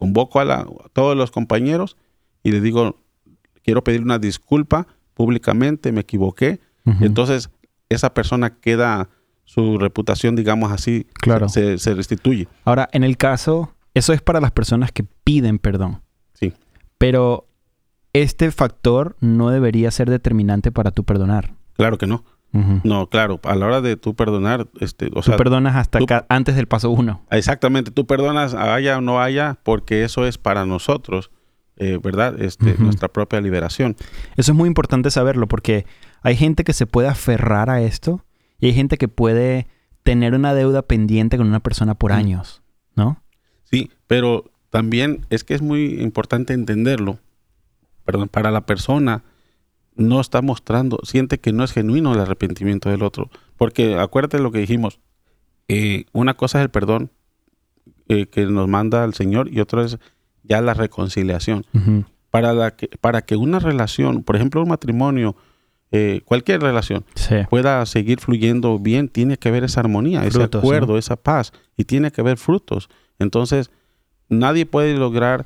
Convoco 0.00 0.40
a, 0.40 0.44
la- 0.44 0.60
a 0.62 0.88
todos 0.92 1.16
los 1.16 1.30
compañeros 1.30 1.96
y 2.42 2.50
le 2.50 2.60
digo, 2.60 2.96
quiero 3.62 3.84
pedir 3.84 4.02
una 4.02 4.18
disculpa 4.18 4.86
públicamente, 5.14 5.92
me 5.92 6.00
equivoqué. 6.00 6.58
Entonces 7.00 7.50
esa 7.90 8.12
persona 8.14 8.58
queda, 8.58 9.10
su 9.44 9.78
reputación, 9.78 10.34
digamos 10.34 10.72
así, 10.72 11.06
Claro. 11.14 11.48
se, 11.48 11.78
se 11.78 11.94
restituye. 11.94 12.48
Ahora, 12.64 12.88
en 12.92 13.04
el 13.04 13.16
caso, 13.16 13.74
eso 13.94 14.12
es 14.12 14.22
para 14.22 14.40
las 14.40 14.50
personas 14.52 14.90
que 14.90 15.04
piden 15.04 15.58
perdón. 15.58 16.00
Sí. 16.34 16.54
Pero 16.98 17.46
este 18.12 18.50
factor 18.50 19.16
no 19.20 19.50
debería 19.50 19.90
ser 19.90 20.08
determinante 20.10 20.72
para 20.72 20.90
tu 20.90 21.04
perdonar. 21.04 21.52
Claro 21.74 21.98
que 21.98 22.06
no. 22.06 22.24
No, 22.52 23.08
claro, 23.08 23.38
a 23.44 23.54
la 23.54 23.66
hora 23.66 23.80
de 23.80 23.96
tú 23.96 24.14
perdonar, 24.16 24.66
este, 24.80 25.06
o 25.06 25.10
Tú 25.10 25.22
sea, 25.22 25.36
perdonas 25.36 25.76
hasta 25.76 25.98
tú- 25.98 26.04
acá- 26.04 26.26
antes 26.28 26.56
del 26.56 26.66
paso 26.66 26.90
uno. 26.90 27.22
exactamente, 27.30 27.90
tú 27.92 28.06
perdonas 28.06 28.54
haya 28.54 28.98
o 28.98 29.00
no 29.00 29.20
haya, 29.20 29.58
porque 29.62 30.02
eso 30.02 30.26
es 30.26 30.36
para 30.36 30.66
nosotros, 30.66 31.30
eh, 31.76 31.98
¿verdad? 32.02 32.40
Este. 32.42 32.74
Nuestra 32.78 33.08
propia 33.08 33.40
liberación. 33.40 33.94
Eso 34.36 34.50
es 34.52 34.56
muy 34.58 34.66
importante 34.66 35.10
saberlo 35.12 35.46
porque 35.46 35.86
hay 36.22 36.34
gente 36.36 36.64
que 36.64 36.72
se 36.72 36.86
puede 36.86 37.06
aferrar 37.08 37.70
a 37.70 37.80
esto 37.82 38.24
y 38.58 38.66
hay 38.66 38.74
gente 38.74 38.98
que 38.98 39.06
puede 39.08 39.68
tener 40.02 40.34
una 40.34 40.52
deuda 40.52 40.82
pendiente 40.82 41.36
con 41.38 41.46
una 41.46 41.60
persona 41.60 41.94
por 41.94 42.12
años, 42.12 42.62
¿no? 42.96 43.22
Sí, 43.62 43.90
pero 44.08 44.50
también 44.70 45.24
es 45.30 45.44
que 45.44 45.54
es 45.54 45.62
muy 45.62 46.00
importante 46.02 46.52
entenderlo. 46.52 47.18
Perdón, 48.04 48.28
para 48.28 48.50
la 48.50 48.66
persona 48.66 49.22
no 49.96 50.20
está 50.20 50.40
mostrando, 50.42 50.98
siente 51.02 51.38
que 51.38 51.52
no 51.52 51.64
es 51.64 51.72
genuino 51.72 52.12
el 52.14 52.20
arrepentimiento 52.20 52.88
del 52.90 53.02
otro. 53.02 53.30
Porque 53.56 53.96
acuérdate 53.96 54.38
lo 54.38 54.50
que 54.50 54.58
dijimos, 54.60 55.00
eh, 55.68 56.04
una 56.12 56.34
cosa 56.34 56.58
es 56.58 56.64
el 56.64 56.70
perdón 56.70 57.10
eh, 58.08 58.26
que 58.26 58.46
nos 58.46 58.68
manda 58.68 59.04
el 59.04 59.14
Señor 59.14 59.48
y 59.52 59.60
otra 59.60 59.84
es 59.84 59.98
ya 60.42 60.60
la 60.60 60.74
reconciliación. 60.74 61.64
Para, 62.30 62.52
la 62.54 62.70
que, 62.76 62.88
para 63.00 63.22
que 63.22 63.36
una 63.36 63.58
relación, 63.58 64.22
por 64.22 64.36
ejemplo 64.36 64.62
un 64.62 64.68
matrimonio, 64.68 65.36
eh, 65.92 66.22
cualquier 66.24 66.62
relación, 66.62 67.04
Sí. 67.14 67.34
pueda 67.50 67.84
seguir 67.86 68.20
fluyendo 68.20 68.78
bien, 68.78 69.08
tiene 69.08 69.36
que 69.36 69.48
haber 69.48 69.64
esa 69.64 69.80
armonía, 69.80 70.24
ese 70.24 70.42
acuerdo, 70.44 70.96
esa 70.98 71.16
paz, 71.16 71.52
y 71.76 71.84
tiene 71.84 72.12
que 72.12 72.20
haber 72.20 72.36
frutos. 72.36 72.88
Entonces, 73.18 73.70
nadie 74.28 74.66
puede 74.66 74.94
lograr 74.96 75.44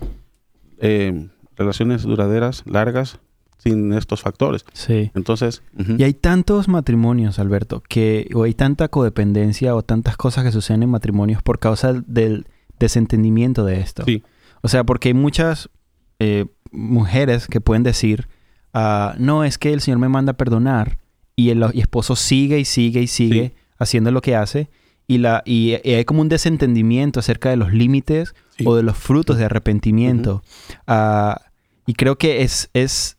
eh, 0.78 1.28
relaciones 1.56 2.02
duraderas, 2.02 2.62
largas, 2.66 3.18
sin 3.58 3.92
estos 3.94 4.20
factores. 4.20 4.64
Sí. 4.72 5.10
Entonces, 5.14 5.62
Y 5.98 6.02
hay 6.02 6.12
tantos 6.14 6.68
matrimonios, 6.68 7.38
Alberto, 7.38 7.82
que 7.88 8.28
o 8.34 8.42
hay 8.42 8.54
tanta 8.54 8.88
codependencia 8.88 9.74
o 9.74 9.82
tantas 9.82 10.16
cosas 10.16 10.44
que 10.44 10.52
suceden 10.52 10.82
en 10.82 10.90
matrimonios 10.90 11.42
por 11.42 11.58
causa 11.58 11.92
del 12.06 12.46
desentendimiento 12.78 13.64
de 13.64 13.80
esto. 13.80 14.04
Sí. 14.04 14.22
O 14.62 14.68
sea, 14.68 14.84
porque 14.84 15.08
hay 15.08 15.14
muchas 15.14 15.70
eh, 16.18 16.46
mujeres 16.70 17.46
que 17.46 17.60
pueden 17.60 17.82
decir, 17.82 18.28
ah, 18.72 19.14
no, 19.18 19.44
es 19.44 19.58
que 19.58 19.72
el 19.72 19.80
Señor 19.80 19.98
me 19.98 20.08
manda 20.08 20.32
a 20.32 20.36
perdonar 20.36 20.98
y 21.36 21.50
el 21.50 21.64
y 21.72 21.80
esposo 21.80 22.16
sigue 22.16 22.58
y 22.60 22.64
sigue 22.64 23.02
y 23.02 23.06
sigue 23.06 23.48
Sí. 23.48 23.54
haciendo 23.78 24.10
lo 24.10 24.20
que 24.20 24.36
hace 24.36 24.68
y, 25.06 25.18
la, 25.18 25.42
y, 25.44 25.74
y 25.84 25.92
hay 25.94 26.04
como 26.04 26.20
un 26.20 26.28
desentendimiento 26.28 27.20
acerca 27.20 27.50
de 27.50 27.56
los 27.56 27.72
límites 27.72 28.34
Sí. 28.56 28.64
o 28.66 28.76
de 28.76 28.82
los 28.84 28.96
frutos 28.96 29.36
de 29.38 29.44
arrepentimiento. 29.46 30.42
Ah, 30.86 31.40
y 31.86 31.94
creo 31.94 32.16
que 32.18 32.42
es, 32.42 32.70
es, 32.72 33.16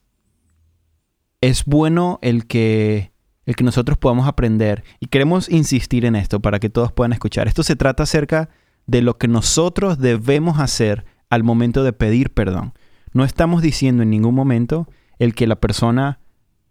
es 1.42 1.66
bueno 1.66 2.20
el 2.22 2.48
que, 2.48 3.12
el 3.46 3.56
que 3.56 3.64
nosotros 3.64 3.98
podamos 3.98 4.28
aprender. 4.28 4.84
Y 5.00 5.08
queremos 5.08 5.50
insistir 5.50 6.06
en 6.06 6.16
esto 6.16 6.40
para 6.40 6.60
que 6.60 6.70
todos 6.70 6.92
puedan 6.92 7.14
escuchar. 7.14 7.48
Esto 7.48 7.64
se 7.64 7.76
trata 7.76 8.04
acerca 8.04 8.50
de 8.88 9.02
lo 9.02 9.18
que 9.18 9.28
nosotros 9.28 10.00
debemos 10.00 10.60
hacer 10.60 11.06
al 11.30 11.44
momento 11.44 11.84
de 11.84 11.94
pedir 11.94 12.34
perdón. 12.34 12.74
No 13.14 13.24
estamos 13.24 13.62
diciendo 13.62 14.04
en 14.04 14.10
ningún 14.10 14.36
momento 14.36 14.88
el 15.20 15.34
que 15.34 15.48
la 15.48 15.56
persona 15.56 16.20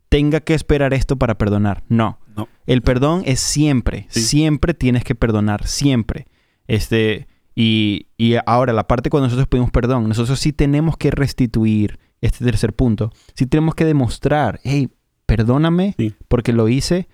tenga 0.09 0.41
que 0.41 0.55
esperar 0.55 0.95
esto 0.95 1.17
para 1.17 1.39
perdonar. 1.39 1.83
No. 1.89 2.19
No. 2.37 2.49
El 2.67 2.83
perdón 2.83 3.23
es 3.27 3.41
siempre. 3.41 4.07
Sí. 4.11 4.21
Siempre 4.21 4.75
tienes 4.75 5.05
que 5.05 5.15
perdonar. 5.15 5.67
Siempre. 5.67 6.27
Este, 6.67 7.29
y, 7.55 8.09
y 8.17 8.35
ahora, 8.47 8.73
la 8.73 8.87
parte 8.87 9.11
cuando 9.11 9.27
nosotros 9.27 9.49
pedimos 9.49 9.71
perdón, 9.71 10.09
nosotros 10.09 10.41
sí 10.41 10.53
tenemos 10.53 10.97
que 10.97 11.11
restituir 11.11 11.99
este 12.27 12.45
tercer 12.45 12.73
punto. 12.73 13.13
Sí 13.35 13.47
tenemos 13.47 13.75
que 13.75 13.85
demostrar, 13.85 14.61
hey, 14.65 14.89
perdóname 15.27 15.95
Sí. 15.97 16.15
porque 16.29 16.53
lo 16.53 16.69
hice. 16.69 17.09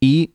Y, 0.00 0.32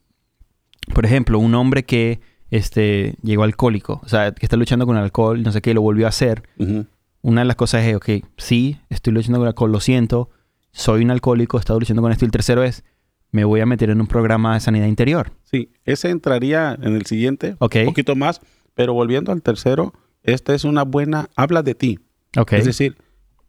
por 0.93 1.05
ejemplo, 1.05 1.39
un 1.39 1.53
hombre 1.55 1.83
que 1.83 2.19
este, 2.51 3.15
llegó 3.21 3.43
alcohólico, 3.43 4.01
o 4.03 4.07
sea, 4.07 4.31
que 4.33 4.45
está 4.45 4.57
luchando 4.57 4.85
con 4.85 4.97
el 4.97 5.03
alcohol, 5.03 5.41
no 5.43 5.51
sé 5.51 5.61
qué, 5.61 5.73
lo 5.73 5.81
volvió 5.81 6.05
a 6.05 6.09
hacer. 6.09 6.43
ujú, 6.57 6.85
Una 7.21 7.41
de 7.41 7.45
las 7.45 7.55
cosas 7.55 7.83
es, 7.85 7.95
ok, 7.95 8.09
sí, 8.37 8.77
estoy 8.89 9.13
luchando 9.13 9.37
con 9.39 9.45
el 9.45 9.49
alcohol, 9.49 9.71
lo 9.71 9.79
siento, 9.81 10.29
soy 10.71 11.03
un 11.03 11.11
alcohólico, 11.11 11.57
he 11.57 11.59
estado 11.59 11.79
luchando 11.79 12.01
con 12.01 12.11
esto. 12.11 12.25
Y 12.25 12.27
el 12.27 12.31
tercero 12.31 12.63
es, 12.63 12.83
me 13.31 13.43
voy 13.43 13.59
a 13.59 13.65
meter 13.67 13.89
en 13.91 14.01
un 14.01 14.07
programa 14.07 14.53
de 14.55 14.59
sanidad 14.61 14.87
interior. 14.87 15.31
sí, 15.43 15.69
ese 15.85 16.09
entraría 16.09 16.77
en 16.81 16.95
el 16.95 17.05
siguiente, 17.05 17.55
Ok, 17.59 17.75
un 17.81 17.85
poquito 17.85 18.15
más, 18.15 18.41
pero 18.73 18.93
volviendo 18.93 19.31
al 19.31 19.41
tercero, 19.43 19.93
esta 20.23 20.55
es 20.55 20.63
una 20.63 20.83
buena, 20.83 21.29
habla 21.35 21.61
de 21.61 21.75
ti. 21.75 21.99
ok. 22.37 22.53
Es 22.53 22.65
decir, 22.65 22.95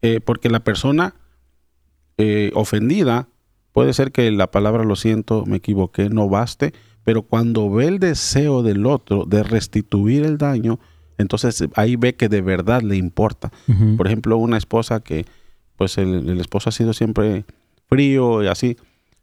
eh, 0.03 0.20
porque 0.20 0.48
la 0.48 0.61
persona 0.61 1.14
eh, 2.18 2.51
ofendida 2.55 3.28
puede 3.72 3.92
ser 3.92 4.12
que 4.12 4.30
la 4.30 4.51
palabra 4.51 4.84
lo 4.84 4.96
siento, 4.96 5.44
me 5.46 5.57
equivoqué, 5.57 6.11
no 6.11 6.28
baste, 6.28 6.72
pero 7.05 7.22
cuando 7.22 7.70
ve 7.70 7.86
el 7.86 7.98
deseo 7.98 8.62
del 8.62 8.86
otro 8.86 9.24
de 9.24 9.42
restituir 9.42 10.24
el 10.24 10.38
daño, 10.38 10.78
entonces 11.18 11.64
ahí 11.74 11.96
ve 11.96 12.14
que 12.14 12.28
de 12.28 12.40
verdad 12.40 12.82
le 12.82 12.96
importa. 12.96 13.53
Por 13.96 14.07
ejemplo, 14.07 14.36
una 14.38 14.57
esposa 14.57 15.01
que, 15.01 15.26
pues 15.76 15.98
el, 15.98 16.28
el 16.28 16.40
esposo 16.40 16.68
ha 16.68 16.72
sido 16.72 16.92
siempre 16.92 17.44
frío 17.88 18.42
y 18.42 18.46
así, 18.46 18.76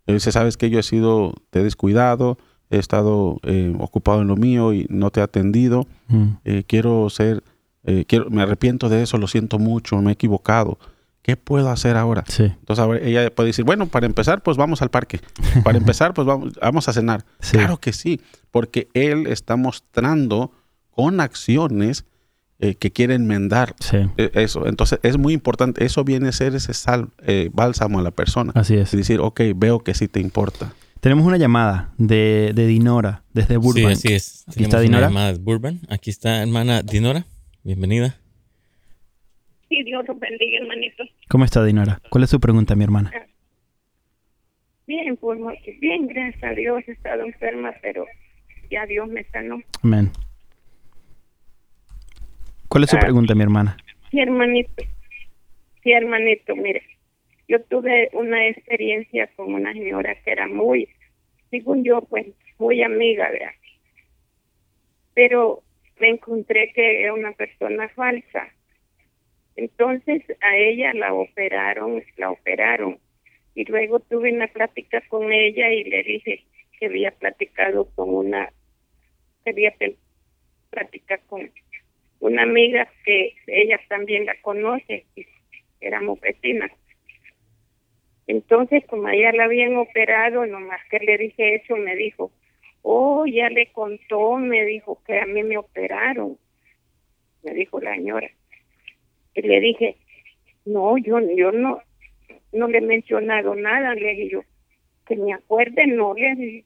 eh, 0.08 0.14
dice, 0.14 0.32
sabes 0.32 0.58
que 0.58 0.70
yo 0.70 0.80
he 0.80 0.84
sido, 0.84 1.34
te 1.50 1.60
he 1.60 1.64
descuidado, 1.64 2.38
he 2.70 2.78
estado 2.78 3.40
eh, 3.44 3.74
ocupado 3.80 4.22
en 4.22 4.28
lo 4.28 4.36
mío 4.36 4.74
y 4.74 4.88
no 4.90 5.12
te 5.12 5.20
he 5.20 5.24
atendido 5.24 5.88
eh, 6.44 6.64
quiero 6.68 7.10
ser, 7.10 7.44
eh, 7.88 8.06
quiero, 8.08 8.30
me 8.30 8.44
arrepiento 8.44 8.88
de 8.90 9.02
eso, 9.02 9.18
lo 9.18 9.28
siento 9.28 9.58
mucho, 9.58 10.00
me 10.02 10.12
he 10.12 10.14
equivocado. 10.14 10.78
¿qué 11.24 11.36
puedo 11.36 11.70
hacer 11.70 11.98
ahora? 11.98 12.24
Sí. 12.30 12.44
Entonces 12.44 12.80
ahora 12.82 13.00
ella 13.04 13.30
puede 13.36 13.48
decir, 13.48 13.66
bueno, 13.66 13.88
para 13.88 14.06
empezar, 14.06 14.42
pues 14.44 14.56
vamos 14.56 14.82
al 14.82 14.90
parque. 14.90 15.20
Para 15.62 15.78
empezar, 15.84 16.14
pues 16.14 16.26
vamos, 16.26 16.54
vamos 16.62 16.88
a 16.88 16.94
cenar. 16.94 17.26
Sí. 17.42 17.58
Claro 17.58 17.82
que 17.82 17.92
sí, 17.92 18.22
porque 18.50 18.88
él 18.94 19.28
está 19.28 19.58
mostrando 19.58 20.54
con 20.90 21.20
acciones 21.20 22.06
eh, 22.60 22.76
que 22.76 22.92
quiere 22.94 23.16
enmendar 23.16 23.76
Sí. 23.82 23.98
eh, 24.16 24.32
eso. 24.36 24.68
Entonces 24.68 25.00
es 25.04 25.18
muy 25.18 25.34
importante. 25.34 25.84
Eso 25.84 26.06
viene 26.06 26.30
a 26.30 26.32
ser 26.32 26.56
ese 26.56 26.74
sal, 26.74 27.10
eh, 27.26 27.50
bálsamo 27.52 28.00
a 28.00 28.04
la 28.04 28.12
persona. 28.12 28.54
Así 28.56 28.76
es. 28.76 28.94
Y 28.94 28.98
decir, 28.98 29.20
ok, 29.20 29.42
veo 29.54 29.80
que 29.84 29.94
sí 29.96 30.08
te 30.08 30.22
importa. 30.22 30.72
Tenemos 31.02 31.26
una 31.26 31.36
llamada 31.36 31.92
de, 31.98 32.54
de 32.56 32.68
Dinora, 32.68 33.24
desde 33.34 33.56
Sí, 33.56 33.60
Burbank. 33.60 33.92
así 33.98 34.14
es. 34.14 34.44
Aquí 34.48 34.64
Tenemos 34.64 34.68
está 34.68 34.78
una 34.78 34.84
Dinora. 34.84 35.08
llamada 35.08 35.34
de 35.34 35.40
Burbank. 35.40 35.82
Aquí 35.90 36.10
está 36.10 36.42
hermana 36.42 36.84
Dinora. 36.84 37.26
Bienvenida. 37.68 38.18
Sí, 39.68 39.84
Dios 39.84 40.08
los 40.08 40.18
bendiga, 40.18 40.60
hermanito. 40.62 41.04
¿Cómo 41.28 41.44
está 41.44 41.66
Dinora? 41.66 42.00
¿Cuál 42.10 42.24
es 42.24 42.30
su 42.30 42.40
pregunta, 42.40 42.78
mi 42.78 42.86
hermana? 42.86 43.12
Bien, 44.88 45.18
pues 45.18 45.38
bien, 45.82 46.08
gracias 46.08 46.42
a 46.46 46.52
Dios. 46.52 46.82
He 46.88 46.94
estado 46.94 47.26
enferma, 47.26 47.74
pero 47.82 48.06
ya 48.72 48.86
Dios 48.86 49.10
me 49.10 49.26
sanó. 49.26 49.62
Amén. 49.84 50.12
¿Cuál 52.70 52.86
es 52.86 52.90
su 52.90 52.96
Ah. 52.96 53.02
pregunta, 53.02 53.36
mi 53.36 53.44
hermana? 53.44 53.76
Sí, 54.12 54.20
hermanito. 54.22 54.86
Sí, 55.84 55.92
hermanito, 55.92 56.56
mire. 56.56 56.84
Yo 57.50 57.62
tuve 57.64 58.10
una 58.14 58.48
experiencia 58.48 59.30
con 59.36 59.54
una 59.54 59.74
señora 59.74 60.16
que 60.24 60.32
era 60.32 60.48
muy, 60.48 60.88
según 61.52 61.84
yo, 61.84 62.00
pues, 62.04 62.28
muy 62.60 62.82
amiga 62.82 63.30
de 63.30 63.42
Pero 65.14 65.64
me 66.00 66.10
encontré 66.10 66.72
que 66.74 67.04
era 67.04 67.14
una 67.14 67.32
persona 67.34 67.90
falsa. 67.90 68.50
Entonces 69.56 70.24
a 70.42 70.56
ella 70.56 70.94
la 70.94 71.14
operaron, 71.14 72.04
la 72.18 72.32
operaron. 72.32 73.00
Y 73.56 73.66
luego 73.66 74.00
tuve 74.00 74.32
una 74.32 74.48
plática 74.48 75.02
con 75.10 75.32
ella 75.32 75.72
y 75.72 75.84
le 75.84 76.04
dije 76.04 76.44
que 76.80 76.86
había 76.86 77.12
platicado 77.12 77.90
con 77.96 78.10
una, 78.10 78.52
que 79.44 79.50
había 79.50 79.74
platicado 80.70 81.22
con 81.28 81.52
una 82.20 82.44
amiga 82.44 82.88
que 83.04 83.34
ella 83.48 83.80
también 83.90 84.26
la 84.26 84.36
conoce, 84.42 85.06
y 85.16 85.26
éramos 85.82 86.20
vecinas. 86.20 86.72
Entonces, 88.28 88.86
como 88.86 89.08
ella 89.10 89.32
la 89.32 89.46
habían 89.46 89.78
operado, 89.78 90.46
nomás 90.46 90.82
que 90.90 91.00
le 91.00 91.18
dije 91.18 91.56
eso, 91.56 91.78
me 91.78 91.96
dijo, 91.96 92.32
oh, 92.82 93.26
ya 93.26 93.50
le 93.50 93.72
contó, 93.72 94.38
me 94.38 94.64
dijo 94.66 95.02
que 95.06 95.20
a 95.20 95.26
mí 95.26 95.44
me 95.44 95.58
operaron, 95.58 96.38
me 97.44 97.54
dijo 97.54 97.80
la 97.80 97.96
señora. 97.96 98.30
Y 99.34 99.42
le 99.42 99.60
dije, 99.60 99.98
no, 100.66 100.98
yo, 100.98 101.20
yo 101.36 101.52
no, 101.52 101.80
no 102.52 102.68
le 102.68 102.80
he 102.80 102.82
mencionado 102.82 103.56
nada, 103.56 103.94
le 103.94 104.10
dije 104.16 104.30
yo, 104.30 104.42
que 105.06 105.16
me 105.16 105.34
acuerde, 105.34 105.88
no 105.88 106.14
le 106.14 106.36
dije 106.36 106.66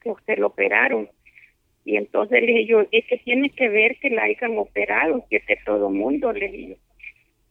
que 0.00 0.10
usted 0.10 0.38
lo 0.38 0.48
operaron. 0.48 1.08
Y 1.84 1.96
entonces 1.96 2.40
le 2.40 2.46
dije 2.46 2.66
yo, 2.66 2.86
es 2.90 3.04
que 3.06 3.18
tiene 3.18 3.50
que 3.50 3.68
ver 3.68 3.96
que 3.98 4.10
la 4.10 4.24
hayan 4.24 4.58
operado, 4.58 5.24
que 5.28 5.36
es 5.36 5.46
que 5.46 5.56
todo 5.64 5.90
mundo 5.90 6.32
le 6.32 6.48
dije 6.48 6.76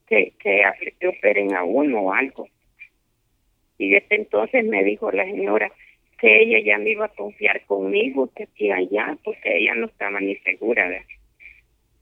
que, 0.08 0.34
que, 0.40 0.64
que 1.00 1.08
operen 1.08 1.56
a 1.56 1.64
uno 1.64 2.02
o 2.02 2.14
algo. 2.14 2.48
Y 3.78 3.90
desde 3.92 4.16
entonces 4.16 4.66
me 4.66 4.84
dijo 4.84 5.12
la 5.12 5.24
señora 5.24 5.72
que 6.20 6.42
ella 6.42 6.60
ya 6.60 6.78
me 6.78 6.92
iba 6.92 7.06
a 7.06 7.16
confiar 7.16 7.66
conmigo, 7.66 8.30
que 8.36 8.44
aquí 8.44 8.72
allá, 8.72 9.18
porque 9.24 9.58
ella 9.58 9.76
no 9.76 9.88
estaba 9.88 10.20
ni 10.20 10.36
segura. 10.38 10.90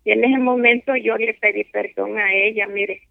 Y 0.04 0.12
en 0.12 0.24
ese 0.24 0.40
momento 0.40 0.96
yo 0.96 1.18
le 1.18 1.34
pedí 1.36 1.64
perdón 1.66 2.18
a 2.18 2.34
ella, 2.34 2.68
mire, 2.68 3.02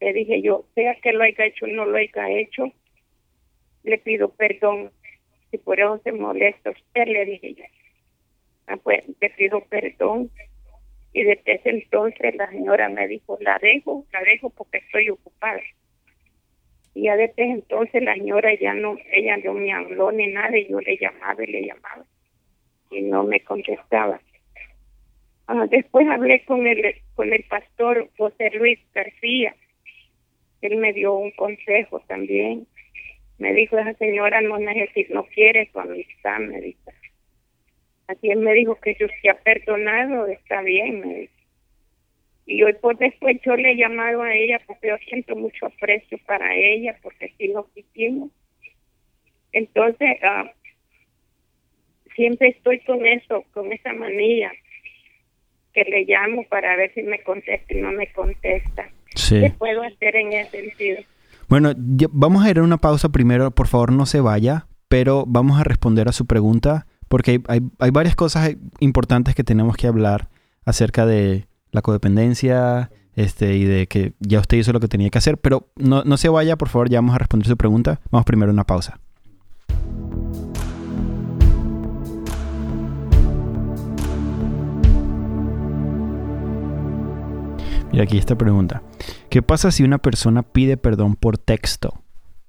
le 0.00 0.12
dije 0.12 0.42
yo, 0.42 0.64
sea 0.74 0.94
que 0.96 1.12
lo 1.12 1.22
haya 1.22 1.46
hecho 1.46 1.66
o 1.66 1.68
no 1.68 1.84
lo 1.84 1.96
haya 1.96 2.30
hecho, 2.30 2.72
le 3.84 3.98
pido 3.98 4.30
perdón. 4.30 4.90
Si 5.50 5.58
por 5.58 5.78
eso 5.78 6.00
se 6.02 6.12
molesta 6.12 6.70
usted, 6.70 7.06
le 7.06 7.24
dije 7.24 7.54
yo. 7.54 7.64
Ah, 8.66 8.76
pues 8.82 9.04
le 9.20 9.30
pido 9.30 9.60
perdón. 9.66 10.30
Y 11.12 11.24
desde 11.24 11.56
ese 11.56 11.70
entonces 11.70 12.34
la 12.34 12.50
señora 12.50 12.88
me 12.88 13.06
dijo, 13.06 13.36
la 13.40 13.58
dejo, 13.58 14.06
la 14.12 14.22
dejo 14.22 14.50
porque 14.50 14.78
estoy 14.78 15.10
ocupada. 15.10 15.60
Y 16.94 17.04
ya 17.04 17.16
desde 17.16 17.44
entonces 17.44 18.02
la 18.02 18.14
señora 18.14 18.54
ya 18.54 18.74
no, 18.74 18.96
ella 19.12 19.36
no 19.38 19.54
me 19.54 19.72
habló 19.72 20.12
ni 20.12 20.26
nada 20.26 20.56
y 20.56 20.68
yo 20.68 20.80
le 20.80 20.96
llamaba 20.98 21.42
y 21.42 21.46
le 21.46 21.66
llamaba 21.66 22.04
y 22.90 23.02
no 23.02 23.24
me 23.24 23.40
contestaba. 23.40 24.20
Ah, 25.46 25.66
después 25.68 26.06
hablé 26.08 26.44
con 26.44 26.66
el, 26.66 26.94
con 27.14 27.32
el 27.32 27.44
pastor 27.44 28.08
José 28.16 28.50
Luis 28.54 28.78
García. 28.94 29.54
Él 30.60 30.76
me 30.76 30.92
dio 30.92 31.14
un 31.14 31.30
consejo 31.32 32.00
también. 32.06 32.66
Me 33.38 33.52
dijo, 33.52 33.76
esa 33.78 33.94
señora 33.94 34.40
no 34.40 34.58
necesita, 34.58 35.14
no 35.14 35.24
quiere 35.24 35.68
su 35.72 35.80
amistad, 35.80 36.38
me 36.38 36.60
dijo. 36.60 36.92
Así 38.06 38.30
él 38.30 38.38
me 38.38 38.52
dijo 38.52 38.76
que 38.76 38.94
yo 39.00 39.06
se 39.20 39.30
ha 39.30 39.34
perdonado, 39.34 40.26
está 40.26 40.62
bien, 40.62 41.00
me 41.00 41.14
dijo. 41.14 41.41
Y 42.52 42.62
hoy 42.62 42.74
por 42.74 42.98
después 42.98 43.38
yo 43.44 43.56
le 43.56 43.72
he 43.72 43.76
llamado 43.76 44.22
a 44.22 44.34
ella 44.34 44.60
porque 44.66 44.88
yo 44.88 44.96
siento 45.08 45.34
mucho 45.36 45.66
aprecio 45.66 46.18
para 46.26 46.54
ella, 46.54 46.96
porque 47.02 47.32
sí 47.38 47.48
nos 47.48 47.66
hicimos. 47.74 48.30
Entonces, 49.52 50.16
ah, 50.22 50.50
siempre 52.14 52.48
estoy 52.48 52.80
con 52.80 53.06
eso, 53.06 53.44
con 53.52 53.72
esa 53.72 53.92
manía, 53.92 54.50
que 55.72 55.84
le 55.84 56.04
llamo 56.04 56.44
para 56.50 56.76
ver 56.76 56.92
si 56.94 57.02
me 57.02 57.22
contesta 57.22 57.72
y 57.74 57.80
no 57.80 57.92
me 57.92 58.06
contesta. 58.12 58.88
Sí. 59.14 59.40
¿Qué 59.40 59.50
puedo 59.50 59.82
hacer 59.82 60.16
en 60.16 60.32
ese 60.32 60.50
sentido? 60.50 60.98
Bueno, 61.48 61.72
vamos 62.12 62.44
a 62.44 62.50
ir 62.50 62.58
a 62.58 62.62
una 62.62 62.78
pausa 62.78 63.08
primero. 63.10 63.50
Por 63.50 63.66
favor, 63.66 63.92
no 63.92 64.06
se 64.06 64.20
vaya, 64.20 64.66
pero 64.88 65.24
vamos 65.26 65.60
a 65.60 65.64
responder 65.64 66.08
a 66.08 66.12
su 66.12 66.26
pregunta 66.26 66.86
porque 67.08 67.32
hay, 67.32 67.38
hay- 67.48 67.60
hay 67.78 67.90
varias 67.90 68.16
cosas 68.16 68.56
importantes 68.80 69.34
que 69.34 69.44
tenemos 69.44 69.76
que 69.76 69.86
hablar 69.86 70.28
acerca 70.64 71.04
de 71.06 71.46
la 71.72 71.82
codependencia 71.82 72.90
este, 73.16 73.56
y 73.56 73.64
de 73.64 73.88
que 73.88 74.12
ya 74.20 74.40
usted 74.40 74.58
hizo 74.58 74.72
lo 74.72 74.80
que 74.80 74.88
tenía 74.88 75.10
que 75.10 75.18
hacer. 75.18 75.38
Pero 75.38 75.68
no, 75.76 76.04
no 76.04 76.16
se 76.16 76.28
vaya, 76.28 76.56
por 76.56 76.68
favor, 76.68 76.88
ya 76.88 76.98
vamos 76.98 77.14
a 77.14 77.18
responder 77.18 77.48
su 77.48 77.56
pregunta. 77.56 78.00
Vamos 78.10 78.24
primero 78.24 78.50
a 78.50 78.54
una 78.54 78.64
pausa. 78.64 79.00
Mira 87.90 88.04
aquí 88.04 88.16
esta 88.16 88.36
pregunta. 88.36 88.82
¿Qué 89.28 89.42
pasa 89.42 89.70
si 89.70 89.82
una 89.82 89.98
persona 89.98 90.42
pide 90.42 90.78
perdón 90.78 91.14
por 91.14 91.36
texto? 91.36 92.02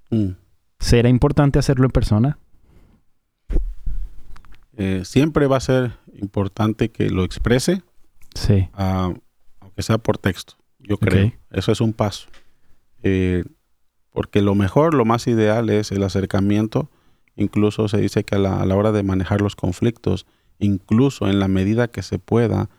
Mm. 0.09 0.35
¿Será 0.79 1.09
importante 1.09 1.59
hacerlo 1.59 1.85
en 1.85 1.91
persona? 1.91 2.37
Eh, 4.77 5.01
siempre 5.03 5.47
va 5.47 5.57
a 5.57 5.61
ser 5.61 5.97
importante 6.13 6.89
que 6.89 7.09
lo 7.09 7.23
exprese, 7.23 7.83
Sí. 8.35 8.67
ah, 8.73 9.13
aunque 9.59 9.81
sea 9.81 9.97
por 9.97 10.17
texto. 10.17 10.53
Yo 10.79 10.97
creo. 10.97 11.31
Eso 11.51 11.71
es 11.71 11.81
un 11.81 11.93
paso. 11.93 12.27
Eh, 13.03 13.43
porque 14.11 14.41
lo 14.41 14.53
mejor, 14.55 14.93
lo 14.93 15.05
más 15.05 15.27
ideal 15.27 15.69
es 15.69 15.91
el 15.91 16.03
acercamiento. 16.03 16.89
Incluso 17.35 17.87
se 17.87 17.97
dice 17.97 18.23
que 18.23 18.35
a 18.35 18.39
la, 18.39 18.61
a 18.61 18.65
la 18.65 18.75
hora 18.75 18.91
de 18.91 19.01
manejar 19.03 19.41
los 19.41 19.55
conflictos, 19.55 20.25
incluso 20.59 21.27
en 21.29 21.39
la 21.39 21.47
medida 21.47 21.87
que 21.87 22.03
se 22.03 22.19
pueda, 22.19 22.69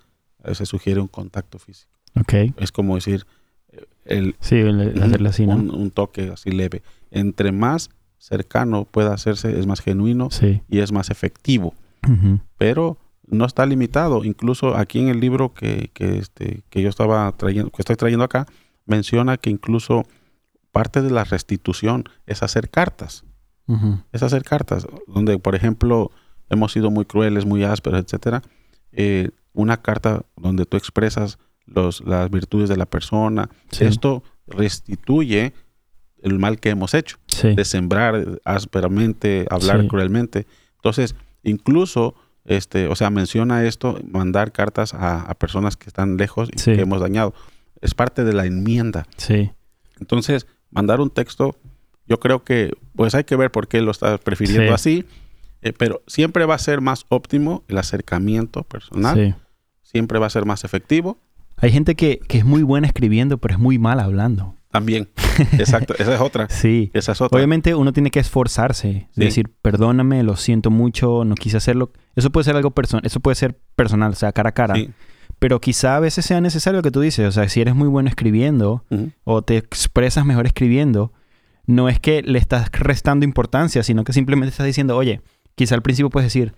eh, 0.45 0.55
se 0.55 0.67
sugiere 0.67 1.01
un 1.01 1.09
contacto 1.09 1.59
físico. 1.59 1.91
Ok. 2.21 2.35
Es 2.59 2.71
como 2.71 2.95
decir, 2.95 3.27
eh, 3.73 3.85
el, 4.05 4.37
Sí, 4.41 4.57
el- 4.57 5.03
hacerle 5.03 5.29
así, 5.31 5.47
¿no? 5.47 5.57
un, 5.57 5.71
un 5.75 5.91
toque 5.91 6.31
así 6.33 6.51
leve. 6.53 6.83
Entre 7.11 7.51
más 7.53 7.91
cercano 8.19 8.85
pueda 8.85 9.13
hacerse, 9.13 9.59
es 9.59 9.67
más 9.67 9.81
genuino 9.81 10.31
Sí. 10.31 10.63
y 10.69 10.79
es 10.81 10.93
más 10.93 11.11
efectivo. 11.11 11.75
Pero 12.59 12.97
no 13.27 13.45
está 13.47 13.65
limitado. 13.67 14.25
Incluso 14.25 14.77
aquí 14.77 15.01
en 15.01 15.09
el 15.09 15.21
libro 15.21 15.55
que, 15.55 15.91
que, 15.95 16.19
este, 16.19 16.63
que 16.71 16.83
yo 16.83 16.89
estaba 16.89 17.31
trayendo, 17.37 17.71
que 17.71 17.83
estoy 17.83 17.97
trayendo 17.97 18.25
acá, 18.25 18.47
menciona 18.87 19.37
que 19.37 19.51
incluso 19.51 20.05
parte 20.73 21.03
de 21.03 21.11
la 21.11 21.25
restitución 21.25 22.05
es 22.27 22.43
hacer 22.43 22.69
cartas. 22.71 23.25
Es 24.13 24.23
hacer 24.23 24.43
cartas. 24.45 24.87
Donde, 25.07 25.39
por 25.39 25.55
ejemplo, 25.55 26.11
hemos 26.51 26.73
sido 26.73 26.91
muy 26.91 27.07
crueles, 27.07 27.47
muy 27.47 27.65
ásperos, 27.65 28.01
etcétera. 28.05 28.43
Eh, 28.93 29.31
una 29.55 29.81
carta 29.81 30.23
donde 30.37 30.67
tú 30.67 30.77
expresas 30.77 31.39
los, 31.65 32.03
las 32.05 32.31
virtudes 32.31 32.69
de 32.69 32.77
la 32.77 32.85
persona. 32.85 33.49
Sí. 33.71 33.85
Esto 33.85 34.23
restituye 34.47 35.55
el 36.23 36.39
mal 36.39 36.59
que 36.59 36.71
hemos 36.71 36.93
hecho 36.95 37.17
Sí. 37.27 37.55
de 37.55 37.65
sembrar 37.65 38.41
ásperamente, 38.45 39.47
hablar 39.51 39.83
Sí. 39.83 39.89
cruelmente. 39.89 40.47
Entonces, 40.77 41.15
incluso, 41.43 42.15
este, 42.45 42.89
o 42.89 42.95
sea, 42.97 43.11
menciona 43.11 43.65
esto, 43.65 43.99
mandar 44.11 44.53
cartas 44.53 44.95
a, 44.95 45.21
a 45.23 45.35
personas 45.35 45.77
que 45.77 45.89
están 45.89 46.17
lejos 46.17 46.49
y 46.55 46.59
Sí. 46.59 46.75
que 46.75 46.83
hemos 46.83 47.01
dañado. 47.01 47.35
Es 47.81 47.95
parte 47.95 48.25
de 48.25 48.33
la 48.33 48.47
enmienda. 48.47 49.07
Sí. 49.17 49.51
Entonces, 50.01 50.47
mandar 50.71 51.01
un 51.01 51.11
texto, 51.11 51.57
yo 52.07 52.19
creo 52.21 52.45
que, 52.45 52.73
pues 52.97 53.15
hay 53.15 53.25
que 53.25 53.37
ver 53.37 53.51
por 53.51 53.69
qué 53.69 53.81
lo 53.81 53.91
estás 53.91 54.21
prefiriendo 54.21 54.69
Sí. 54.69 54.75
así, 54.75 55.05
eh, 55.63 55.73
pero 55.73 56.03
siempre 56.07 56.45
va 56.45 56.55
a 56.55 56.59
ser 56.59 56.81
más 56.81 57.07
óptimo 57.09 57.65
el 57.69 57.79
acercamiento 57.79 58.63
personal, 58.65 59.17
Sí. 59.17 59.35
siempre 59.83 60.19
va 60.19 60.27
a 60.27 60.31
ser 60.31 60.45
más 60.45 60.65
efectivo. 60.65 61.17
Hay 61.57 61.71
gente 61.71 61.95
que, 61.95 62.19
que 62.19 62.39
es 62.39 62.45
muy 62.45 62.63
buena 62.63 62.87
escribiendo, 62.89 63.39
pero 63.39 63.55
es 63.55 63.61
muy 63.61 63.79
mal 63.79 64.01
hablando. 64.01 64.55
También. 64.75 65.09
Exacto. 65.53 65.95
Esa 65.97 66.17
es 66.17 66.21
otra. 66.21 66.49
Sí. 66.51 66.91
Esa 66.95 67.13
es 67.13 67.21
otra. 67.21 67.37
Obviamente 67.37 67.77
uno 67.77 67.93
tiene 67.93 68.11
que 68.11 68.19
esforzarse, 68.19 69.07
Sí. 69.13 69.21
decir, 69.21 69.55
perdóname, 69.63 70.25
lo 70.25 70.35
siento 70.35 70.73
mucho, 70.73 71.25
no 71.25 71.37
quise 71.37 71.57
hacerlo. 71.59 71.93
Eso 72.17 72.31
puede 72.31 72.43
ser 72.43 72.57
algo 72.57 72.73
personal, 72.73 73.07
eso 73.07 73.21
puede 73.21 73.37
ser 73.37 73.57
personal, 73.77 74.11
o 74.11 74.17
sea, 74.17 74.33
cara 74.33 74.49
a 74.49 74.53
cara. 74.53 74.75
Sí. 74.75 74.91
Pero 75.39 75.61
quizá 75.61 75.95
a 75.97 76.01
veces 76.01 76.25
sea 76.25 76.41
necesario 76.41 76.79
lo 76.79 76.83
que 76.83 76.91
tú 76.91 77.01
dices, 77.01 77.25
o 77.29 77.31
sea, 77.31 77.49
si 77.49 77.61
eres 77.61 77.77
muy 77.77 77.87
bueno 77.87 78.09
escribiendo 78.09 78.85
o 79.23 79.43
te 79.43 79.57
expresas 79.59 80.25
mejor 80.27 80.47
escribiendo, 80.47 81.13
no 81.67 81.89
es 81.89 82.01
que 82.01 82.23
le 82.23 82.41
estás 82.41 82.69
restando 82.73 83.25
importancia, 83.25 83.85
sino 83.85 84.03
que 84.03 84.13
simplemente 84.13 84.51
estás 84.51 84.67
diciendo, 84.67 84.97
oye, 84.97 85.21
quizá 85.55 85.77
al 85.77 85.83
principio 85.83 86.11
puedes 86.11 86.27
decir, 86.27 86.53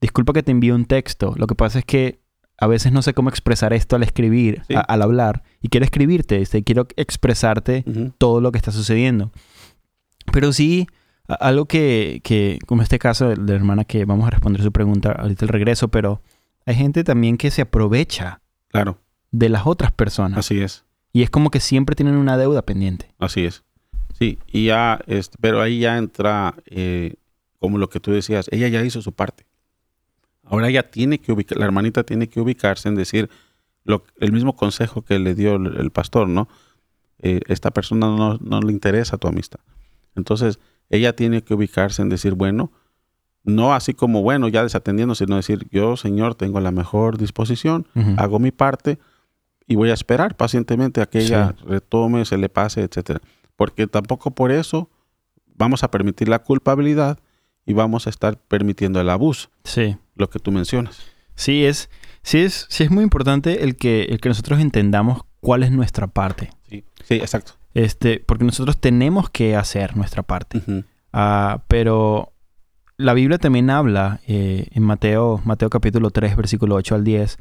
disculpa 0.00 0.32
que 0.32 0.44
te 0.44 0.52
envíe 0.52 0.70
un 0.70 0.84
texto, 0.84 1.34
lo 1.36 1.48
que 1.48 1.56
pasa 1.56 1.80
es 1.80 1.84
que 1.84 2.20
a 2.58 2.66
veces 2.66 2.92
no 2.92 3.02
sé 3.02 3.12
cómo 3.14 3.28
expresar 3.28 3.72
esto 3.72 3.96
al 3.96 4.02
escribir, 4.02 4.62
Sí. 4.68 4.74
a- 4.74 4.80
al 4.80 5.02
hablar, 5.02 5.42
y 5.60 5.68
quiero 5.68 5.84
escribirte, 5.84 6.40
este, 6.40 6.62
quiero 6.64 6.86
expresarte 6.96 7.84
todo 8.18 8.40
lo 8.40 8.52
que 8.52 8.58
está 8.58 8.72
sucediendo. 8.72 9.30
Pero 10.32 10.52
sí, 10.52 10.86
a- 11.28 11.34
algo 11.34 11.66
que, 11.66 12.20
que, 12.24 12.58
como 12.66 12.82
este 12.82 12.98
caso 12.98 13.28
de 13.28 13.36
la 13.36 13.54
hermana 13.54 13.84
que 13.84 14.04
vamos 14.04 14.26
a 14.26 14.30
responder 14.30 14.62
su 14.62 14.72
pregunta 14.72 15.12
ahorita 15.12 15.44
el 15.44 15.48
regreso, 15.50 15.88
pero 15.88 16.22
hay 16.64 16.74
gente 16.74 17.04
también 17.04 17.36
que 17.36 17.50
se 17.50 17.62
aprovecha 17.62 18.40
Claro. 18.68 18.98
de 19.30 19.48
las 19.48 19.66
otras 19.66 19.92
personas. 19.92 20.38
Así 20.38 20.60
es. 20.60 20.84
Y 21.12 21.22
es 21.22 21.30
como 21.30 21.50
que 21.50 21.60
siempre 21.60 21.94
tienen 21.96 22.16
una 22.16 22.36
deuda 22.36 22.62
pendiente. 22.62 23.14
Así 23.18 23.44
es. 23.44 23.64
Sí, 24.18 24.38
y 24.46 24.66
ya, 24.66 25.00
este, 25.06 25.36
pero 25.40 25.60
ahí 25.60 25.80
ya 25.80 25.98
entra, 25.98 26.54
eh, 26.66 27.14
como 27.58 27.76
lo 27.78 27.88
que 27.90 28.00
tú 28.00 28.12
decías, 28.12 28.48
ella 28.50 28.68
ya 28.68 28.82
hizo 28.82 29.02
su 29.02 29.12
parte. 29.12 29.44
Ahora 30.46 30.68
ella 30.68 30.90
tiene 30.90 31.18
que 31.18 31.32
ubicar, 31.32 31.58
la 31.58 31.64
hermanita 31.66 32.04
tiene 32.04 32.28
que 32.28 32.40
ubicarse 32.40 32.88
en 32.88 32.94
decir 32.94 33.28
lo, 33.84 34.04
el 34.18 34.32
mismo 34.32 34.56
consejo 34.56 35.02
que 35.02 35.18
le 35.18 35.34
dio 35.34 35.56
el, 35.56 35.76
el 35.78 35.90
pastor, 35.90 36.28
¿no? 36.28 36.48
Eh, 37.20 37.40
esta 37.46 37.70
persona 37.70 38.06
no, 38.08 38.38
no 38.40 38.60
le 38.60 38.72
interesa 38.72 39.16
tu 39.18 39.28
amistad. 39.28 39.60
Entonces, 40.14 40.58
ella 40.90 41.14
tiene 41.14 41.42
que 41.42 41.54
ubicarse 41.54 42.02
en 42.02 42.08
decir, 42.08 42.34
bueno, 42.34 42.72
no 43.44 43.74
así 43.74 43.94
como, 43.94 44.22
bueno, 44.22 44.48
ya 44.48 44.62
desatendiendo, 44.62 45.14
sino 45.14 45.36
decir, 45.36 45.66
yo, 45.70 45.96
Señor, 45.96 46.34
tengo 46.34 46.60
la 46.60 46.72
mejor 46.72 47.16
disposición, 47.18 47.86
hago 48.16 48.38
mi 48.38 48.50
parte 48.50 48.98
y 49.68 49.76
voy 49.76 49.90
a 49.90 49.94
esperar 49.94 50.36
pacientemente 50.36 51.00
a 51.00 51.06
que 51.06 51.20
Sí. 51.20 51.28
ella 51.28 51.54
retome, 51.64 52.24
se 52.24 52.38
le 52.38 52.48
pase, 52.48 52.82
etcétera. 52.82 53.20
Porque 53.56 53.86
tampoco 53.86 54.32
por 54.32 54.50
eso 54.52 54.90
vamos 55.54 55.82
a 55.84 55.90
permitir 55.90 56.28
la 56.28 56.40
culpabilidad 56.40 57.18
y 57.66 57.72
vamos 57.74 58.06
a 58.06 58.10
estar 58.10 58.38
permitiendo 58.38 59.00
el 59.00 59.10
abuso, 59.10 59.48
Sí. 59.64 59.96
lo 60.14 60.30
que 60.30 60.38
tú 60.38 60.52
mencionas. 60.52 61.02
Sí, 61.34 61.64
es, 61.66 61.90
sí, 62.22 62.38
es, 62.38 62.66
sí 62.70 62.84
es 62.84 62.90
muy 62.90 63.02
importante 63.04 63.64
el 63.64 63.76
que, 63.76 64.04
el 64.04 64.20
que 64.20 64.28
nosotros 64.30 64.60
entendamos 64.60 65.22
cuál 65.40 65.62
es 65.64 65.70
nuestra 65.72 66.06
parte. 66.06 66.50
Sí, 66.68 66.84
sí 67.04 67.14
exacto. 67.16 67.52
Este, 67.74 68.20
porque 68.24 68.44
nosotros 68.44 68.80
tenemos 68.80 69.28
que 69.28 69.54
hacer 69.56 69.96
nuestra 69.96 70.22
parte. 70.22 70.62
Ah, 71.12 71.62
pero 71.68 72.32
la 72.96 73.12
Biblia 73.12 73.36
también 73.38 73.68
habla 73.68 74.20
eh, 74.26 74.68
en 74.72 74.82
Mateo, 74.82 75.42
Mateo 75.44 75.68
capítulo 75.68 76.10
3, 76.10 76.36
versículo 76.36 76.74
8 76.76 76.94
al 76.94 77.04
10, 77.04 77.38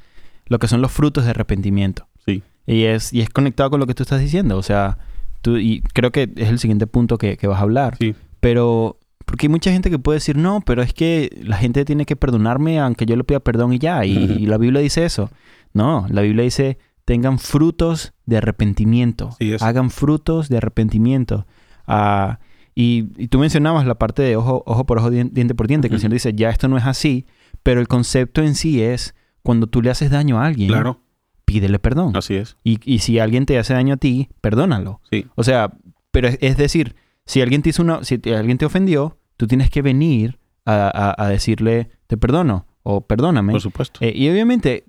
lo 0.47 0.59
que 0.59 0.67
son 0.67 0.81
los 0.81 0.91
frutos 0.91 1.23
de 1.23 1.29
arrepentimiento. 1.29 2.07
Sí, 2.25 2.43
Y 2.65 2.83
es, 2.83 3.13
y 3.13 3.21
es 3.21 3.29
conectado 3.29 3.69
con 3.69 3.79
lo 3.79 3.87
que 3.87 3.93
tú 3.93 4.03
estás 4.03 4.19
diciendo. 4.19 4.57
O 4.57 4.63
sea, 4.63 4.97
tú, 5.41 5.57
y 5.57 5.81
creo 5.93 6.11
que 6.11 6.29
es 6.35 6.49
el 6.49 6.59
siguiente 6.59 6.85
punto 6.87 7.17
que, 7.17 7.37
que 7.37 7.47
vas 7.47 7.59
a 7.59 7.63
hablar. 7.63 7.95
sí, 7.97 8.13
Pero, 8.41 8.99
porque 9.25 9.47
hay 9.47 9.49
mucha 9.49 9.71
gente 9.71 9.89
que 9.89 9.99
puede 9.99 10.17
decir, 10.17 10.37
no, 10.37 10.61
pero 10.61 10.81
es 10.81 10.93
que 10.93 11.29
la 11.43 11.57
gente 11.57 11.83
tiene 11.85 12.05
que 12.05 12.15
perdonarme 12.15 12.79
aunque 12.79 13.05
yo 13.05 13.15
le 13.15 13.23
pida 13.23 13.39
perdón 13.39 13.73
y 13.73 13.79
ya. 13.79 14.05
Y, 14.05 14.45
la 14.45 14.57
Biblia 14.57 14.81
dice 14.81 15.03
eso. 15.05 15.29
No, 15.73 16.05
la 16.09 16.21
Biblia 16.21 16.43
dice, 16.43 16.77
tengan 17.05 17.39
frutos 17.39 18.13
de 18.25 18.37
arrepentimiento. 18.37 19.31
Sí. 19.39 19.53
Hagan 19.59 19.89
frutos 19.89 20.47
de 20.49 20.57
arrepentimiento. 20.57 21.45
Ah, 21.87 22.39
y, 22.75 23.05
y 23.17 23.27
tú 23.27 23.39
mencionabas 23.39 23.85
la 23.85 23.95
parte 23.95 24.21
de 24.21 24.35
ojo, 24.35 24.63
ojo 24.65 24.85
por 24.85 24.99
ojo, 24.99 25.09
dien- 25.11 25.31
diente 25.31 25.55
por 25.55 25.67
diente, 25.67 25.89
que 25.89 25.95
el. 25.95 26.01
Señor 26.01 26.13
dice, 26.13 26.33
ya 26.33 26.49
esto 26.49 26.67
no 26.67 26.77
es 26.77 26.85
así, 26.85 27.25
pero 27.63 27.79
el 27.81 27.87
concepto 27.87 28.41
en 28.41 28.55
sí 28.55 28.81
es, 28.81 29.15
cuando 29.43 29.67
tú 29.67 29.81
le 29.81 29.89
haces 29.89 30.09
daño 30.11 30.39
a 30.39 30.45
alguien, 30.45 30.69
claro, 30.69 30.99
pídele 31.45 31.79
perdón. 31.79 32.15
así 32.17 32.35
es. 32.35 32.57
Y, 32.63 32.79
y 32.83 32.99
si 32.99 33.19
alguien 33.19 33.45
te 33.45 33.57
hace 33.59 33.73
daño 33.73 33.93
a 33.93 33.97
ti, 33.97 34.29
perdónalo. 34.41 34.99
Sí, 35.09 35.25
O 35.35 35.43
sea, 35.43 35.71
pero 36.11 36.27
es, 36.27 36.37
es 36.41 36.57
decir, 36.57 36.95
si 37.25 37.41
alguien 37.41 37.61
te 37.61 37.69
hizo 37.69 37.81
una, 37.83 38.03
si 38.03 38.17
te- 38.17 38.35
alguien 38.35 38.57
te 38.57 38.65
ofendió, 38.65 39.17
tú 39.37 39.47
tienes 39.47 39.69
que 39.69 39.81
venir 39.81 40.39
a, 40.65 41.13
a- 41.17 41.25
a 41.25 41.29
decirle 41.29 41.89
te 42.07 42.17
perdono 42.17 42.65
o 42.83 43.01
perdóname. 43.05 43.51
por 43.53 43.61
supuesto. 43.61 43.99
Eh, 44.01 44.13
y 44.15 44.29
obviamente 44.29 44.85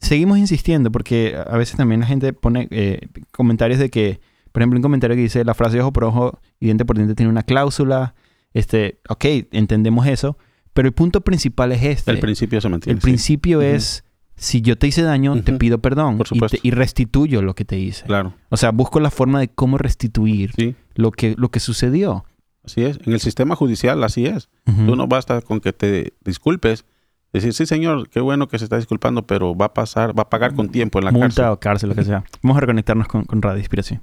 seguimos 0.00 0.38
insistiendo 0.38 0.90
porque 0.90 1.36
a 1.46 1.56
veces 1.56 1.76
también 1.76 2.00
la 2.00 2.06
gente 2.06 2.32
pone 2.32 2.68
eh, 2.70 3.08
comentarios 3.30 3.78
de 3.78 3.90
que, 3.90 4.20
por 4.52 4.62
ejemplo, 4.62 4.78
un 4.78 4.82
comentario 4.82 5.16
que 5.16 5.22
dice 5.22 5.44
la 5.44 5.54
frase 5.54 5.80
ojo 5.80 5.92
por 5.92 6.04
ojo 6.04 6.40
y 6.60 6.66
diente 6.66 6.84
por 6.84 6.96
diente 6.96 7.14
tiene 7.14 7.30
una 7.30 7.42
cláusula. 7.42 8.14
Este, 8.54 9.00
ok, 9.08 9.24
entendemos 9.52 10.06
eso, 10.06 10.36
pero 10.74 10.86
el 10.88 10.94
punto 10.94 11.22
principal 11.22 11.72
es 11.72 11.82
este. 11.82 12.10
el 12.10 12.18
principio 12.20 12.60
se 12.60 12.68
mantiene. 12.68 12.96
El 12.96 13.00
sí. 13.00 13.04
principio 13.04 13.62
es 13.62 14.04
si 14.42 14.60
yo 14.60 14.76
te 14.76 14.86
hice 14.86 15.02
daño, 15.02 15.40
te 15.42 15.52
pido 15.54 15.78
perdón 15.78 16.18
Por 16.18 16.26
y, 16.32 16.38
te- 16.40 16.60
y 16.62 16.70
restituyo 16.72 17.42
lo 17.42 17.54
que 17.54 17.64
te 17.64 17.78
hice. 17.78 18.04
Claro, 18.06 18.34
O 18.50 18.56
sea, 18.56 18.70
busco 18.72 19.00
la 19.00 19.10
forma 19.10 19.38
de 19.40 19.48
cómo 19.48 19.78
restituir 19.78 20.52
sí, 20.56 20.74
lo 20.94 21.10
que, 21.12 21.34
lo 21.38 21.50
que 21.50 21.60
sucedió. 21.60 22.24
así 22.64 22.82
es. 22.84 22.98
En 23.06 23.12
el 23.12 23.20
sistema 23.20 23.54
judicial 23.56 24.02
así 24.04 24.26
es. 24.26 24.48
Tú 24.64 24.96
no 24.96 25.06
basta 25.06 25.40
con 25.42 25.60
que 25.60 25.72
te 25.72 26.12
disculpes, 26.24 26.84
decir, 27.32 27.52
sí, 27.54 27.64
señor, 27.66 28.08
qué 28.10 28.20
bueno 28.20 28.48
que 28.48 28.58
se 28.58 28.64
está 28.64 28.76
disculpando, 28.76 29.26
pero 29.26 29.54
va 29.56 29.66
a 29.66 29.74
pasar, 29.74 30.16
va 30.18 30.24
a 30.24 30.28
pagar 30.30 30.54
con 30.54 30.68
tiempo 30.68 30.98
en 30.98 31.04
la 31.06 31.12
Multa 31.12 31.28
cárcel. 31.28 31.44
o 31.46 31.60
cárcel, 31.60 31.88
lo 31.90 31.94
que 31.94 32.04
sea. 32.04 32.24
Vamos 32.42 32.56
a 32.58 32.60
reconectarnos 32.60 33.06
con, 33.08 33.24
con 33.24 33.40
Radio 33.40 33.58
Inspiración. 33.58 34.02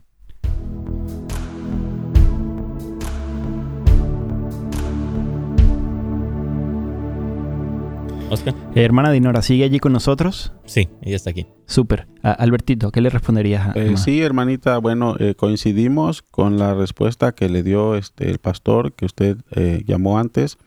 Oscar. 8.30 8.54
Eh, 8.76 8.84
hermana 8.84 9.12
Dinora, 9.12 9.42
¿sigue 9.42 9.64
allí 9.64 9.80
con 9.80 9.92
nosotros? 9.92 10.54
Sí, 10.66 10.88
ella 11.02 11.16
está 11.16 11.32
aquí. 11.32 11.48
Súper. 11.66 12.08
Albertito, 12.22 12.92
¿qué 12.92 13.02
le 13.02 13.10
responderías 13.10 13.70
a 13.70 13.72
Eh, 13.74 13.98
sí, 13.98 14.22
hermanita, 14.22 14.78
bueno, 14.78 15.16
eh, 15.20 15.36
coincidimos 15.36 16.22
con 16.22 16.58
la 16.60 16.74
respuesta 16.74 17.34
que 17.34 17.50
le 17.50 17.64
dio 17.64 17.96
este 17.96 18.30
el 18.30 18.40
pastor 18.40 18.94
que 18.94 19.06
usted 19.06 19.38
eh, 19.52 19.84
llamó 19.86 20.20
antes. 20.20 20.58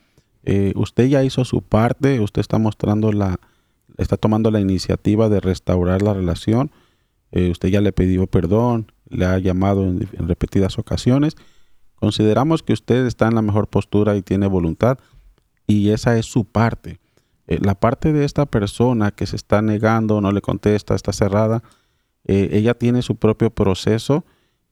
Eh, 0.44 0.72
usted 0.74 1.06
ya 1.06 1.22
hizo 1.22 1.44
su 1.44 1.62
parte, 1.62 2.20
usted 2.20 2.40
está 2.40 2.58
mostrando 2.58 3.12
la, 3.12 3.38
está 3.96 4.16
tomando 4.16 4.50
la 4.50 4.60
iniciativa 4.60 5.28
de 5.28 5.40
restaurar 5.40 6.02
la 6.02 6.14
relación. 6.14 6.70
Eh, 7.30 7.50
usted 7.50 7.68
ya 7.68 7.80
le 7.80 7.92
pidió 7.92 8.26
perdón, 8.26 8.92
le 9.08 9.24
ha 9.24 9.38
llamado 9.38 9.84
en, 9.84 10.08
en 10.12 10.28
repetidas 10.28 10.78
ocasiones. 10.78 11.36
Consideramos 11.94 12.64
que 12.64 12.72
usted 12.72 13.06
está 13.06 13.28
en 13.28 13.36
la 13.36 13.42
mejor 13.42 13.68
postura 13.68 14.16
y 14.16 14.22
tiene 14.22 14.48
voluntad 14.48 14.98
y 15.68 15.90
esa 15.90 16.18
es 16.18 16.26
su 16.26 16.44
parte. 16.44 16.98
Eh, 17.46 17.58
la 17.60 17.74
parte 17.74 18.12
de 18.12 18.24
esta 18.24 18.46
persona 18.46 19.10
que 19.10 19.26
se 19.26 19.36
está 19.36 19.62
negando, 19.62 20.20
no 20.20 20.32
le 20.32 20.40
contesta, 20.40 20.94
está 20.94 21.12
cerrada, 21.12 21.62
eh, 22.24 22.50
ella 22.52 22.74
tiene 22.74 23.02
su 23.02 23.16
propio 23.16 23.50
proceso 23.50 24.24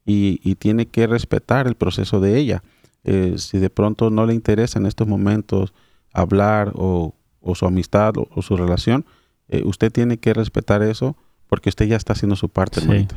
y, 0.04 0.40
y 0.42 0.54
tiene 0.54 0.86
que 0.86 1.06
respetar 1.06 1.66
el 1.66 1.74
proceso 1.74 2.20
de 2.20 2.38
ella. 2.38 2.62
Eh, 3.04 3.34
si 3.38 3.58
de 3.58 3.70
pronto 3.70 4.10
no 4.10 4.26
le 4.26 4.34
interesa 4.34 4.78
en 4.78 4.86
estos 4.86 5.08
momentos 5.08 5.72
hablar 6.12 6.72
o, 6.74 7.14
o 7.40 7.54
su 7.54 7.66
amistad 7.66 8.16
o, 8.16 8.28
o 8.34 8.42
su 8.42 8.56
relación, 8.56 9.04
usted 9.64 9.90
tiene 9.90 10.18
que 10.18 10.32
respetar 10.32 10.80
eso 10.80 11.16
porque 11.48 11.70
usted 11.70 11.86
ya 11.86 11.96
está 11.96 12.12
haciendo 12.12 12.36
su 12.36 12.48
parte, 12.48 12.80
Sí. 12.80 13.08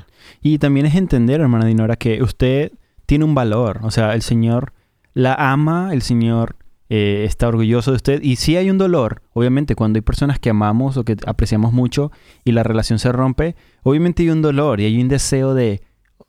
Y 0.42 0.58
también 0.58 0.88
es 0.88 0.96
entender, 0.96 1.40
hermana 1.40 1.66
Dinora, 1.66 1.96
que 1.96 2.24
usted 2.24 2.72
tiene 3.06 3.24
un 3.26 3.36
valor. 3.36 3.82
O 3.84 3.92
sea, 3.92 4.16
el 4.16 4.24
Señor 4.24 4.74
la 5.14 5.36
ama, 5.36 5.94
el 5.94 6.02
Señor 6.02 6.56
eh, 6.90 7.24
está 7.28 7.48
orgulloso 7.48 7.92
de 7.92 7.96
usted. 7.98 8.22
Y 8.24 8.36
sí 8.36 8.56
hay 8.58 8.70
un 8.70 8.78
dolor, 8.78 9.22
obviamente, 9.34 9.76
cuando 9.76 9.98
hay 9.98 10.02
personas 10.02 10.40
que 10.40 10.50
amamos 10.50 10.98
o 10.98 11.04
que 11.06 11.16
apreciamos 11.26 11.74
mucho 11.74 12.12
y 12.44 12.52
la 12.52 12.64
relación 12.64 13.00
se 13.00 13.12
rompe, 13.12 13.56
obviamente 13.84 14.24
hay 14.24 14.30
un 14.30 14.42
dolor 14.42 14.80
y 14.80 14.86
hay 14.86 15.02
un 15.02 15.08
deseo 15.08 15.54
de, 15.54 15.82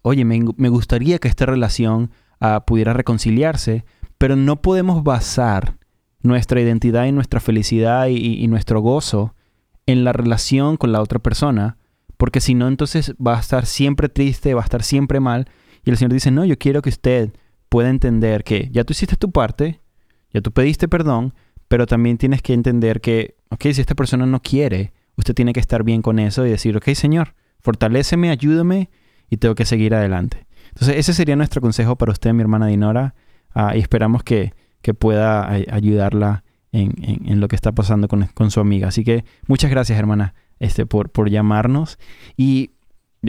oye, 0.02 0.24
me, 0.24 0.40
me 0.56 0.68
gustaría 0.68 1.18
que 1.18 1.28
esta 1.28 1.46
relación 1.46 2.10
ah, 2.40 2.64
pudiera 2.66 2.92
reconciliarse, 2.92 3.84
pero 4.18 4.36
no 4.36 4.62
podemos 4.62 5.02
basar 5.02 5.76
nuestra 6.22 6.60
identidad 6.60 7.04
y 7.06 7.12
nuestra 7.12 7.40
felicidad 7.40 8.06
y- 8.06 8.42
y 8.42 8.46
nuestro 8.48 8.80
gozo 8.80 9.34
en 9.86 10.04
la 10.04 10.12
relación 10.14 10.76
con 10.78 10.92
la 10.92 11.02
otra 11.02 11.18
persona, 11.18 11.76
porque 12.16 12.40
si 12.40 12.54
no, 12.54 12.68
entonces 12.68 13.14
va 13.24 13.36
a 13.36 13.40
estar 13.40 13.66
siempre 13.66 14.08
triste, 14.08 14.54
va 14.54 14.62
a 14.62 14.64
estar 14.64 14.82
siempre 14.82 15.20
mal. 15.20 15.46
Y 15.84 15.90
el 15.90 15.98
Señor 15.98 16.12
dice, 16.14 16.30
no, 16.30 16.44
yo 16.46 16.56
quiero 16.56 16.80
que 16.80 16.88
usted 16.88 17.34
pueda 17.68 17.90
entender 17.90 18.44
que 18.44 18.70
ya 18.72 18.84
tú 18.84 18.92
hiciste 18.92 19.16
tu 19.16 19.30
parte, 19.32 19.80
ya 20.34 20.42
tú 20.42 20.52
pediste 20.52 20.86
perdón, 20.88 21.32
pero 21.68 21.86
también 21.86 22.18
tienes 22.18 22.42
que 22.42 22.52
entender 22.52 23.00
que, 23.00 23.36
ok, 23.48 23.62
si 23.72 23.80
esta 23.80 23.94
persona 23.94 24.26
no 24.26 24.40
quiere, 24.42 24.92
usted 25.16 25.32
tiene 25.34 25.54
que 25.54 25.60
estar 25.60 25.82
bien 25.84 26.02
con 26.02 26.18
eso 26.18 26.44
y 26.44 26.50
decir, 26.50 26.76
ok, 26.76 26.90
Señor, 26.90 27.34
fortaléceme, 27.60 28.28
ayúdame 28.28 28.90
y 29.30 29.38
tengo 29.38 29.54
que 29.54 29.64
seguir 29.64 29.94
adelante. 29.94 30.46
Entonces, 30.68 30.96
ese 30.98 31.14
sería 31.14 31.36
nuestro 31.36 31.60
consejo 31.62 31.96
para 31.96 32.12
usted, 32.12 32.32
mi 32.34 32.42
hermana 32.42 32.66
Dinora, 32.66 33.14
ah, 33.54 33.74
y 33.76 33.80
esperamos 33.80 34.22
que, 34.24 34.52
que 34.82 34.92
pueda 34.92 35.48
ay- 35.48 35.66
ayudarla 35.70 36.44
en, 36.72 36.92
en- 36.98 37.40
lo 37.40 37.48
que 37.48 37.56
está 37.56 37.72
pasando 37.72 38.08
con, 38.08 38.26
con 38.34 38.50
su 38.50 38.60
amiga. 38.60 38.88
Así 38.88 39.04
que 39.04 39.24
muchas 39.46 39.70
gracias, 39.70 39.98
hermana, 39.98 40.34
este, 40.58 40.84
por, 40.84 41.10
por 41.10 41.30
llamarnos. 41.30 41.98
Y 42.36 42.72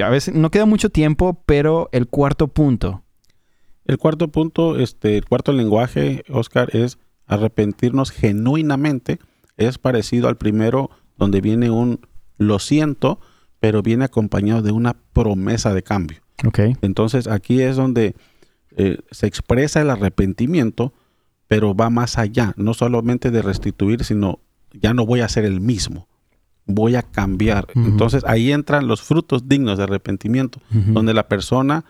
a 0.02 0.10
veces 0.10 0.34
no 0.36 0.50
queda 0.52 0.66
mucho 0.66 0.90
tiempo, 0.90 1.42
pero 1.46 1.88
el 1.94 2.08
cuarto 2.08 2.48
punto. 2.50 3.04
El 3.86 3.98
cuarto 3.98 4.30
punto, 4.30 4.78
este, 4.78 5.18
el 5.18 5.26
cuarto 5.26 5.54
lenguaje, 5.54 6.24
Oscar, 6.30 6.76
es 6.76 6.98
arrepentirnos 7.28 8.12
genuinamente. 8.12 9.20
Es 9.58 9.78
parecido 9.78 10.28
al 10.28 10.38
primero, 10.38 10.90
donde 11.18 11.42
viene 11.42 11.70
un 11.70 12.00
lo 12.38 12.60
siento, 12.60 13.20
pero 13.60 13.82
viene 13.82 14.06
acompañado 14.06 14.62
de 14.62 14.72
una 14.72 14.96
promesa 15.14 15.74
de 15.74 15.84
cambio. 15.84 16.20
Ok. 16.46 16.60
Entonces 16.82 17.28
aquí 17.28 17.62
es 17.62 17.78
donde 17.78 18.16
eh, 18.76 18.98
se 19.12 19.28
expresa 19.28 19.82
el 19.82 19.90
arrepentimiento, 19.90 20.94
pero 21.48 21.76
va 21.76 21.90
más 21.90 22.18
allá, 22.18 22.54
no 22.58 22.74
solamente 22.74 23.32
de 23.32 23.42
restituir, 23.42 24.04
sino 24.04 24.40
ya 24.74 24.94
no 24.94 25.06
voy 25.06 25.22
a 25.22 25.30
ser 25.30 25.46
el 25.46 25.62
mismo, 25.62 26.08
voy 26.66 26.96
a 26.96 27.04
cambiar. 27.04 27.68
Entonces 27.76 28.24
ahí 28.26 28.52
entran 28.52 28.88
los 28.88 29.02
frutos 29.02 29.48
dignos 29.48 29.78
de 29.78 29.86
arrepentimiento, 29.86 30.60
donde 30.70 31.14
la 31.14 31.28
persona 31.30 31.86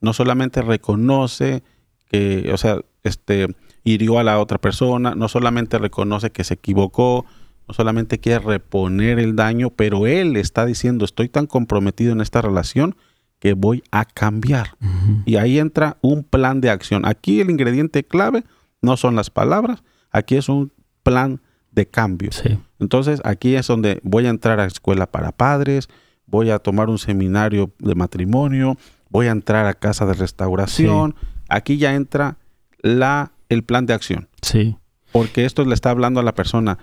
no 0.00 0.12
solamente 0.12 0.62
reconoce 0.62 1.62
que, 2.10 2.50
o 2.52 2.56
sea, 2.56 2.80
este, 3.02 3.48
hirió 3.84 4.18
a 4.18 4.24
la 4.24 4.38
otra 4.38 4.58
persona, 4.58 5.14
no 5.14 5.28
solamente 5.28 5.78
reconoce 5.78 6.30
que 6.30 6.44
se 6.44 6.54
equivocó, 6.54 7.26
no 7.68 7.74
solamente 7.74 8.18
quiere 8.18 8.40
reponer 8.40 9.18
el 9.18 9.36
daño, 9.36 9.70
pero 9.70 10.06
él 10.06 10.36
está 10.36 10.66
diciendo, 10.66 11.04
estoy 11.04 11.28
tan 11.28 11.46
comprometido 11.46 12.12
en 12.12 12.20
esta 12.20 12.42
relación 12.42 12.96
que 13.38 13.54
voy 13.54 13.82
a 13.90 14.04
cambiar. 14.04 14.76
Y 15.24 15.36
ahí 15.36 15.58
entra 15.58 15.96
un 16.02 16.24
plan 16.24 16.60
de 16.60 16.68
acción. 16.70 17.06
Aquí 17.06 17.40
el 17.40 17.50
ingrediente 17.50 18.04
clave 18.04 18.44
no 18.82 18.96
son 18.96 19.16
las 19.16 19.30
palabras, 19.30 19.82
aquí 20.10 20.36
es 20.36 20.48
un 20.48 20.72
plan 21.02 21.40
de 21.70 21.86
cambio. 21.86 22.32
Sí. 22.32 22.58
Entonces 22.80 23.20
aquí 23.24 23.54
es 23.54 23.66
donde 23.66 24.00
voy 24.02 24.26
a 24.26 24.30
entrar 24.30 24.60
a 24.60 24.66
escuela 24.66 25.06
para 25.06 25.32
padres, 25.32 25.88
voy 26.26 26.50
a 26.50 26.58
tomar 26.58 26.90
un 26.90 26.98
seminario 26.98 27.70
de 27.78 27.94
matrimonio, 27.94 28.76
voy 29.10 29.26
a 29.26 29.30
entrar 29.32 29.66
a 29.66 29.74
casa 29.74 30.06
de 30.06 30.14
restauración. 30.14 31.14
Aquí 31.48 31.76
ya 31.76 31.94
entra 31.94 32.36
la, 32.80 33.32
el 33.48 33.62
plan 33.64 33.84
de 33.86 33.92
acción, 33.94 34.28
Sí. 34.42 34.76
porque 35.12 35.44
esto 35.44 35.64
le 35.64 35.74
está 35.74 35.90
hablando 35.90 36.20
a 36.20 36.22
la 36.22 36.34
persona. 36.34 36.78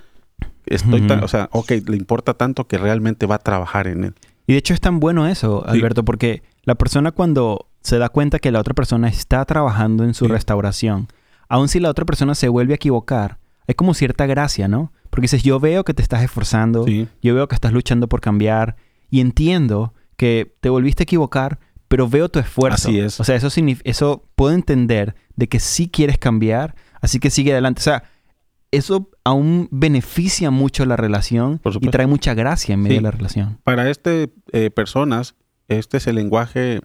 Estoy 0.65 1.01
tan- 1.07 1.23
o 1.23 1.27
sea, 1.27 1.49
ok, 1.53 1.71
le 1.87 1.95
importa 1.97 2.33
tanto 2.33 2.67
que 2.67 2.77
realmente 2.77 3.25
va 3.25 3.35
a 3.35 3.39
trabajar 3.39 3.87
en 3.87 4.03
él. 4.03 4.13
Y 4.45 4.53
de 4.53 4.59
hecho 4.59 4.73
es 4.73 4.81
tan 4.81 4.99
bueno 4.99 5.27
eso, 5.27 5.63
Sí. 5.65 5.71
Alberto, 5.77 6.03
porque 6.03 6.43
la 6.63 6.75
persona 6.75 7.11
cuando 7.11 7.67
se 7.81 7.97
da 7.97 8.09
cuenta 8.09 8.39
que 8.39 8.51
la 8.51 8.59
otra 8.59 8.73
persona 8.73 9.07
está 9.07 9.43
trabajando 9.45 10.03
en 10.03 10.13
su 10.13 10.25
Sí. 10.25 10.31
restauración, 10.31 11.07
aun 11.47 11.69
si 11.69 11.79
la 11.79 11.89
otra 11.89 12.03
persona 12.05 12.35
se 12.35 12.49
vuelve 12.49 12.73
a 12.73 12.75
equivocar, 12.75 13.39
hay 13.67 13.75
como 13.75 13.93
cierta 13.93 14.25
gracia, 14.25 14.67
¿no? 14.67 14.91
Porque 15.09 15.23
dices, 15.23 15.43
yo 15.43 15.59
veo 15.61 15.85
que 15.85 15.93
te 15.93 16.01
estás 16.01 16.21
esforzando, 16.21 16.83
Sí, 16.83 17.07
yo 17.23 17.33
veo 17.33 17.47
que 17.47 17.55
estás 17.55 17.71
luchando 17.71 18.07
por 18.09 18.19
cambiar 18.19 18.75
y 19.09 19.21
entiendo 19.21 19.93
que 20.17 20.53
te 20.59 20.69
volviste 20.69 21.03
a 21.03 21.05
equivocar, 21.05 21.59
pero 21.87 22.07
veo 22.09 22.29
tu 22.29 22.39
esfuerzo. 22.39 22.89
Así 22.89 22.99
es. 22.99 23.19
O 23.19 23.23
sea, 23.23 23.35
eso, 23.35 23.47
eso 23.83 24.23
puedo 24.35 24.53
entender 24.53 25.15
de 25.35 25.47
que 25.47 25.59
sí 25.59 25.87
quieres 25.89 26.17
cambiar, 26.17 26.75
así 27.01 27.19
que 27.19 27.29
sigue 27.29 27.51
adelante. 27.51 27.79
O 27.79 27.83
sea, 27.83 28.03
eso 28.71 29.09
aún 29.23 29.69
beneficia 29.71 30.51
mucho 30.51 30.85
la 30.85 30.97
relación 30.97 31.61
y 31.81 31.87
trae 31.89 32.07
mucha 32.07 32.33
gracia 32.33 32.73
en 32.73 32.81
medio 32.81 32.95
Sí. 32.95 32.97
de 32.97 33.03
la 33.03 33.11
relación. 33.11 33.59
para 33.63 33.89
este 33.89 34.33
eh, 34.51 34.69
personas, 34.69 35.35
este 35.69 35.97
es 35.97 36.07
el 36.07 36.15
lenguaje, 36.15 36.81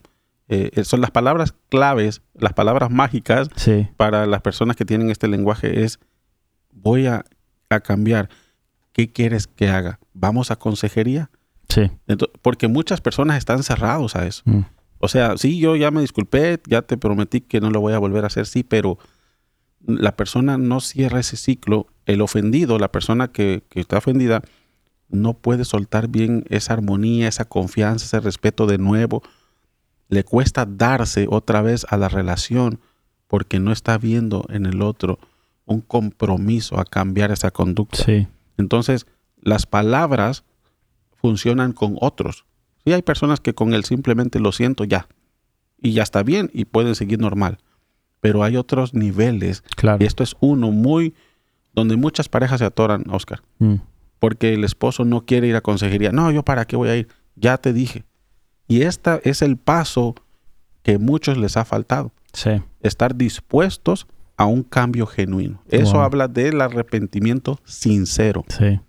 eh, 0.48 0.84
son 0.84 1.00
las 1.00 1.10
palabras 1.10 1.54
claves, 1.70 2.22
las 2.34 2.52
palabras 2.52 2.90
mágicas 2.90 3.48
Sí. 3.56 3.88
para 3.96 4.26
las 4.26 4.42
personas 4.42 4.76
que 4.76 4.84
tienen 4.84 5.10
este 5.10 5.26
lenguaje 5.28 5.82
es 5.84 5.98
voy 6.72 7.06
a, 7.06 7.24
a 7.70 7.80
cambiar. 7.80 8.28
¿Qué 8.92 9.10
quieres 9.10 9.46
que 9.46 9.68
haga? 9.68 9.98
¿Vamos 10.12 10.50
a 10.50 10.56
consejería? 10.56 11.30
Sí. 11.68 11.90
Porque 12.42 12.68
muchas 12.68 13.00
personas 13.00 13.38
están 13.38 13.62
cerrados 13.62 14.14
a 14.14 14.26
eso. 14.26 14.42
Mm. 14.44 14.60
O 15.04 15.08
sea, 15.08 15.36
sí, 15.36 15.58
yo 15.58 15.74
ya 15.74 15.90
me 15.90 16.00
disculpé, 16.00 16.60
ya 16.68 16.82
te 16.82 16.96
prometí 16.96 17.40
que 17.40 17.60
no 17.60 17.70
lo 17.70 17.80
voy 17.80 17.92
a 17.92 17.98
volver 17.98 18.22
a 18.22 18.28
hacer, 18.28 18.46
sí, 18.46 18.62
pero 18.62 18.98
la 19.84 20.14
persona 20.14 20.58
no 20.58 20.78
cierra 20.78 21.18
ese 21.18 21.36
ciclo. 21.36 21.88
El 22.06 22.20
ofendido, 22.20 22.78
la 22.78 22.92
persona 22.92 23.26
que, 23.32 23.64
que 23.68 23.80
está 23.80 23.98
ofendida, 23.98 24.42
no 25.08 25.34
puede 25.34 25.64
soltar 25.64 26.06
bien 26.06 26.44
esa 26.50 26.74
armonía, 26.74 27.26
esa 27.26 27.46
confianza, 27.46 28.06
ese 28.06 28.20
respeto 28.20 28.68
de 28.68 28.78
nuevo. 28.78 29.24
Le 30.08 30.22
cuesta 30.22 30.66
darse 30.66 31.26
otra 31.28 31.62
vez 31.62 31.84
a 31.88 31.96
la 31.96 32.08
relación 32.08 32.78
porque 33.26 33.58
no 33.58 33.72
está 33.72 33.98
viendo 33.98 34.46
en 34.50 34.66
el 34.66 34.82
otro 34.82 35.18
un 35.64 35.80
compromiso 35.80 36.78
a 36.78 36.84
cambiar 36.84 37.32
esa 37.32 37.50
conducta. 37.50 38.04
Sí. 38.04 38.28
Entonces, 38.56 39.08
las 39.40 39.66
palabras 39.66 40.44
funcionan 41.16 41.72
con 41.72 41.96
otros. 42.00 42.44
Sí, 42.84 42.92
hay 42.92 43.02
personas 43.02 43.40
que 43.40 43.54
con 43.54 43.74
el 43.74 43.84
simplemente 43.84 44.40
lo 44.40 44.52
siento 44.52 44.84
ya. 44.84 45.08
Y 45.80 45.92
ya 45.92 46.02
está 46.02 46.22
bien 46.22 46.50
y 46.52 46.64
pueden 46.64 46.94
seguir 46.94 47.18
normal. 47.20 47.58
Pero 48.20 48.42
hay 48.44 48.56
otros 48.56 48.94
niveles. 48.94 49.62
Claro. 49.76 50.02
Y 50.02 50.06
esto 50.06 50.22
es 50.22 50.36
uno 50.40 50.70
muy... 50.70 51.14
donde 51.74 51.96
muchas 51.96 52.28
parejas 52.28 52.58
se 52.60 52.64
atoran, 52.66 53.04
Oscar. 53.10 53.42
Mm. 53.58 53.76
Porque 54.18 54.54
el 54.54 54.62
esposo 54.64 55.04
no 55.04 55.24
quiere 55.24 55.48
ir 55.48 55.56
a 55.56 55.60
consejería. 55.60 56.12
No, 56.12 56.30
yo 56.30 56.44
para 56.44 56.64
qué 56.66 56.76
voy 56.76 56.88
a 56.88 56.96
ir. 56.96 57.08
Ya 57.34 57.56
te 57.58 57.72
dije. 57.72 58.04
Y 58.68 58.82
este 58.82 59.28
es 59.28 59.42
el 59.42 59.56
paso 59.56 60.14
que 60.82 60.98
muchos 60.98 61.36
les 61.38 61.56
ha 61.56 61.64
faltado. 61.64 62.12
Sí. 62.32 62.50
Estar 62.80 63.16
dispuestos 63.16 64.06
a 64.36 64.46
un 64.46 64.62
cambio 64.62 65.06
genuino. 65.06 65.62
Eso 65.68 65.94
Wow. 65.94 66.02
habla 66.02 66.28
del 66.28 66.60
arrepentimiento 66.60 67.58
sincero 67.64 68.44
Sí. 68.48 68.80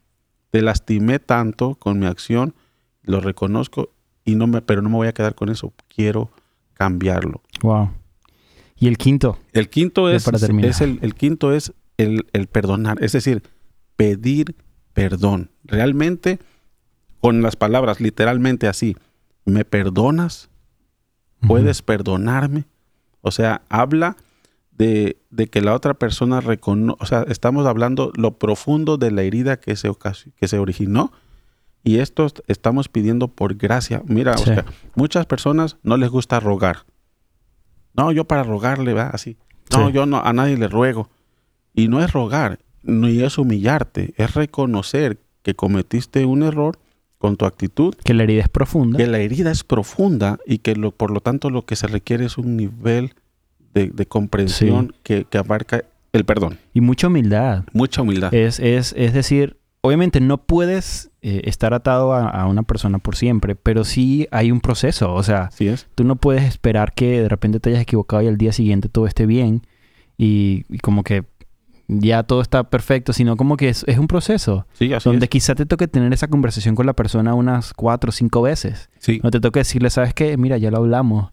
te 0.52 0.62
lastimé 0.62 1.20
tanto 1.20 1.76
con 1.76 2.00
mi 2.00 2.06
acción, 2.06 2.54
lo 3.04 3.22
reconozco 3.22 3.89
y 4.26 4.36
no 4.36 4.47
me, 4.47 4.62
pero 4.62 4.82
no 4.82 4.89
me 4.89 4.95
voy 4.95 5.08
a 5.08 5.14
quedar 5.14 5.36
con 5.36 5.49
eso. 5.49 5.74
Quiero 5.93 6.32
cambiarlo. 6.74 7.41
Wow. 7.62 7.91
Y 8.76 8.88
el 8.88 8.97
quinto. 8.97 9.38
El 9.51 9.70
quinto 9.70 10.10
es, 10.10 10.24
para 10.24 10.38
es 10.38 10.82
el, 10.82 10.99
el 11.01 11.16
quinto 11.16 11.54
es 11.54 11.74
el, 11.97 12.26
el 12.34 12.47
perdonar, 12.47 13.04
es 13.04 13.12
decir, 13.12 13.43
pedir 13.95 14.56
perdón. 14.93 15.51
Realmente, 15.64 16.39
con 17.20 17.41
las 17.41 17.56
palabras, 17.56 17.99
literalmente 17.99 18.68
así, 18.68 18.95
¿me 19.45 19.66
perdonas? 19.66 20.49
¿Puedes 21.45 21.82
perdonarme? 21.82 22.66
O 23.22 23.32
sea, 23.32 23.64
habla 23.68 24.16
de, 24.72 25.18
de 25.30 25.47
que 25.47 25.62
la 25.62 25.74
otra 25.74 25.93
persona 25.93 26.39
reconoce, 26.39 26.97
o 27.01 27.06
sea, 27.06 27.26
estamos 27.28 27.66
hablando 27.66 28.14
lo 28.16 28.38
profundo 28.38 28.97
de 28.97 29.12
la 29.12 29.24
herida 29.24 29.60
que 29.60 29.76
se, 29.76 29.91
que 30.38 30.47
se 30.47 30.58
originó 30.58 31.12
y 31.84 31.99
esto 31.99 32.25
est- 32.25 32.39
estamos 32.47 32.88
pidiendo 32.89 33.27
por 33.27 33.55
gracia. 33.55 34.01
Mira, 34.07 34.38
Sí. 34.38 34.49
Oscar, 34.49 34.65
muchas 34.95 35.25
personas 35.25 35.77
no 35.84 35.97
les 35.97 36.09
gusta 36.09 36.39
rogar. 36.39 36.86
No, 37.95 38.11
yo 38.11 38.25
para 38.25 38.43
rogarle, 38.43 38.93
va 38.93 39.07
así. 39.07 39.38
No, 39.71 39.88
Sí. 39.88 39.93
yo 39.93 40.05
no, 40.05 40.17
a 40.23 40.34
nadie 40.34 40.57
le 40.57 40.67
ruego. 40.67 41.09
Y 41.73 41.88
no 41.88 42.03
es 42.03 42.11
rogar, 42.11 42.59
ni 42.84 43.21
es 43.21 43.38
humillarte, 43.38 44.13
es 44.17 44.34
reconocer 44.34 45.19
que 45.41 45.55
cometiste 45.55 46.25
un 46.25 46.43
error 46.43 46.77
con 47.17 47.38
tu 47.38 47.45
actitud 47.45 47.95
Que 48.03 48.13
la 48.13 48.23
herida 48.23 48.43
es 48.43 48.49
profunda. 48.49 48.97
que 48.97 49.07
la 49.07 49.19
herida 49.19 49.51
es 49.51 49.63
profunda 49.63 50.39
y 50.45 50.59
que 50.59 50.75
lo, 50.75 50.91
por 50.91 51.11
lo 51.11 51.21
tanto 51.21 51.49
lo 51.49 51.65
que 51.65 51.75
se 51.75 51.88
requiere 51.88 52.25
es 52.25 52.38
un 52.38 52.57
nivel 52.57 53.13
de, 53.73 53.88
de 53.88 54.05
comprensión 54.05 54.93
que, 55.03 55.25
que 55.25 55.38
abarca 55.38 55.84
el 56.11 56.25
perdón. 56.25 56.59
Y 56.73 56.81
mucha 56.81 57.07
humildad. 57.07 57.63
Mucha 57.73 58.01
humildad. 58.01 58.34
Es, 58.34 58.59
es, 58.59 58.93
es 58.97 59.13
decir, 59.13 59.57
obviamente 59.86 60.19
no 60.21 60.38
puedes 60.45 61.11
eh, 61.21 61.41
estar 61.45 61.73
atado 61.73 62.13
a, 62.13 62.27
a 62.29 62.47
una 62.47 62.63
persona 62.63 62.99
por 62.99 63.15
siempre, 63.15 63.55
pero 63.55 63.84
sí 63.84 64.27
hay 64.31 64.49
un 64.51 64.61
proceso. 64.61 65.13
O 65.13 65.21
sea, 65.23 65.49
es. 65.59 65.88
tú 65.95 66.03
no 66.03 66.15
puedes 66.15 66.43
esperar 66.43 66.93
que 66.93 67.21
de 67.21 67.29
repente 67.29 67.59
te 67.59 67.69
hayas 67.69 67.81
equivocado 67.81 68.21
y 68.23 68.27
al 68.27 68.38
día 68.38 68.51
siguiente 68.53 68.89
todo 68.89 69.07
esté 69.07 69.25
bien 69.25 69.67
y, 70.17 70.65
y 70.69 70.77
como 70.79 71.03
que 71.03 71.25
ya 71.89 72.23
todo 72.23 72.41
está 72.41 72.69
perfecto, 72.69 73.11
sino 73.11 73.36
como 73.36 73.57
que 73.57 73.67
es, 73.67 73.84
es 73.88 73.97
un 73.99 74.07
proceso 74.07 74.65
Sí, 74.73 74.93
así 74.93 75.09
donde 75.09 75.25
es. 75.25 75.29
quizá 75.29 75.53
te 75.53 75.65
toque 75.65 75.88
tener 75.89 76.13
esa 76.13 76.29
conversación 76.29 76.75
con 76.75 76.86
la 76.86 76.93
persona 76.93 77.34
unas 77.34 77.73
cuatro 77.73 78.09
o 78.09 78.11
cinco 78.13 78.41
veces. 78.41 78.89
Sí, 78.99 79.19
No 79.21 79.31
te 79.31 79.41
toque 79.41 79.59
decirle, 79.59 79.89
¿sabes 79.89 80.13
qué? 80.13 80.38
Mira, 80.38 80.57
ya 80.57 80.71
lo 80.71 80.77
hablamos, 80.77 81.31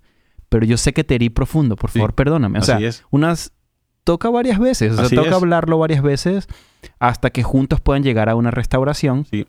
pero 0.48 0.66
yo 0.66 0.76
sé 0.76 0.92
que 0.92 1.04
te 1.04 1.14
herí 1.14 1.30
profundo, 1.30 1.76
por 1.76 1.90
Sí. 1.90 2.00
favor, 2.00 2.14
perdóname. 2.14 2.58
O 2.58 2.62
así 2.62 2.66
sea, 2.72 2.80
es. 2.80 3.04
unas 3.10 3.52
toca 4.04 4.30
varias 4.30 4.58
veces, 4.58 4.92
o 4.92 4.96
sea, 4.96 5.04
Así 5.06 5.14
toca 5.16 5.28
es. 5.30 5.34
hablarlo 5.34 5.78
varias 5.78 6.02
veces 6.02 6.48
hasta 6.98 7.30
que 7.30 7.42
juntos 7.42 7.80
puedan 7.80 8.02
llegar 8.02 8.28
a 8.28 8.34
una 8.34 8.50
restauración. 8.50 9.26
Sí. 9.26 9.46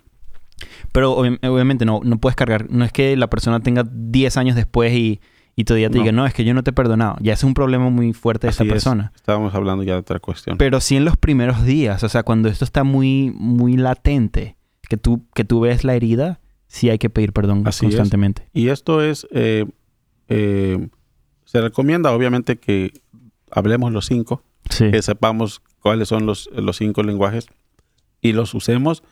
Pero 0.91 1.17
obvi- 1.17 1.39
obviamente 1.47 1.85
no, 1.85 2.01
no 2.03 2.17
puedes 2.19 2.35
cargar, 2.35 2.69
no 2.69 2.85
es 2.85 2.91
que 2.91 3.15
la 3.17 3.29
persona 3.29 3.59
tenga 3.61 3.83
10 3.89 4.37
años 4.37 4.55
después 4.55 4.93
y, 4.93 5.19
y 5.55 5.63
todavía 5.63 5.89
te 5.89 5.97
No. 5.97 6.03
diga, 6.03 6.11
no, 6.11 6.25
es 6.25 6.33
que 6.33 6.43
yo 6.43 6.53
no 6.53 6.63
te 6.63 6.69
he 6.69 6.73
perdonado. 6.73 7.15
Ya 7.21 7.33
es 7.33 7.43
un 7.43 7.53
problema 7.53 7.89
muy 7.89 8.13
fuerte 8.13 8.47
de 8.47 8.49
Así 8.49 8.57
esta 8.57 8.63
es. 8.65 8.69
persona. 8.71 9.11
Estábamos 9.15 9.55
hablando 9.55 9.83
ya 9.83 9.93
de 9.93 9.99
otra 9.99 10.19
cuestión. 10.19 10.57
Pero 10.57 10.79
sí 10.81 10.95
en 10.97 11.05
los 11.05 11.17
primeros 11.17 11.63
días, 11.65 12.03
o 12.03 12.09
sea, 12.09 12.23
cuando 12.23 12.49
esto 12.49 12.65
está 12.65 12.83
muy, 12.83 13.31
muy 13.35 13.75
latente, 13.77 14.55
que 14.87 14.97
tú, 14.97 15.25
que 15.33 15.43
tú 15.45 15.61
ves 15.61 15.83
la 15.83 15.95
herida, 15.95 16.39
sí 16.67 16.89
hay 16.89 16.97
que 16.99 17.09
pedir 17.09 17.33
perdón 17.33 17.63
Así 17.65 17.85
es. 17.85 17.95
constantemente. 17.95 18.47
Y 18.53 18.67
esto 18.67 19.01
es, 19.01 19.25
eh, 19.31 19.65
eh, 20.29 20.87
se 21.45 21.59
recomienda 21.61 22.11
obviamente 22.11 22.57
que 22.57 22.93
hablemos 23.51 23.91
los 23.91 24.05
cinco, 24.05 24.43
Sí. 24.69 24.91
que 24.91 25.01
sepamos 25.01 25.61
cuáles 25.79 26.07
son 26.07 26.25
los, 26.25 26.49
los 26.53 26.77
cinco 26.77 27.03
lenguajes 27.03 27.47
y 28.21 28.33
los 28.33 28.53
usemos, 28.53 29.03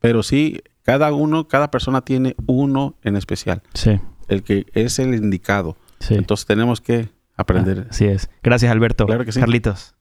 pero 0.00 0.22
sí, 0.22 0.60
cada 0.82 1.12
uno, 1.12 1.48
cada 1.48 1.70
persona 1.70 2.02
tiene 2.02 2.34
uno 2.46 2.96
en 3.02 3.16
especial. 3.16 3.62
Sí. 3.74 4.00
el 4.28 4.42
que 4.42 4.66
es 4.74 4.98
el 4.98 5.14
indicado. 5.14 5.76
Sí. 6.00 6.14
Entonces 6.14 6.46
tenemos 6.46 6.80
que 6.80 7.08
aprender. 7.36 7.86
Así 7.90 8.04
es. 8.06 8.28
Gracias, 8.42 8.70
Alberto. 8.70 9.06
Claro 9.06 9.24
que 9.24 9.32
sí. 9.32 9.40
Carlitos. 9.40 9.94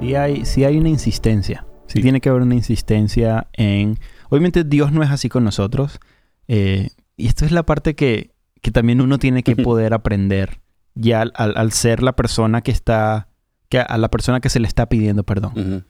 Sí 0.00 0.14
hay, 0.16 0.44
sí 0.44 0.64
hay 0.64 0.78
una 0.78 0.88
insistencia. 0.88 1.66
Sí. 1.86 2.00
tiene 2.00 2.20
que 2.20 2.30
haber 2.30 2.42
una 2.42 2.54
insistencia 2.54 3.48
en... 3.52 3.98
Obviamente 4.32 4.64
Dios 4.64 4.92
no 4.92 5.02
es 5.02 5.10
así 5.10 5.28
con 5.28 5.44
nosotros. 5.44 6.00
eh, 6.48 6.88
y 7.18 7.26
esto 7.26 7.44
es 7.44 7.52
la 7.52 7.64
parte 7.64 7.94
que, 7.94 8.30
que 8.62 8.70
también 8.70 9.00
uno 9.02 9.18
tiene 9.18 9.42
que 9.42 9.54
poder 9.64 9.92
aprender 9.92 10.60
ya 10.94 11.20
al, 11.20 11.32
al- 11.36 11.54
al 11.56 11.72
ser 11.72 12.02
la 12.02 12.16
persona 12.16 12.62
que 12.62 12.70
está... 12.70 13.28
Que 13.68 13.78
a 13.80 13.98
la 13.98 14.08
persona 14.10 14.40
que 14.40 14.48
se 14.48 14.58
le 14.60 14.66
está 14.66 14.86
pidiendo 14.88 15.22
perdón. 15.22 15.84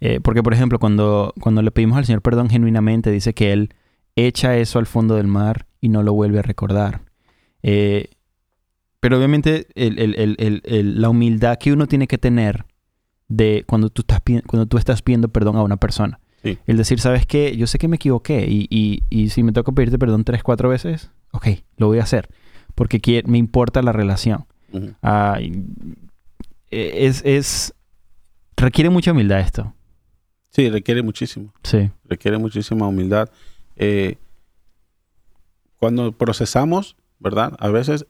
Eh, 0.00 0.20
porque, 0.22 0.42
por 0.44 0.54
ejemplo, 0.54 0.78
cuando, 0.78 1.34
cuando 1.40 1.60
le 1.62 1.70
pedimos 1.72 1.98
al 1.98 2.04
Señor 2.06 2.22
perdón 2.22 2.48
genuinamente, 2.48 3.10
dice 3.10 3.34
que 3.34 3.52
Él 3.52 3.74
echa 4.16 4.56
eso 4.56 4.78
al 4.78 4.86
fondo 4.86 5.16
del 5.16 5.26
mar 5.26 5.66
y 5.80 5.88
no 5.88 6.02
lo 6.04 6.12
vuelve 6.12 6.38
a 6.38 6.42
recordar. 6.42 7.02
Eh, 7.64 8.10
pero 9.00 9.16
obviamente 9.18 9.66
el- 9.74 9.98
el- 9.98 10.14
el- 10.16 10.36
el- 10.38 10.62
el- 10.64 11.00
la 11.00 11.08
humildad 11.08 11.58
que 11.58 11.72
uno 11.72 11.86
tiene 11.88 12.06
que 12.06 12.18
tener 12.18 12.64
de 13.28 13.64
cuando 13.66 13.90
tú 13.90 14.02
estás, 14.02 14.20
cuando 14.46 14.66
tú 14.66 14.78
estás 14.78 15.02
pidiendo 15.02 15.28
perdón 15.28 15.56
a 15.56 15.62
una 15.62 15.76
persona. 15.76 16.20
Sí. 16.42 16.58
El 16.66 16.76
decir, 16.76 17.00
¿sabes 17.00 17.26
qué? 17.26 17.56
Yo 17.56 17.66
sé 17.66 17.78
que 17.78 17.88
me 17.88 17.96
equivoqué 17.96 18.46
y, 18.48 18.66
y- 18.70 19.02
y 19.10 19.30
si 19.30 19.42
me 19.42 19.52
toca 19.52 19.72
pedirte 19.72 19.98
perdón 19.98 20.24
tres, 20.24 20.42
cuatro 20.42 20.68
veces, 20.68 21.10
ok, 21.32 21.46
lo 21.76 21.88
voy 21.88 21.98
a 21.98 22.02
hacer. 22.04 22.28
Porque 22.74 23.22
me 23.26 23.38
importa 23.38 23.82
la 23.82 23.92
relación. 23.92 24.46
Eh, 26.70 27.06
es, 27.06 27.22
es... 27.24 27.74
Requiere 28.56 28.90
mucha 28.90 29.12
humildad 29.12 29.40
esto. 29.40 29.72
Sí, 30.50 30.68
requiere 30.70 31.02
muchísimo. 31.02 31.52
Sí. 31.62 31.90
requiere 32.04 32.38
muchísima 32.38 32.86
humildad. 32.88 33.28
Eh, 33.76 34.16
cuando 35.78 36.12
procesamos, 36.12 36.96
¿verdad? 37.20 37.54
A 37.60 37.68
veces 37.68 38.06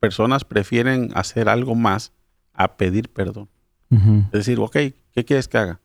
personas 0.00 0.44
prefieren 0.44 1.10
hacer 1.14 1.48
algo 1.48 1.74
más 1.74 2.12
a 2.54 2.76
pedir 2.76 3.08
perdón. 3.10 3.48
Es 3.90 4.30
decir, 4.32 4.58
ok, 4.58 4.72
¿qué 4.72 5.24
quieres 5.24 5.46
que 5.48 5.58
haga? 5.58 5.80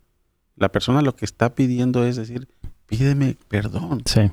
La 0.56 0.70
persona 0.70 1.02
lo 1.02 1.16
que 1.16 1.26
está 1.26 1.56
pidiendo 1.56 2.06
es 2.06 2.16
decir, 2.16 2.48
pídeme 2.86 3.38
perdón. 3.48 4.02
Sí. 4.06 4.30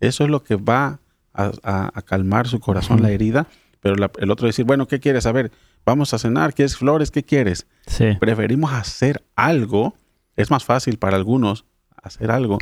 Eso 0.00 0.24
es 0.24 0.30
lo 0.30 0.42
que 0.44 0.56
va 0.56 1.00
a, 1.32 1.50
a- 1.62 1.90
a 1.94 2.02
calmar 2.02 2.46
su 2.48 2.60
corazón, 2.60 3.02
la 3.02 3.10
herida. 3.10 3.46
Pero 3.80 3.96
la- 3.96 4.10
el 4.18 4.30
otro 4.30 4.46
decir, 4.46 4.64
bueno, 4.64 4.86
¿qué 4.88 5.00
quieres? 5.00 5.26
A 5.26 5.32
ver, 5.32 5.50
vamos 5.84 6.14
a 6.14 6.18
cenar, 6.18 6.54
¿quieres 6.54 6.76
flores? 6.76 7.10
¿Qué 7.10 7.22
quieres? 7.22 7.66
Sí. 7.86 8.14
preferimos 8.20 8.72
hacer 8.72 9.22
algo, 9.36 9.94
es 10.36 10.50
más 10.50 10.64
fácil 10.64 10.98
para 10.98 11.16
algunos 11.16 11.64
hacer 12.02 12.30
algo, 12.30 12.58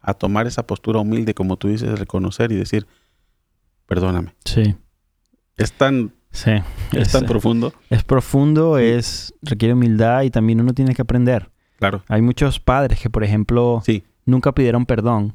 a 0.00 0.14
tomar 0.14 0.46
esa 0.46 0.66
postura 0.66 1.00
humilde, 1.00 1.34
como 1.34 1.56
tú 1.56 1.68
dices, 1.68 1.98
reconocer 1.98 2.52
y 2.52 2.56
decir, 2.56 2.86
perdóname. 3.86 4.34
Sí. 4.44 4.74
Es 5.56 5.72
tan, 5.72 6.12
Sí. 6.32 6.52
es, 6.92 7.10
tan 7.12 7.26
profundo. 7.26 7.72
es 7.90 8.04
profundo, 8.04 8.78
es 8.78 9.34
requiere 9.42 9.74
humildad 9.74 10.22
y 10.22 10.30
también 10.30 10.60
uno 10.60 10.72
tiene 10.72 10.94
que 10.94 11.02
aprender. 11.02 11.50
Claro. 11.80 12.02
Hay 12.08 12.22
muchos 12.22 12.60
padres 12.60 13.00
que, 13.00 13.10
por 13.10 13.24
ejemplo, 13.24 13.82
Sí. 13.84 14.04
nunca 14.26 14.52
pidieron 14.52 14.86
perdón. 14.86 15.34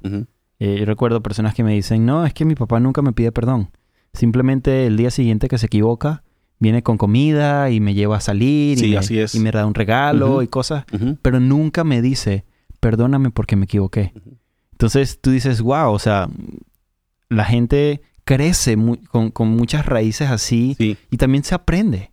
Eh, 0.60 0.78
yo 0.80 0.86
recuerdo 0.86 1.22
personas 1.22 1.54
que 1.54 1.64
me 1.66 1.74
dicen, 1.74 2.06
no, 2.06 2.26
es 2.26 2.34
que 2.34 2.46
mi 2.46 2.56
papá 2.56 2.80
nunca 2.80 3.02
me 3.02 3.12
pide 3.12 3.34
perdón. 3.34 3.70
Simplemente 4.14 4.86
el 4.88 4.96
día 4.96 5.12
siguiente 5.12 5.50
que 5.50 5.58
se 5.58 5.66
equivoca, 5.66 6.24
viene 6.60 6.82
con 6.84 6.98
comida 6.98 7.70
y 7.70 7.82
me 7.82 7.94
lleva 7.94 8.16
a 8.18 8.22
salir 8.22 8.80
Sí, 8.80 8.86
y, 8.88 8.92
me, 8.92 8.98
así 8.98 9.20
es. 9.20 9.36
y 9.36 9.40
me 9.42 9.52
da 9.52 9.66
un 9.66 9.74
regalo 9.74 10.42
y 10.42 10.48
cosas, 10.48 10.86
pero 11.22 11.42
nunca 11.42 11.84
me 11.84 12.02
dice, 12.02 12.46
perdóname 12.80 13.30
porque 13.32 13.58
me 13.58 13.66
equivoqué. 13.66 14.14
Entonces 14.72 15.20
tú 15.20 15.32
dices, 15.32 15.62
wow, 15.62 15.92
o 15.92 16.00
sea, 16.00 16.30
la 17.28 17.44
gente 17.44 18.02
crece 18.24 18.78
con, 19.12 19.32
con 19.32 19.50
muchas 19.50 19.86
raíces 19.86 20.30
así 20.30 20.76
Sí, 20.78 20.98
y 21.12 21.18
también 21.18 21.44
se 21.44 21.54
aprende. 21.56 22.12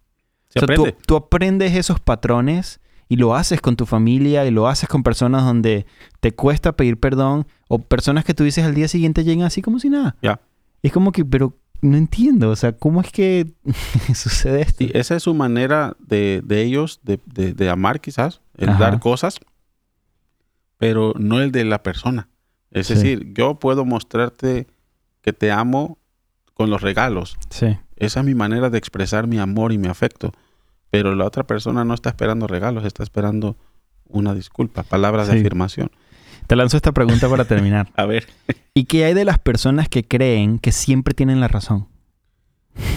se 0.48 0.58
O 0.64 0.66
sea. 0.66 0.92
Tú, 1.06 1.16
aprendes 1.16 1.74
esos 1.76 2.00
patrones 2.00 2.80
y 3.12 3.16
lo 3.16 3.34
haces 3.34 3.60
con 3.60 3.76
tu 3.76 3.84
familia 3.84 4.46
y 4.46 4.50
lo 4.50 4.68
haces 4.68 4.88
con 4.88 5.02
personas 5.02 5.44
donde 5.44 5.84
te 6.20 6.32
cuesta 6.32 6.72
pedir 6.72 6.98
perdón 6.98 7.46
o 7.68 7.78
personas 7.78 8.24
que 8.24 8.32
tú 8.32 8.42
dices 8.42 8.64
al 8.64 8.74
día 8.74 8.88
siguiente 8.88 9.22
llegan 9.22 9.44
así 9.44 9.60
como 9.60 9.78
si 9.78 9.90
nada. 9.90 10.16
Ya. 10.22 10.40
Es 10.82 10.92
como 10.92 11.12
que, 11.12 11.22
pero 11.22 11.54
no 11.82 11.98
entiendo, 11.98 12.48
o 12.48 12.56
sea, 12.56 12.72
¿cómo 12.72 13.02
es 13.02 13.12
que 13.12 13.52
sucede 14.14 14.62
esto? 14.62 14.78
Sí, 14.84 14.90
esa 14.94 15.14
es 15.16 15.24
su 15.24 15.34
manera 15.34 15.94
de, 15.98 16.40
de 16.42 16.62
ellos 16.62 17.00
de, 17.02 17.20
de- 17.26 17.52
de 17.52 17.68
amar 17.68 18.00
quizás, 18.00 18.40
el 18.56 18.70
Ajá. 18.70 18.78
dar 18.84 18.98
cosas, 19.00 19.40
pero 20.78 21.12
no 21.18 21.40
el 21.40 21.52
de 21.52 21.64
la 21.64 21.82
persona. 21.82 22.28
Es 22.70 22.86
Sí. 22.86 22.94
decir, 22.94 23.32
yo 23.34 23.58
puedo 23.58 23.84
mostrarte 23.84 24.66
que 25.20 25.32
te 25.32 25.52
amo 25.52 25.98
con 26.54 26.70
los 26.70 26.80
regalos, 26.80 27.36
Sí, 27.50 27.76
Esa 27.96 28.20
es 28.20 28.26
mi 28.26 28.34
manera 28.34 28.70
de 28.70 28.78
expresar 28.78 29.26
mi 29.26 29.38
amor 29.38 29.72
y 29.72 29.78
mi 29.78 29.88
afecto. 29.88 30.32
Pero 30.92 31.14
la 31.14 31.24
otra 31.24 31.44
persona 31.44 31.86
no 31.86 31.94
está 31.94 32.10
esperando 32.10 32.46
regalos, 32.46 32.84
está 32.84 33.02
esperando 33.02 33.56
una 34.04 34.34
disculpa, 34.34 34.82
palabras 34.82 35.26
de 35.26 35.40
afirmación. 35.40 35.90
te 36.46 36.54
lanzo 36.54 36.76
esta 36.76 36.92
pregunta 36.92 37.30
para 37.30 37.46
terminar. 37.46 37.88
A 37.96 38.04
ver, 38.04 38.26
¿Y 38.74 38.84
qué 38.84 39.06
hay 39.06 39.14
de 39.14 39.24
las 39.24 39.38
personas 39.38 39.88
que 39.88 40.04
creen 40.04 40.58
que 40.58 40.70
siempre 40.70 41.14
tienen 41.14 41.40
la 41.40 41.48
razón? 41.48 41.88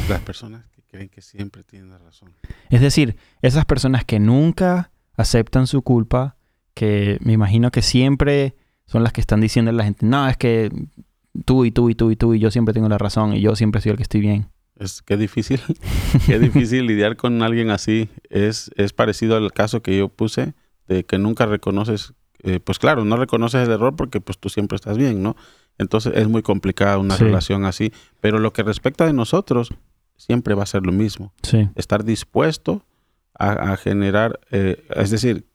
las 0.10 0.20
personas 0.20 0.66
que 0.76 0.82
creen 0.84 1.08
que 1.08 1.22
siempre 1.22 1.64
tienen 1.64 1.90
la 1.90 1.98
razón. 1.98 2.34
Es 2.70 2.82
decir, 2.82 3.16
esas 3.42 3.64
personas 3.64 4.04
que 4.04 4.20
nunca 4.20 4.92
aceptan 5.16 5.66
su 5.66 5.82
culpa, 5.82 6.36
que 6.74 7.18
me 7.22 7.32
imagino 7.32 7.72
que 7.72 7.82
siempre 7.82 8.56
son 8.88 9.04
las 9.04 9.14
que 9.14 9.22
están 9.22 9.40
diciendo 9.40 9.72
a 9.72 9.74
la 9.74 9.86
gente, 9.86 10.06
no, 10.06 10.28
es 10.28 10.36
que 10.36 10.70
tú 11.46 11.64
y 11.64 11.72
tú 11.72 11.90
y 11.90 11.96
tú 11.96 12.12
y 12.12 12.18
tú 12.18 12.34
y 12.34 12.40
yo 12.40 12.52
siempre 12.52 12.74
tengo 12.74 12.90
la 12.90 12.98
razón 12.98 13.34
y 13.34 13.40
yo 13.40 13.56
siempre 13.56 13.80
soy 13.80 13.92
el 13.92 13.98
que 13.98 14.04
estoy 14.04 14.20
bien. 14.20 14.50
Es 14.78 15.02
que 15.02 15.16
difícil, 15.18 15.62
qué 16.26 16.40
difícil 16.40 16.86
lidiar 16.86 17.16
con 17.16 17.42
alguien 17.42 17.70
así. 17.70 18.10
Es, 18.30 18.72
es 18.76 18.94
parecido 18.94 19.38
al 19.38 19.52
caso 19.54 19.82
que 19.82 19.98
yo 19.98 20.10
puse 20.10 20.54
de 20.88 21.04
que 21.06 21.18
nunca 21.18 21.46
reconoces, 21.46 22.14
eh, 22.44 22.60
pues 22.60 22.78
claro, 22.80 23.06
no 23.06 23.16
reconoces 23.18 23.66
el 23.68 23.74
error 23.74 23.96
porque 23.96 24.20
pues 24.22 24.38
tú 24.38 24.50
siempre 24.50 24.76
estás 24.76 24.98
bien, 24.98 25.24
¿no? 25.24 25.36
Entonces 25.78 26.14
es 26.16 26.28
muy 26.28 26.42
complicada 26.42 26.98
una 26.98 27.16
Sí. 27.18 27.24
relación 27.24 27.66
así. 27.66 27.92
Pero 28.22 28.40
lo 28.40 28.52
que 28.54 28.64
respecta 28.64 29.06
de 29.06 29.14
nosotros, 29.14 29.70
siempre 30.18 30.56
va 30.56 30.64
a 30.64 30.68
ser 30.68 30.86
lo 30.86 30.92
mismo. 30.92 31.34
Sí, 31.44 31.70
estar 31.76 32.04
dispuesto 32.04 32.86
a, 33.38 33.74
a 33.74 33.78
generar, 33.78 34.40
eh, 34.52 34.86
es 34.96 35.10
decir, 35.10 35.46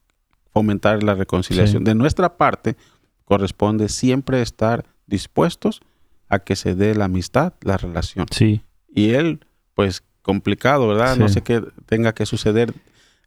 fomentar 0.53 1.03
la 1.03 1.15
reconciliación. 1.15 1.83
Sí. 1.83 1.85
De 1.85 1.95
nuestra 1.95 2.37
parte, 2.37 2.77
corresponde 3.25 3.89
siempre 3.89 4.43
estar 4.43 4.85
dispuestos 5.07 5.81
a 6.29 6.41
que 6.41 6.57
se 6.57 6.75
dé 6.75 6.95
la 6.95 7.05
amistad, 7.07 7.55
la 7.63 7.77
relación. 7.77 8.27
sí. 8.31 8.63
Y 8.95 9.11
él, 9.11 9.41
pues, 9.75 10.03
complicado, 10.23 10.89
¿verdad? 10.89 11.17
No 11.17 11.29
sé 11.29 11.43
qué 11.43 11.63
tenga 11.87 12.13
que 12.15 12.27
suceder. 12.27 12.73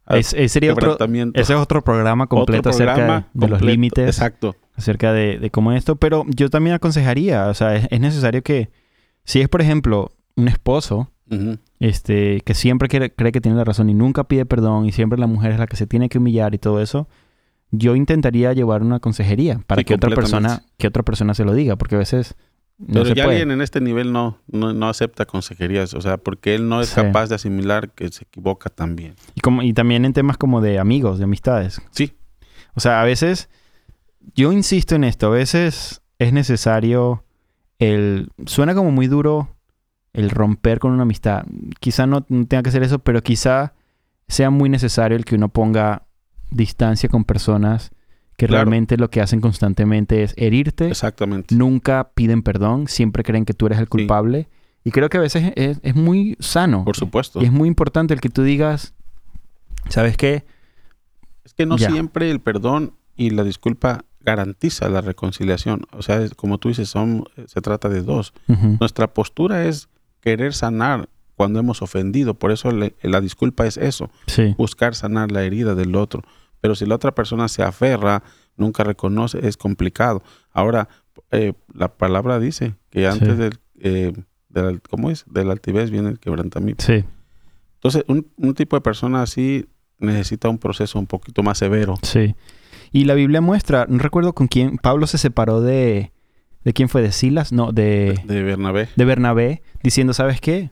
Es- 0.08 0.32
ese 0.34 0.48
sería 0.48 0.72
otro, 0.72 0.98
ese 1.34 1.54
es 1.54 1.58
otro 1.58 1.82
programa 1.82 2.26
completo 2.26 2.68
Otro 2.68 2.70
acerca 2.72 3.26
de, 3.32 3.48
los 3.48 3.62
límites, 3.62 4.06
Exacto. 4.06 4.54
acerca 4.76 5.12
de, 5.14 5.38
de 5.38 5.50
cómo 5.50 5.72
esto, 5.72 5.96
pero 5.96 6.24
yo 6.28 6.50
también 6.50 6.74
aconsejaría, 6.76 7.48
o 7.48 7.54
sea, 7.54 7.74
es, 7.76 7.88
es 7.90 8.00
necesario 8.00 8.42
que, 8.42 8.68
si 9.24 9.40
es 9.40 9.48
por 9.48 9.62
ejemplo 9.62 10.12
un 10.36 10.48
esposo, 10.48 11.10
este, 11.80 12.42
que 12.42 12.54
siempre 12.54 12.88
quiere- 12.88 13.14
cree 13.14 13.32
que 13.32 13.40
tiene 13.40 13.56
la 13.56 13.64
razón 13.64 13.88
y 13.88 13.94
nunca 13.94 14.24
pide 14.24 14.44
perdón 14.46 14.84
y 14.86 14.92
siempre 14.92 15.18
la 15.18 15.26
mujer 15.26 15.52
es 15.52 15.58
la 15.58 15.66
que 15.66 15.76
se 15.76 15.86
tiene 15.86 16.08
que 16.10 16.18
humillar 16.18 16.54
y 16.54 16.58
todo 16.58 16.80
eso, 16.82 17.08
yo 17.70 17.96
intentaría 17.96 18.52
llevar 18.52 18.82
una 18.82 19.00
consejería 19.00 19.60
para 19.66 19.80
Sí, 19.80 19.84
que 19.86 19.94
otra 19.94 20.10
persona, 20.14 20.62
que 20.76 20.86
otra 20.86 21.02
persona 21.02 21.32
se 21.34 21.44
lo 21.44 21.54
diga, 21.54 21.76
porque 21.76 21.94
a 21.96 21.98
veces 21.98 22.34
no 22.78 23.02
Pero 23.02 23.14
ya 23.14 23.24
puede. 23.24 23.36
alguien 23.38 23.50
en 23.52 23.60
este 23.62 23.80
nivel 23.80 24.12
no, 24.12 24.38
no, 24.48 24.72
no 24.72 24.88
acepta 24.88 25.26
consejerías, 25.26 25.94
o 25.94 26.00
sea, 26.00 26.16
porque 26.16 26.54
él 26.54 26.68
no 26.68 26.80
es 26.80 26.88
Sí. 26.88 26.96
capaz 26.96 27.28
de 27.28 27.36
asimilar 27.36 27.90
que 27.90 28.08
se 28.10 28.24
equivoca 28.24 28.68
también. 28.70 29.14
Y, 29.34 29.40
como, 29.40 29.62
y 29.62 29.72
también 29.72 30.04
en 30.04 30.12
temas 30.12 30.36
como 30.36 30.60
de 30.60 30.78
amigos, 30.78 31.18
de 31.18 31.24
amistades. 31.24 31.80
Sí, 31.92 32.14
O 32.76 32.80
sea, 32.80 33.00
a 33.00 33.04
veces, 33.04 33.48
yo 34.34 34.50
insisto 34.52 34.96
en 34.96 35.04
esto, 35.04 35.28
a 35.28 35.30
veces 35.30 36.02
es 36.18 36.32
necesario 36.32 37.24
el... 37.78 38.30
Suena 38.46 38.74
como 38.74 38.90
muy 38.90 39.06
duro 39.06 39.48
el 40.12 40.30
romper 40.30 40.78
con 40.80 40.90
una 40.92 41.02
amistad. 41.02 41.44
Quizá 41.80 42.06
no, 42.06 42.24
no 42.28 42.46
tenga 42.46 42.62
que 42.64 42.70
ser 42.72 42.82
eso, 42.82 42.98
pero 42.98 43.22
quizá 43.22 43.74
sea 44.28 44.50
muy 44.50 44.68
necesario 44.68 45.16
el 45.16 45.24
que 45.24 45.34
uno 45.36 45.48
ponga 45.50 46.02
distancia 46.50 47.08
con 47.08 47.24
personas 47.24 47.90
que 48.36 48.46
Claro. 48.46 48.64
realmente 48.64 48.96
lo 48.96 49.10
que 49.10 49.20
hacen 49.20 49.40
constantemente 49.40 50.22
es 50.22 50.34
herirte, 50.36 50.88
exactamente. 50.88 51.54
nunca 51.54 52.10
piden 52.14 52.42
perdón, 52.42 52.88
siempre 52.88 53.22
creen 53.22 53.44
que 53.44 53.54
tú 53.54 53.66
eres 53.66 53.78
el 53.78 53.88
culpable. 53.88 54.48
Y 54.82 54.90
creo 54.90 55.08
que 55.08 55.16
a 55.16 55.20
veces 55.20 55.52
es, 55.56 55.78
es 55.82 55.94
muy 55.94 56.36
sano. 56.40 56.84
Por 56.84 56.96
supuesto. 56.96 57.40
Y 57.40 57.44
es 57.46 57.52
muy 57.52 57.68
importante 57.68 58.12
el 58.12 58.20
que 58.20 58.28
tú 58.28 58.42
digas, 58.42 58.92
¿sabes 59.88 60.16
qué? 60.16 60.44
Es 61.44 61.54
que 61.54 61.66
no 61.66 61.76
Ya. 61.76 61.90
siempre 61.90 62.30
el 62.30 62.40
perdón 62.40 62.94
y 63.16 63.30
la 63.30 63.44
disculpa 63.44 64.04
garantiza 64.20 64.88
la 64.88 65.00
reconciliación. 65.00 65.86
O 65.92 66.02
sea, 66.02 66.20
es- 66.22 66.34
como 66.34 66.58
tú 66.58 66.68
dices, 66.68 66.88
son, 66.88 67.24
se 67.46 67.60
trata 67.60 67.88
de 67.88 68.02
dos. 68.02 68.32
Ujú. 68.48 68.76
Nuestra 68.80 69.12
postura 69.12 69.64
es 69.66 69.88
querer 70.20 70.54
sanar 70.54 71.08
cuando 71.36 71.60
hemos 71.60 71.82
ofendido. 71.82 72.34
Por 72.34 72.50
eso 72.50 72.70
le- 72.72 72.94
la 73.02 73.20
disculpa 73.20 73.66
es 73.66 73.76
eso, 73.76 74.10
Sí, 74.26 74.54
buscar 74.56 74.94
sanar 74.94 75.30
la 75.30 75.42
herida 75.44 75.74
del 75.74 75.94
otro. 75.96 76.22
Pero 76.64 76.74
si 76.74 76.86
la 76.86 76.94
otra 76.94 77.14
persona 77.14 77.46
se 77.48 77.62
aferra, 77.62 78.22
nunca 78.56 78.84
reconoce, 78.84 79.46
es 79.46 79.58
complicado. 79.58 80.22
Ahora, 80.50 80.88
eh, 81.30 81.52
la 81.74 81.88
palabra 81.88 82.40
dice 82.40 82.74
que 82.88 83.06
antes 83.06 83.36
del, 83.36 83.58
eh, 83.80 84.14
del, 84.48 84.80
¿cómo 84.80 85.10
es? 85.10 85.26
Del 85.28 85.50
altivez 85.50 85.90
viene 85.90 86.08
el 86.08 86.18
quebrantamiento. 86.18 86.82
Sí. 86.82 87.04
Entonces, 87.74 88.04
un, 88.08 88.28
un 88.38 88.54
tipo 88.54 88.76
de 88.76 88.80
persona 88.80 89.20
así 89.20 89.66
necesita 89.98 90.48
un 90.48 90.56
proceso 90.56 90.98
un 90.98 91.06
poquito 91.06 91.42
más 91.42 91.58
severo. 91.58 91.96
Sí. 92.00 92.34
Y 92.92 93.04
la 93.04 93.12
Biblia 93.12 93.42
muestra, 93.42 93.84
no 93.86 93.98
recuerdo 93.98 94.34
con 94.34 94.46
quién, 94.46 94.78
Pablo 94.78 95.06
se 95.06 95.18
separó 95.18 95.60
de, 95.60 96.12
¿de 96.64 96.72
quién 96.72 96.88
fue? 96.88 97.02
¿De 97.02 97.12
Silas? 97.12 97.52
No, 97.52 97.72
de, 97.72 98.18
De 98.24 98.42
Bernabé. 98.42 98.88
de 98.96 99.04
Bernabé, 99.04 99.62
diciendo, 99.82 100.14
¿sabes 100.14 100.40
qué? 100.40 100.70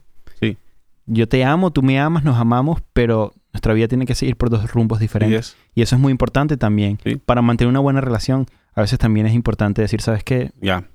Yo 1.05 1.27
te 1.27 1.43
amo, 1.43 1.71
tú 1.71 1.81
me 1.83 1.99
amas, 1.99 2.23
nos 2.23 2.37
amamos, 2.37 2.81
pero 2.93 3.33
nuestra 3.51 3.73
vida 3.73 3.87
tiene 3.87 4.05
que 4.05 4.15
seguir 4.15 4.35
por 4.37 4.49
dos 4.49 4.71
rumbos 4.71 4.99
diferentes. 4.99 5.39
es, 5.49 5.57
Y 5.75 5.81
eso 5.81 5.95
es 5.95 6.01
muy 6.01 6.11
importante 6.11 6.57
también. 6.57 6.97
Sí. 7.03 7.17
Para 7.17 7.41
mantener 7.41 7.69
una 7.69 7.79
buena 7.79 8.01
relación, 8.01 8.47
a 8.73 8.81
veces 8.81 8.97
también 8.99 9.25
es 9.27 9.33
importante 9.33 9.81
decir, 9.81 10.01
¿sabes 10.01 10.23
qué? 10.23 10.51
ya, 10.61 10.85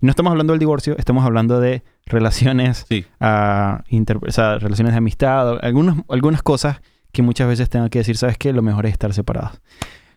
no 0.00 0.10
estamos 0.10 0.30
hablando 0.30 0.52
del 0.52 0.60
divorcio, 0.60 0.94
estamos 0.96 1.24
hablando 1.24 1.58
de 1.58 1.82
relaciones, 2.06 2.86
sí, 2.88 3.04
ah, 3.20 3.82
inter- 3.88 4.20
o 4.26 4.30
sea, 4.30 4.58
relaciones 4.58 4.92
de 4.92 4.98
amistad, 4.98 5.58
algunas, 5.62 5.96
algunas 6.08 6.42
cosas 6.42 6.80
que 7.12 7.22
muchas 7.22 7.48
veces 7.48 7.68
tengo 7.68 7.88
que 7.90 7.98
decir, 7.98 8.16
¿sabes 8.16 8.38
qué? 8.38 8.52
Lo 8.52 8.62
mejor 8.62 8.86
es 8.86 8.92
estar 8.92 9.12
separados. 9.12 9.60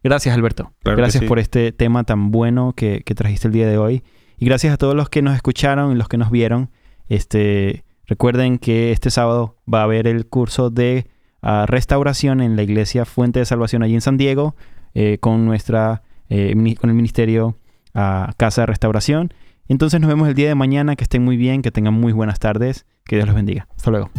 Gracias, 0.04 0.36
Alberto. 0.36 0.72
Claro 0.84 0.98
gracias 0.98 1.22
sí. 1.24 1.28
por 1.28 1.40
este 1.40 1.72
tema 1.72 2.04
tan 2.04 2.30
bueno 2.32 2.74
que, 2.76 3.02
que 3.06 3.16
trajiste 3.16 3.48
el 3.48 3.54
día 3.54 3.68
de 3.68 3.78
hoy. 3.78 4.04
Y 4.38 4.46
gracias 4.46 4.74
a 4.74 4.78
todos 4.78 4.96
los 4.96 5.10
que 5.10 5.22
nos 5.22 5.36
escucharon 5.36 5.92
y 5.94 5.96
los 5.96 6.08
que 6.08 6.18
nos 6.18 6.30
vieron. 6.30 6.70
Este, 7.10 7.84
recuerden 8.10 8.58
que 8.58 8.92
este 8.92 9.12
sábado 9.12 9.56
va 9.72 9.82
a 9.82 9.84
haber 9.84 10.08
el 10.08 10.26
curso 10.26 10.70
de 10.70 11.08
ah, 11.42 11.66
restauración 11.68 12.42
en 12.42 12.58
la 12.58 12.64
iglesia 12.64 13.06
Fuente 13.06 13.40
de 13.40 13.46
Salvación 13.46 13.84
allí 13.84 13.94
en 13.94 14.02
San 14.02 14.18
Diego 14.18 14.56
eh, 14.94 15.18
con 15.20 15.46
nuestra 15.46 16.02
eh, 16.30 16.54
con 16.80 16.90
el 16.90 16.96
ministerio 16.96 17.58
ah, 17.94 18.34
Casa 18.38 18.64
de 18.64 18.66
Restauración. 18.68 19.34
Entonces 19.68 20.02
nos 20.02 20.10
vemos 20.10 20.28
el 20.28 20.34
día 20.34 20.50
de 20.50 20.56
mañana. 20.56 20.96
Que 20.96 21.04
estén 21.04 21.24
muy 21.24 21.38
bien, 21.38 21.62
que 21.62 21.72
tengan 21.72 21.94
muy 21.94 22.12
buenas 22.12 22.40
tardes. 22.40 22.86
Que 23.06 23.16
Dios 23.16 23.28
los 23.28 23.36
bendiga. 23.36 23.68
Hasta 23.76 23.92
luego. 23.92 24.10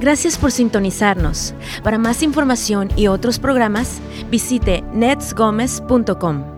Gracias 0.00 0.36
por 0.36 0.52
sintonizarnos. 0.52 1.54
Para 1.82 1.98
más 1.98 2.22
información 2.22 2.88
y 2.96 3.06
otros 3.06 3.38
programas, 3.38 4.00
visite 4.30 4.82
netsgomez.com. 4.92 6.55